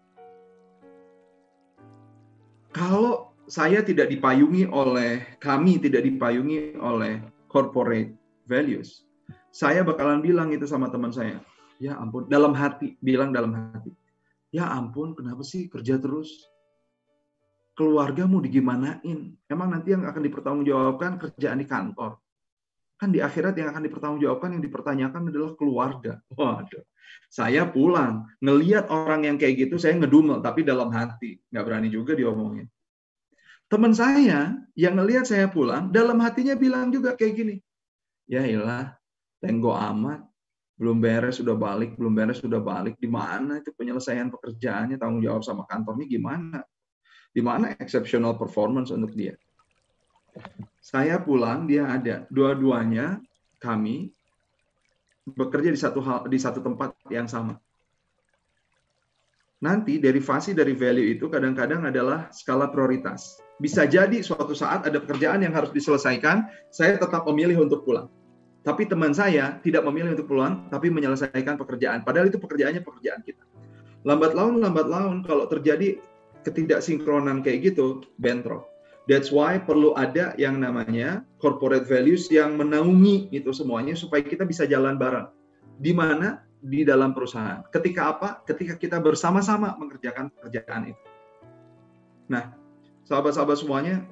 [2.70, 7.18] Kalau saya tidak dipayungi oleh kami tidak dipayungi oleh
[7.50, 8.14] corporate
[8.46, 9.10] values,
[9.50, 11.42] saya bakalan bilang itu sama teman saya.
[11.80, 13.96] Ya ampun, dalam hati, bilang dalam hati.
[14.52, 16.28] Ya ampun, kenapa sih kerja terus?
[17.80, 19.40] Keluargamu digimanain?
[19.48, 22.20] Emang nanti yang akan dipertanggungjawabkan kerjaan di kantor.
[23.00, 26.20] Kan di akhirat yang akan dipertanggungjawabkan, yang dipertanyakan adalah keluarga.
[26.36, 26.84] Waduh.
[27.32, 31.40] Saya pulang, ngeliat orang yang kayak gitu, saya ngedumel, tapi dalam hati.
[31.48, 32.68] Nggak berani juga diomongin.
[33.70, 37.56] Teman saya yang ngelihat saya pulang, dalam hatinya bilang juga kayak gini.
[38.28, 38.98] Ya ilah,
[39.40, 40.26] tenggo amat,
[40.80, 42.96] belum beres sudah balik, belum beres sudah balik.
[42.96, 46.64] Di mana itu penyelesaian pekerjaannya, tanggung jawab sama kantornya gimana?
[47.36, 49.36] Di mana exceptional performance untuk dia?
[50.80, 52.24] Saya pulang, dia ada.
[52.32, 53.20] Dua-duanya
[53.60, 54.16] kami
[55.28, 57.60] bekerja di satu hal di satu tempat yang sama.
[59.60, 63.36] Nanti derivasi dari value itu kadang-kadang adalah skala prioritas.
[63.60, 68.08] Bisa jadi suatu saat ada pekerjaan yang harus diselesaikan, saya tetap memilih untuk pulang.
[68.70, 72.06] Tapi teman saya tidak memilih untuk pulang, tapi menyelesaikan pekerjaan.
[72.06, 73.42] Padahal itu pekerjaannya pekerjaan kita.
[74.06, 75.98] Lambat laun, lambat laun, kalau terjadi
[76.46, 78.70] ketidaksinkronan kayak gitu, bentrok.
[79.10, 84.70] That's why perlu ada yang namanya corporate values yang menaungi itu semuanya supaya kita bisa
[84.70, 85.34] jalan bareng.
[85.82, 87.66] Di mana di dalam perusahaan.
[87.74, 88.46] Ketika apa?
[88.46, 91.06] Ketika kita bersama-sama mengerjakan pekerjaan itu.
[92.30, 92.54] Nah,
[93.10, 94.06] sahabat-sahabat semuanya,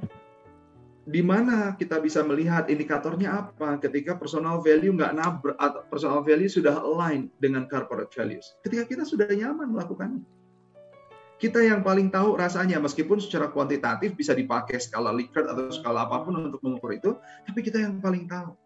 [1.07, 6.51] di mana kita bisa melihat indikatornya apa ketika personal value nggak nabrak atau personal value
[6.51, 8.59] sudah align dengan corporate values.
[8.59, 10.27] Ketika kita sudah nyaman melakukannya.
[11.37, 16.25] Kita yang paling tahu rasanya, meskipun secara kuantitatif bisa dipakai skala Likert atau skala apa
[16.25, 17.13] pun untuk mengukur itu,
[17.45, 18.57] tapi kita yang paling tahu.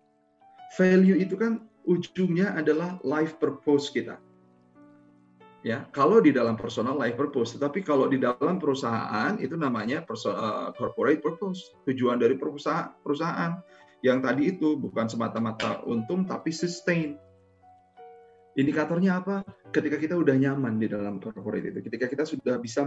[0.79, 4.15] Value itu kan ujungnya adalah life purpose kita.
[5.61, 10.73] Ya, kalau di dalam personal life purpose, tetapi kalau di dalam perusahaan itu namanya uh,
[10.73, 13.61] corporate purpose, tujuan dari perusahaan perusahaan
[14.01, 17.13] yang tadi itu bukan semata-mata untung tapi sustain.
[18.57, 19.45] Indikatornya apa?
[19.69, 22.81] Ketika kita udah nyaman di dalam corporate itu, ketika kita sudah bisa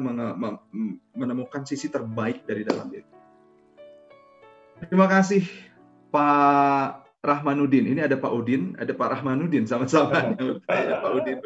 [1.15, 3.07] menemukan sisi terbaik dari dalam diri.
[4.91, 5.47] Terima kasih
[6.11, 7.89] Pak Rahmanuddin.
[7.89, 10.37] Ini ada Pak Udin, ada Pak Rahmanuddin sama-sama.
[10.69, 11.37] ya, Pak Udin.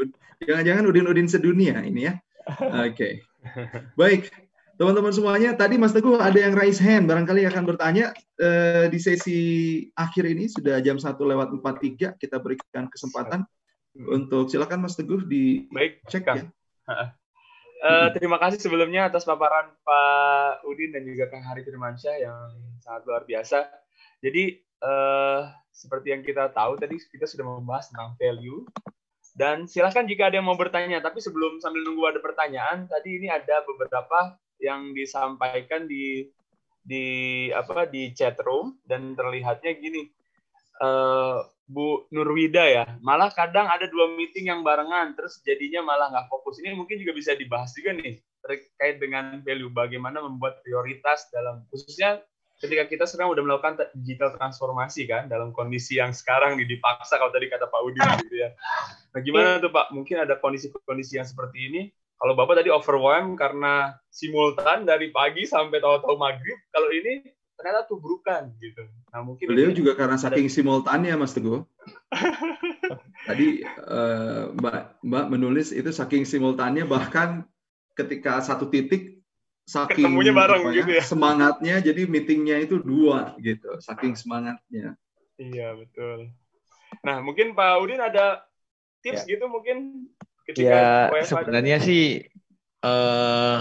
[0.42, 2.14] Jangan-jangan Udin-Udin sedunia ini ya.
[2.82, 2.94] Oke.
[2.94, 3.12] Okay.
[3.94, 4.30] Baik,
[4.78, 5.54] teman-teman semuanya.
[5.54, 9.40] Tadi Mas Teguh ada yang raise hand, barangkali akan bertanya uh, di sesi
[9.94, 13.46] akhir ini sudah jam 1 lewat 43 kita berikan kesempatan
[13.94, 16.44] untuk silakan Mas Teguh di Baik, cek ya.
[17.78, 22.38] Uh, terima kasih sebelumnya atas paparan Pak Udin dan juga Kang Hari Firmansyah yang
[22.82, 23.70] sangat luar biasa.
[24.18, 28.66] Jadi uh, seperti yang kita tahu tadi kita sudah membahas tentang value.
[29.38, 33.30] Dan silahkan jika ada yang mau bertanya tapi sebelum sambil nunggu ada pertanyaan tadi ini
[33.30, 36.26] ada beberapa yang disampaikan di
[36.82, 37.06] di
[37.54, 40.10] apa di chat room dan terlihatnya gini.
[40.82, 46.26] Uh, Bu Nurwida ya malah kadang ada dua meeting yang barengan terus jadinya malah nggak
[46.26, 46.58] fokus.
[46.58, 52.24] Ini mungkin juga bisa dibahas juga nih terkait dengan value bagaimana membuat prioritas dalam khususnya
[52.58, 57.30] ketika kita sedang udah melakukan digital transformasi kan dalam kondisi yang sekarang nih dipaksa kalau
[57.30, 58.50] tadi kata Pak Udi gitu ya.
[59.14, 59.62] Nah gimana iya.
[59.62, 59.94] tuh Pak?
[59.94, 61.82] Mungkin ada kondisi-kondisi yang seperti ini.
[62.18, 66.58] Kalau Bapak tadi overwhelmed karena simultan dari pagi sampai tahu-tahu maghrib.
[66.74, 67.22] Kalau ini
[67.54, 68.86] ternyata tubrukan gitu.
[69.14, 71.62] Nah mungkin beliau juga karena saking simultannya Mas Teguh.
[73.28, 77.46] tadi uh, Mbak Mbak menulis itu saking simultannya bahkan
[77.98, 79.17] ketika satu titik
[79.68, 81.02] saking ketemunya bareng ya, gitu ya.
[81.04, 84.96] Semangatnya jadi meetingnya itu dua gitu, saking semangatnya.
[85.36, 86.32] Iya, betul.
[87.04, 88.48] Nah, mungkin Pak Udin ada
[89.04, 89.36] tips ya.
[89.36, 90.08] gitu mungkin
[90.48, 92.24] ketika ya, sebenarnya sih
[92.80, 93.58] eh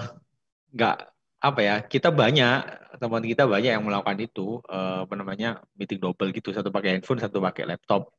[0.72, 0.98] nggak
[1.44, 2.64] apa ya, kita banyak
[2.98, 7.20] teman kita banyak yang melakukan itu eh, apa namanya meeting double gitu, satu pakai handphone,
[7.20, 8.16] satu pakai laptop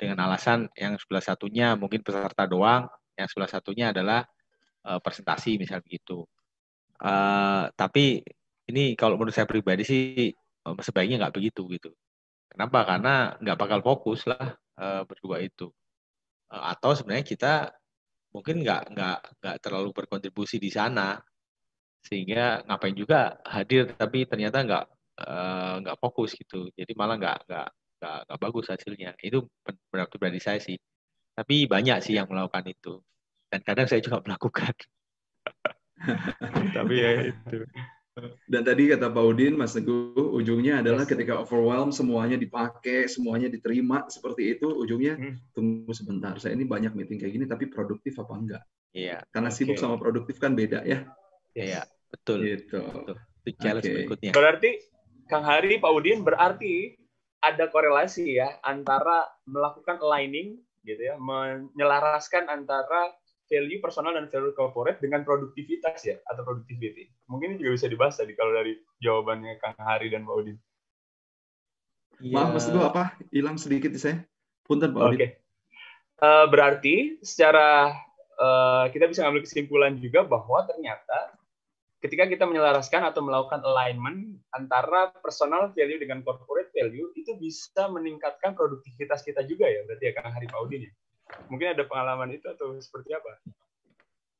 [0.00, 2.88] dengan alasan yang sebelah satunya mungkin peserta doang,
[3.20, 4.24] yang sebelah satunya adalah
[4.88, 6.24] eh, presentasi misalnya begitu
[6.98, 8.26] Uh, tapi
[8.68, 10.04] ini kalau menurut saya pribadi sih
[10.34, 11.90] eh, sebaiknya nggak begitu gitu.
[12.50, 12.84] Kenapa?
[12.84, 15.70] Karena nggak bakal fokus lah uh, berdua itu.
[16.50, 17.54] Uh, atau sebenarnya kita
[18.34, 21.16] mungkin nggak nggak nggak terlalu berkontribusi di sana
[22.04, 24.84] sehingga ngapain juga hadir tapi ternyata nggak
[25.24, 26.68] uh, fokus gitu.
[26.74, 27.68] Jadi malah nggak nggak
[27.98, 29.10] nggak nggak bagus hasilnya.
[29.22, 30.76] Itu pendapat pribadi saya sih.
[31.34, 32.98] Tapi banyak sih yang melakukan itu.
[33.48, 34.74] Dan kadang saya juga melakukan.
[36.76, 37.66] Tapi ya itu.
[38.50, 41.10] Dan tadi kata Pak Udin, Mas Teguh, ujungnya adalah yes.
[41.14, 45.54] ketika overwhelm semuanya dipakai, semuanya diterima seperti itu, ujungnya hmm.
[45.54, 46.34] tunggu sebentar.
[46.42, 48.62] Saya ini banyak meeting kayak gini, tapi produktif apa enggak?
[48.90, 49.22] Iya.
[49.30, 49.62] Karena okay.
[49.62, 51.06] sibuk sama produktif kan beda ya.
[51.54, 52.42] Iya, betul.
[52.42, 52.82] Gitu.
[52.82, 53.16] Betul.
[53.46, 53.94] Itu challenge okay.
[53.94, 54.32] berikutnya.
[54.34, 54.70] Berarti
[55.28, 56.98] Kang Hari, Pak Udin berarti
[57.38, 63.14] ada korelasi ya antara melakukan aligning gitu ya, menyelaraskan antara
[63.48, 67.08] value personal dan value corporate dengan produktivitas ya atau productivity.
[67.26, 70.56] Mungkin ini juga bisa dibahas tadi kalau dari jawabannya Kang Hari dan Pak Udin.
[72.20, 72.34] Ya.
[72.36, 73.16] Maaf Mas Teguh apa?
[73.32, 74.22] Hilang sedikit saya.
[74.68, 75.16] Punten Pak Udin.
[75.16, 75.18] Oke.
[75.18, 75.30] Okay.
[76.18, 76.94] Uh, berarti
[77.24, 77.94] secara
[78.36, 81.38] uh, kita bisa ambil kesimpulan juga bahwa ternyata
[81.98, 88.54] ketika kita menyelaraskan atau melakukan alignment antara personal value dengan corporate value itu bisa meningkatkan
[88.54, 90.92] produktivitas kita juga ya berarti ya Kang Hari Pak Udin ya.
[91.48, 93.40] Mungkin ada pengalaman itu atau seperti apa?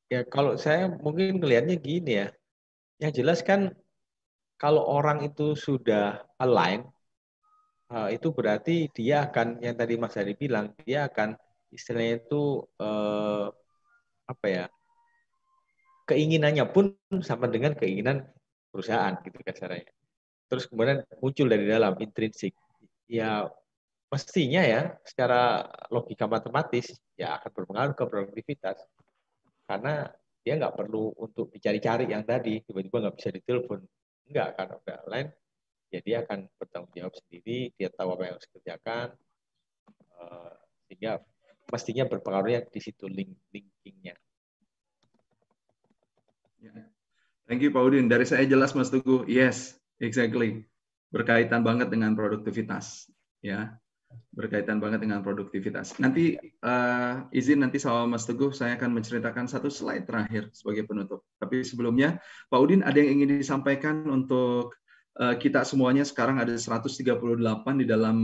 [0.09, 2.27] Ya kalau saya mungkin melihatnya gini ya.
[2.99, 3.71] Yang jelas kan
[4.59, 6.83] kalau orang itu sudah align,
[8.13, 11.33] itu berarti dia akan yang tadi Mas Hari bilang dia akan
[11.73, 13.47] istilahnya itu eh,
[14.29, 14.65] apa ya
[16.09, 18.25] keinginannya pun sama dengan keinginan
[18.73, 19.89] perusahaan gitu kan caranya.
[20.49, 22.53] Terus kemudian muncul dari dalam intrinsik.
[23.05, 23.45] Ya
[24.09, 28.81] mestinya ya secara logika matematis ya akan berpengaruh ke produktivitas
[29.69, 30.09] karena
[30.41, 33.85] dia nggak perlu untuk dicari-cari yang tadi tiba-tiba nggak bisa ditelepon
[34.33, 35.27] nggak akan udah lain
[35.93, 39.07] ya dia akan bertanggung jawab sendiri dia tahu apa yang harus dikerjakan
[40.17, 40.53] uh,
[40.89, 41.21] sehingga
[41.69, 44.17] mestinya berpengaruhnya di situ link linkingnya.
[46.59, 46.73] Ya.
[47.45, 48.09] Thank you Pak Udin.
[48.09, 49.23] Dari saya jelas Mas Tugu.
[49.29, 50.65] Yes, exactly.
[51.13, 53.09] Berkaitan banget dengan produktivitas.
[53.39, 53.79] Ya,
[54.33, 55.99] berkaitan banget dengan produktivitas.
[55.99, 61.27] Nanti uh, izin nanti sama Mas Teguh saya akan menceritakan satu slide terakhir sebagai penutup.
[61.41, 64.79] Tapi sebelumnya Pak Udin ada yang ingin disampaikan untuk
[65.19, 67.03] uh, kita semuanya sekarang ada 138
[67.81, 68.17] di dalam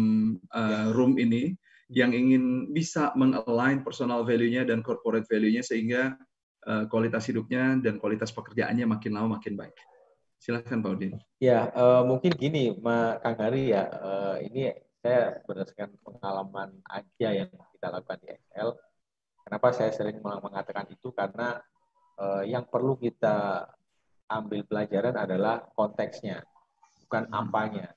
[0.55, 1.53] uh, room ini
[1.91, 6.17] yang ingin bisa mengalign personal value-nya dan corporate value-nya sehingga
[6.65, 9.75] uh, kualitas hidupnya dan kualitas pekerjaannya makin lama makin baik.
[10.41, 11.13] Silahkan Pak Udin.
[11.41, 12.73] Ya, uh, mungkin gini,
[13.21, 14.73] Kang Hari ya, uh, ini
[15.05, 18.73] saya berdasarkan pengalaman aja yang kita lakukan di Excel.
[19.45, 21.61] Kenapa saya sering mengatakan itu karena
[22.17, 23.69] uh, yang perlu kita
[24.25, 26.41] ambil pelajaran adalah konteksnya,
[27.05, 27.37] bukan hmm.
[27.37, 27.93] apanya.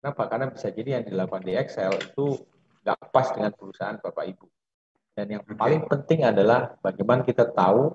[0.00, 0.22] Kenapa?
[0.32, 2.40] Karena bisa jadi yang dilakukan di Excel itu
[2.80, 4.48] nggak pas dengan perusahaan Bapak Ibu.
[5.12, 7.92] Dan yang paling penting adalah bagaimana kita tahu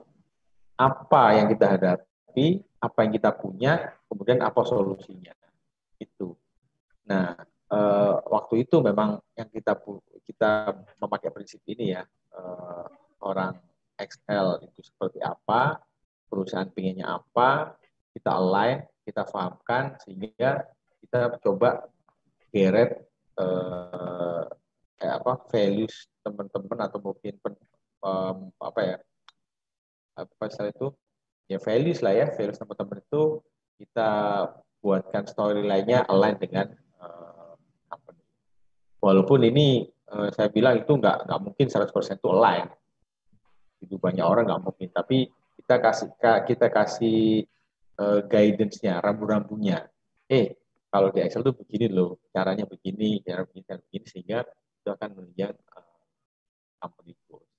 [0.78, 5.34] apa yang kita hadapi, apa yang kita punya, kemudian apa solusinya.
[5.98, 6.38] Itu.
[7.08, 7.34] Nah,
[7.74, 9.74] uh, waktu itu memang yang kita
[10.24, 12.06] kita memakai prinsip ini ya
[12.38, 12.86] uh,
[13.26, 13.58] orang
[13.98, 15.82] XL itu seperti apa
[16.30, 17.74] perusahaan pinginnya apa
[18.14, 20.64] kita align kita fahamkan sehingga
[21.04, 21.90] kita coba
[22.54, 23.04] geret
[23.42, 24.48] uh,
[25.02, 27.54] kayak apa values teman-teman atau mungkin pen,
[28.00, 28.98] um, apa ya
[30.14, 30.88] apa istilah itu?
[31.52, 33.44] Ya values lah ya values teman-teman itu
[33.82, 34.12] kita
[34.80, 36.72] buatkan story lainnya align dengan
[39.04, 39.84] Walaupun ini
[40.16, 42.72] uh, saya bilang itu nggak nggak mungkin 100% itu align.
[43.84, 44.88] Itu banyak orang nggak mungkin.
[44.96, 45.28] Tapi
[45.60, 46.08] kita kasih
[46.48, 47.44] kita kasih
[48.00, 49.92] uh, guidance-nya, rambu-rambunya.
[50.32, 50.56] Eh,
[50.88, 55.10] kalau di Excel itu begini loh, caranya begini, cara begini, cara begini, sehingga itu akan
[55.20, 56.00] menunjang uh,
[56.80, 57.52] company goals.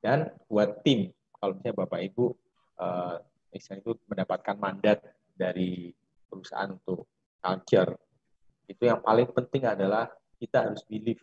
[0.00, 2.24] Dan buat tim, kalau misalnya Bapak Ibu
[2.80, 3.16] uh,
[3.52, 4.98] misalnya itu mendapatkan mandat
[5.36, 5.92] dari
[6.30, 7.04] perusahaan untuk
[7.44, 7.92] culture,
[8.70, 10.08] itu yang paling penting adalah
[10.40, 11.20] kita harus believe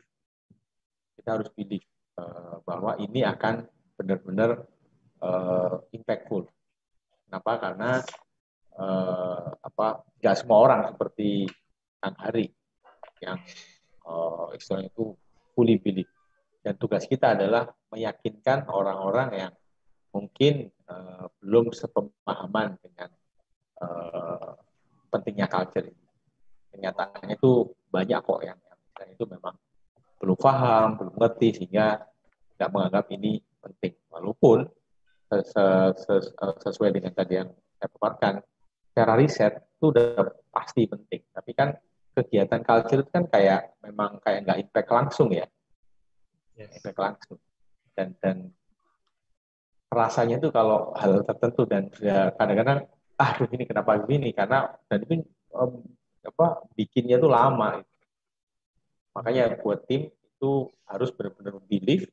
[1.17, 1.83] kita harus believe
[2.21, 3.65] uh, bahwa ini akan
[3.97, 4.63] benar-benar
[5.19, 6.45] uh, impactful.
[7.27, 7.51] Kenapa?
[7.59, 7.91] Karena
[8.77, 10.05] uh, apa?
[10.21, 11.49] Gak semua orang seperti
[11.99, 12.47] Kang Hari
[13.19, 13.41] yang
[14.05, 15.17] uh, istilahnya itu
[15.57, 16.07] fully believe.
[16.61, 19.53] Dan tugas kita adalah meyakinkan orang-orang yang
[20.13, 23.09] mungkin uh, belum sepemahaman dengan
[23.81, 24.53] uh,
[25.09, 26.05] pentingnya culture ini.
[26.71, 28.59] Kenyataannya itu banyak kok yang
[29.17, 29.57] itu memang
[30.21, 32.05] belum paham, belum ngerti sehingga
[32.53, 33.93] tidak menganggap ini penting.
[34.13, 34.65] Walaupun
[36.61, 38.33] sesuai dengan tadi yang saya paparkan,
[38.93, 41.21] secara riset itu udah pasti penting.
[41.33, 41.73] Tapi kan
[42.17, 45.45] kegiatan culture itu kan kayak memang kayak nggak impact langsung ya,
[46.57, 46.81] yes.
[46.81, 47.37] impact langsung.
[47.93, 48.49] Dan dan
[49.93, 51.89] rasanya itu kalau hal tertentu dan
[52.37, 55.25] kadang-kadang ah begini kenapa begini karena dan itu
[55.55, 55.81] um,
[56.21, 57.81] apa bikinnya itu lama
[59.17, 62.05] Makanya buat tim itu harus benar-benar believe,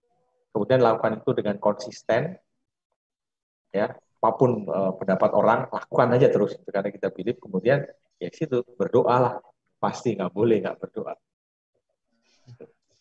[0.56, 2.40] kemudian lakukan itu dengan konsisten,
[3.68, 6.56] ya apa pun uh, pendapat orang lakukan aja terus.
[6.64, 7.84] Karena kita believe kemudian
[8.16, 9.34] ya situ berdoa lah.
[9.76, 11.12] Pasti nggak boleh nggak berdoa.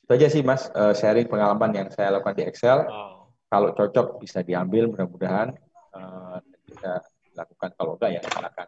[0.04, 2.84] Itu aja sih mas uh, sharing pengalaman yang saya lakukan di Excel.
[2.84, 3.24] Wow.
[3.54, 5.54] kalau cocok bisa diambil mudah-mudahan
[5.94, 8.68] uh, bisa dilakukan kalau enggak ya silakan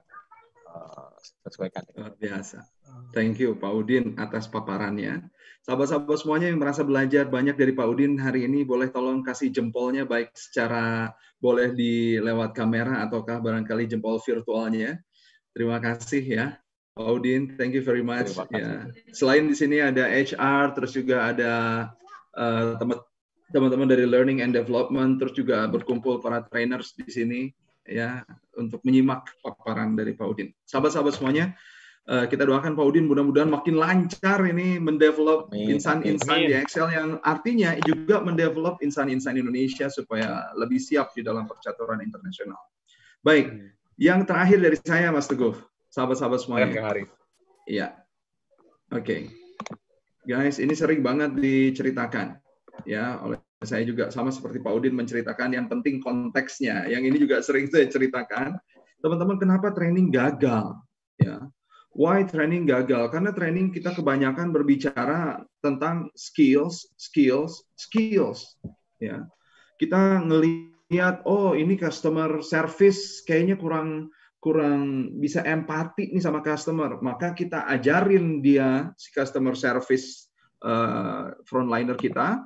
[1.42, 1.84] menyesuaikan.
[1.96, 2.58] Luar biasa.
[3.12, 5.28] Thank you Pak Udin atas paparannya.
[5.66, 10.06] Sahabat-sahabat semuanya yang merasa belajar banyak dari Pak Udin hari ini boleh tolong kasih jempolnya
[10.06, 11.10] baik secara
[11.42, 15.02] boleh di lewat kamera ataukah barangkali jempol virtualnya.
[15.58, 16.46] Terima kasih ya.
[16.96, 18.32] Pak Udin, thank you very much.
[18.54, 18.88] Ya.
[19.12, 21.54] Selain di sini ada HR, terus juga ada
[22.38, 22.80] uh,
[23.52, 27.42] teman-teman dari learning and development, terus juga berkumpul para trainers di sini
[27.86, 28.26] ya
[28.58, 30.50] untuk menyimak paparan dari Pak Udin.
[30.66, 31.56] Sahabat-sahabat semuanya,
[32.06, 37.74] Uh, kita doakan Pak Udin mudah-mudahan makin lancar ini mendevelop insan-insan di Excel yang artinya
[37.82, 42.62] juga mendevelop insan-insan Indonesia supaya lebih siap di dalam percaturan internasional.
[43.26, 45.58] Baik, yang terakhir dari saya Mas Teguh,
[45.90, 46.94] sahabat-sahabat semuanya.
[47.66, 47.98] Iya.
[48.94, 49.02] Oke.
[49.02, 49.22] Okay.
[50.30, 52.38] Guys, ini sering banget diceritakan
[52.86, 56.90] ya oleh saya juga sama seperti Pak Udin menceritakan yang penting konteksnya.
[56.92, 58.60] Yang ini juga sering saya ceritakan.
[59.00, 60.76] Teman-teman, kenapa training gagal?
[61.16, 61.48] Ya,
[61.96, 63.08] Why training gagal?
[63.08, 68.60] Karena training kita kebanyakan berbicara tentang skills, skills, skills.
[69.00, 69.24] Ya,
[69.80, 74.12] kita ngelihat, oh ini customer service kayaknya kurang
[74.44, 80.30] kurang bisa empati nih sama customer, maka kita ajarin dia si customer service
[80.62, 82.44] uh, frontliner kita,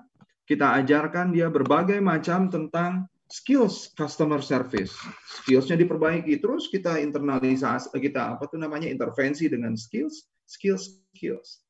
[0.49, 4.97] kita ajarkan dia berbagai macam tentang skills customer service.
[5.45, 11.61] Skillsnya diperbaiki terus kita internalisasi kita apa tuh namanya intervensi dengan skills, skills, skills.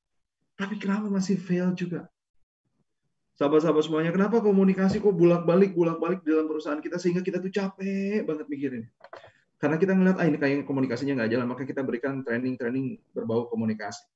[0.55, 2.07] Tapi kenapa masih fail juga?
[3.35, 8.47] Sahabat-sahabat semuanya, kenapa komunikasi kok bulak-balik, bulak-balik dalam perusahaan kita sehingga kita tuh capek banget
[8.51, 8.83] mikirin.
[9.59, 14.07] Karena kita ngeliat, ah ini kayaknya komunikasinya nggak jalan, maka kita berikan training-training berbau komunikasi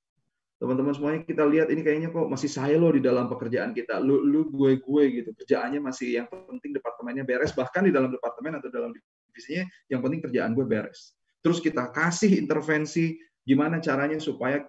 [0.63, 3.99] teman-teman semuanya kita lihat ini kayaknya kok masih silo di dalam pekerjaan kita.
[3.99, 5.35] Lu lu gue gue gitu.
[5.35, 10.23] Kerjaannya masih yang penting departemennya beres bahkan di dalam departemen atau dalam divisinya yang penting
[10.23, 11.19] kerjaan gue beres.
[11.43, 14.63] Terus kita kasih intervensi gimana caranya supaya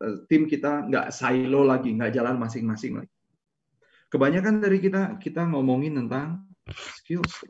[0.00, 3.12] eh, tim kita nggak silo lagi, nggak jalan masing-masing lagi.
[4.08, 7.44] Kebanyakan dari kita kita ngomongin tentang skills.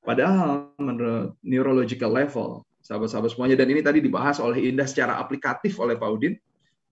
[0.00, 5.96] Padahal menurut neurological level, sahabat-sahabat semuanya, dan ini tadi dibahas oleh Indah secara aplikatif oleh
[5.96, 6.36] Pak Udin,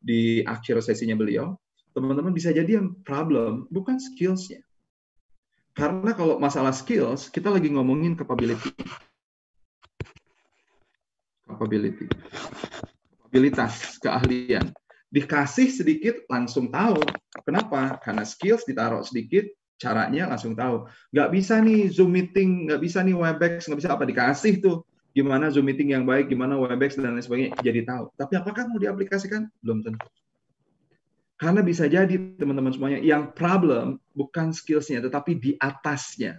[0.03, 1.55] di akhir sesinya beliau,
[1.95, 4.61] teman-teman bisa jadi yang problem bukan skillsnya.
[5.73, 8.69] Karena kalau masalah skills, kita lagi ngomongin capability.
[11.49, 12.13] Capability.
[13.17, 14.69] Kapabilitas, keahlian.
[15.09, 17.01] Dikasih sedikit, langsung tahu.
[17.49, 17.97] Kenapa?
[18.05, 19.49] Karena skills ditaruh sedikit,
[19.81, 20.85] caranya langsung tahu.
[21.09, 24.05] Nggak bisa nih Zoom meeting, nggak bisa nih Webex, nggak bisa apa.
[24.05, 28.13] Dikasih tuh gimana Zoom meeting yang baik, gimana Webex dan lain sebagainya jadi tahu.
[28.17, 29.49] Tapi apakah mau diaplikasikan?
[29.61, 30.05] Belum tentu.
[31.37, 36.39] Karena bisa jadi teman-teman semuanya yang problem bukan skillsnya, tetapi di atasnya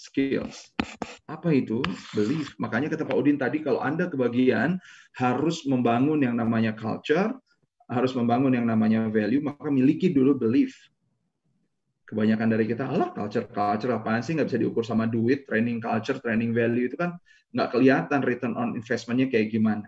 [0.00, 0.72] skills.
[1.28, 1.84] Apa itu?
[2.16, 2.56] Belief.
[2.56, 4.80] Makanya kata Pak Udin tadi kalau Anda kebagian
[5.12, 7.36] harus membangun yang namanya culture,
[7.88, 10.72] harus membangun yang namanya value, maka miliki dulu belief.
[12.08, 14.32] Kebanyakan dari kita, Allah culture, culture apaan sih?
[14.32, 17.20] Nggak bisa diukur sama duit, training culture, training value itu kan
[17.52, 19.84] nggak kelihatan return on investment-nya kayak gimana.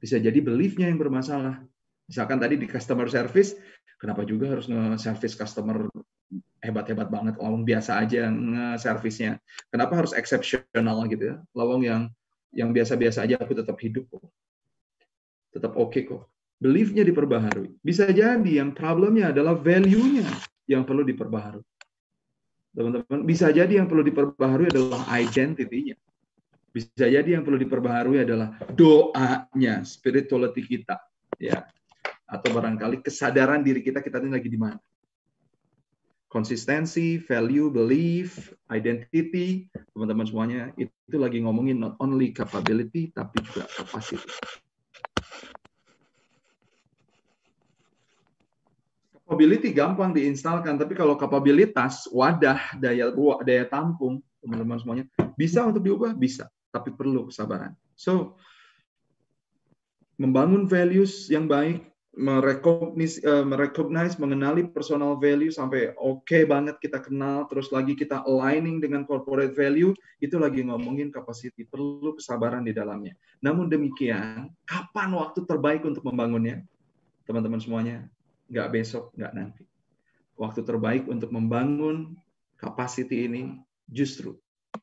[0.00, 1.60] Bisa jadi belief-nya yang bermasalah.
[2.08, 3.52] Misalkan tadi di customer service,
[4.00, 5.92] kenapa juga harus nge-service customer
[6.64, 9.36] hebat-hebat banget, lawang biasa aja nge-service-nya.
[9.68, 11.36] Kenapa harus exceptional gitu ya?
[11.52, 12.02] Lawang yang
[12.56, 14.24] yang biasa-biasa aja aku tetap hidup kok.
[15.52, 16.32] Tetap oke okay kok.
[16.64, 17.76] Belief-nya diperbaharui.
[17.84, 21.64] Bisa jadi yang problemnya adalah value-nya yang perlu diperbaharui.
[22.74, 25.94] Teman-teman, bisa jadi yang perlu diperbaharui adalah identity-nya.
[26.74, 30.98] Bisa jadi yang perlu diperbaharui adalah doanya, spirituality kita,
[31.38, 31.62] ya.
[32.26, 34.80] Atau barangkali kesadaran diri kita kita ini lagi di mana.
[36.26, 44.26] Konsistensi, value, belief, identity, teman-teman semuanya itu lagi ngomongin not only capability tapi juga capacity.
[49.24, 53.08] Capability gampang diinstalkan, tapi kalau kapabilitas, wadah, daya
[53.40, 56.12] daya tampung, teman-teman semuanya, bisa untuk diubah?
[56.12, 57.70] Bisa tapi perlu kesabaran.
[57.94, 58.34] So,
[60.18, 61.86] membangun values yang baik,
[62.18, 68.26] merecognize, uh, merecognize mengenali personal value sampai oke okay banget kita kenal, terus lagi kita
[68.26, 73.14] aligning dengan corporate value, itu lagi ngomongin capacity, perlu kesabaran di dalamnya.
[73.38, 76.66] Namun demikian, kapan waktu terbaik untuk membangunnya?
[77.24, 78.04] Teman-teman semuanya,
[78.48, 79.62] nggak besok, nggak nanti.
[80.34, 82.18] Waktu terbaik untuk membangun
[82.58, 84.34] capacity ini justru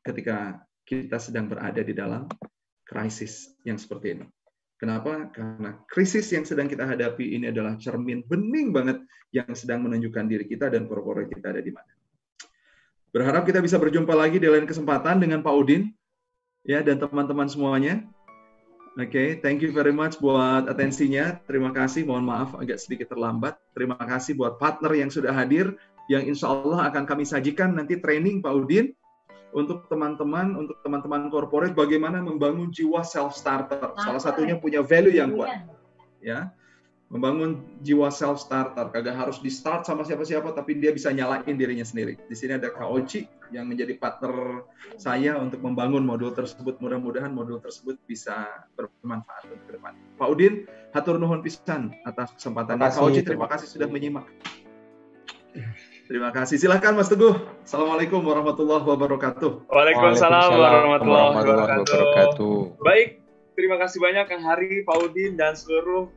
[0.06, 2.26] ketika kita sedang berada di dalam
[2.82, 4.26] krisis yang seperti ini.
[4.76, 5.30] Kenapa?
[5.30, 8.98] Karena krisis yang sedang kita hadapi ini adalah cermin bening banget
[9.30, 11.92] yang sedang menunjukkan diri kita dan korporat kita ada di mana.
[13.14, 15.92] Berharap kita bisa berjumpa lagi di lain kesempatan dengan Pak Udin
[16.66, 18.02] ya dan teman-teman semuanya.
[18.92, 21.40] Oke, okay, thank you very much buat atensinya.
[21.48, 22.04] Terima kasih.
[22.04, 23.56] Mohon maaf agak sedikit terlambat.
[23.72, 25.80] Terima kasih buat partner yang sudah hadir,
[26.12, 28.92] yang insya Allah akan kami sajikan nanti training Pak Udin
[29.56, 33.96] untuk teman-teman, untuk teman-teman corporate bagaimana membangun jiwa self starter.
[33.96, 35.64] Salah satunya punya value yang kuat.
[36.20, 36.52] Ya,
[37.12, 41.84] membangun jiwa self starter kagak harus di start sama siapa-siapa tapi dia bisa nyalain dirinya
[41.84, 44.64] sendiri di sini ada Kak Oci yang menjadi partner
[44.96, 48.48] saya untuk membangun modul tersebut mudah-mudahan modul tersebut bisa
[48.80, 50.64] bermanfaat untuk ke depan Pak Udin
[50.96, 54.24] hatur nuhun pisan atas kesempatannya Kak Oci terima kasih sudah menyimak
[56.08, 56.56] Terima kasih.
[56.56, 57.36] Silakan Mas Teguh.
[57.60, 59.68] Assalamualaikum warahmatullahi wabarakatuh.
[59.68, 62.80] Waalaikumsalam warahmatullahi wabarakatuh.
[62.80, 63.20] Baik,
[63.52, 66.08] terima kasih banyak Kang Hari, Pak Udin, dan seluruh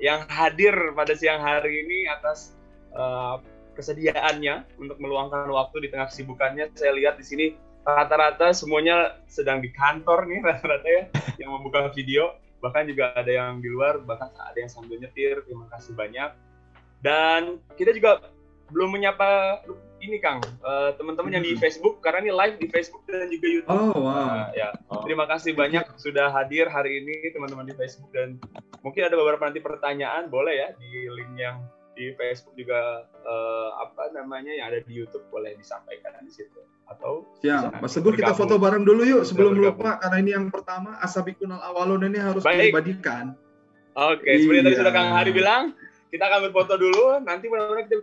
[0.00, 2.56] yang hadir pada siang hari ini atas
[2.96, 3.36] uh,
[3.76, 6.72] kesediaannya untuk meluangkan waktu di tengah kesibukannya.
[6.74, 7.46] Saya lihat di sini
[7.84, 11.02] rata-rata semuanya sedang di kantor nih rata-rata ya
[11.36, 12.34] yang membuka video.
[12.60, 15.40] Bahkan juga ada yang di luar, bahkan ada yang sambil nyetir.
[15.44, 16.32] Terima kasih banyak.
[17.00, 18.20] Dan kita juga
[18.68, 19.64] belum menyapa
[20.00, 21.60] ini Kang, uh, teman-teman yang di hmm.
[21.60, 23.76] Facebook karena ini live di Facebook dan juga YouTube.
[23.76, 24.12] Oh wow.
[24.16, 25.04] Uh, ya, oh.
[25.04, 28.40] terima kasih banyak sudah hadir hari ini teman-teman di Facebook dan
[28.80, 31.60] mungkin ada beberapa nanti pertanyaan boleh ya di link yang
[31.92, 37.28] di Facebook juga uh, apa namanya yang ada di YouTube boleh disampaikan di situ atau
[37.44, 41.60] ya Mas Teguh kita foto bareng dulu yuk sebelum lupa karena ini yang pertama Asabikunal
[41.60, 42.72] Awalon ini harus Baik.
[42.72, 43.36] diabadikan.
[43.90, 44.66] Oke, okay, seperti iya.
[44.70, 45.62] tadi sudah Kang Hari bilang,
[46.14, 47.96] kita akan berfoto dulu nanti mudah-mudahan kita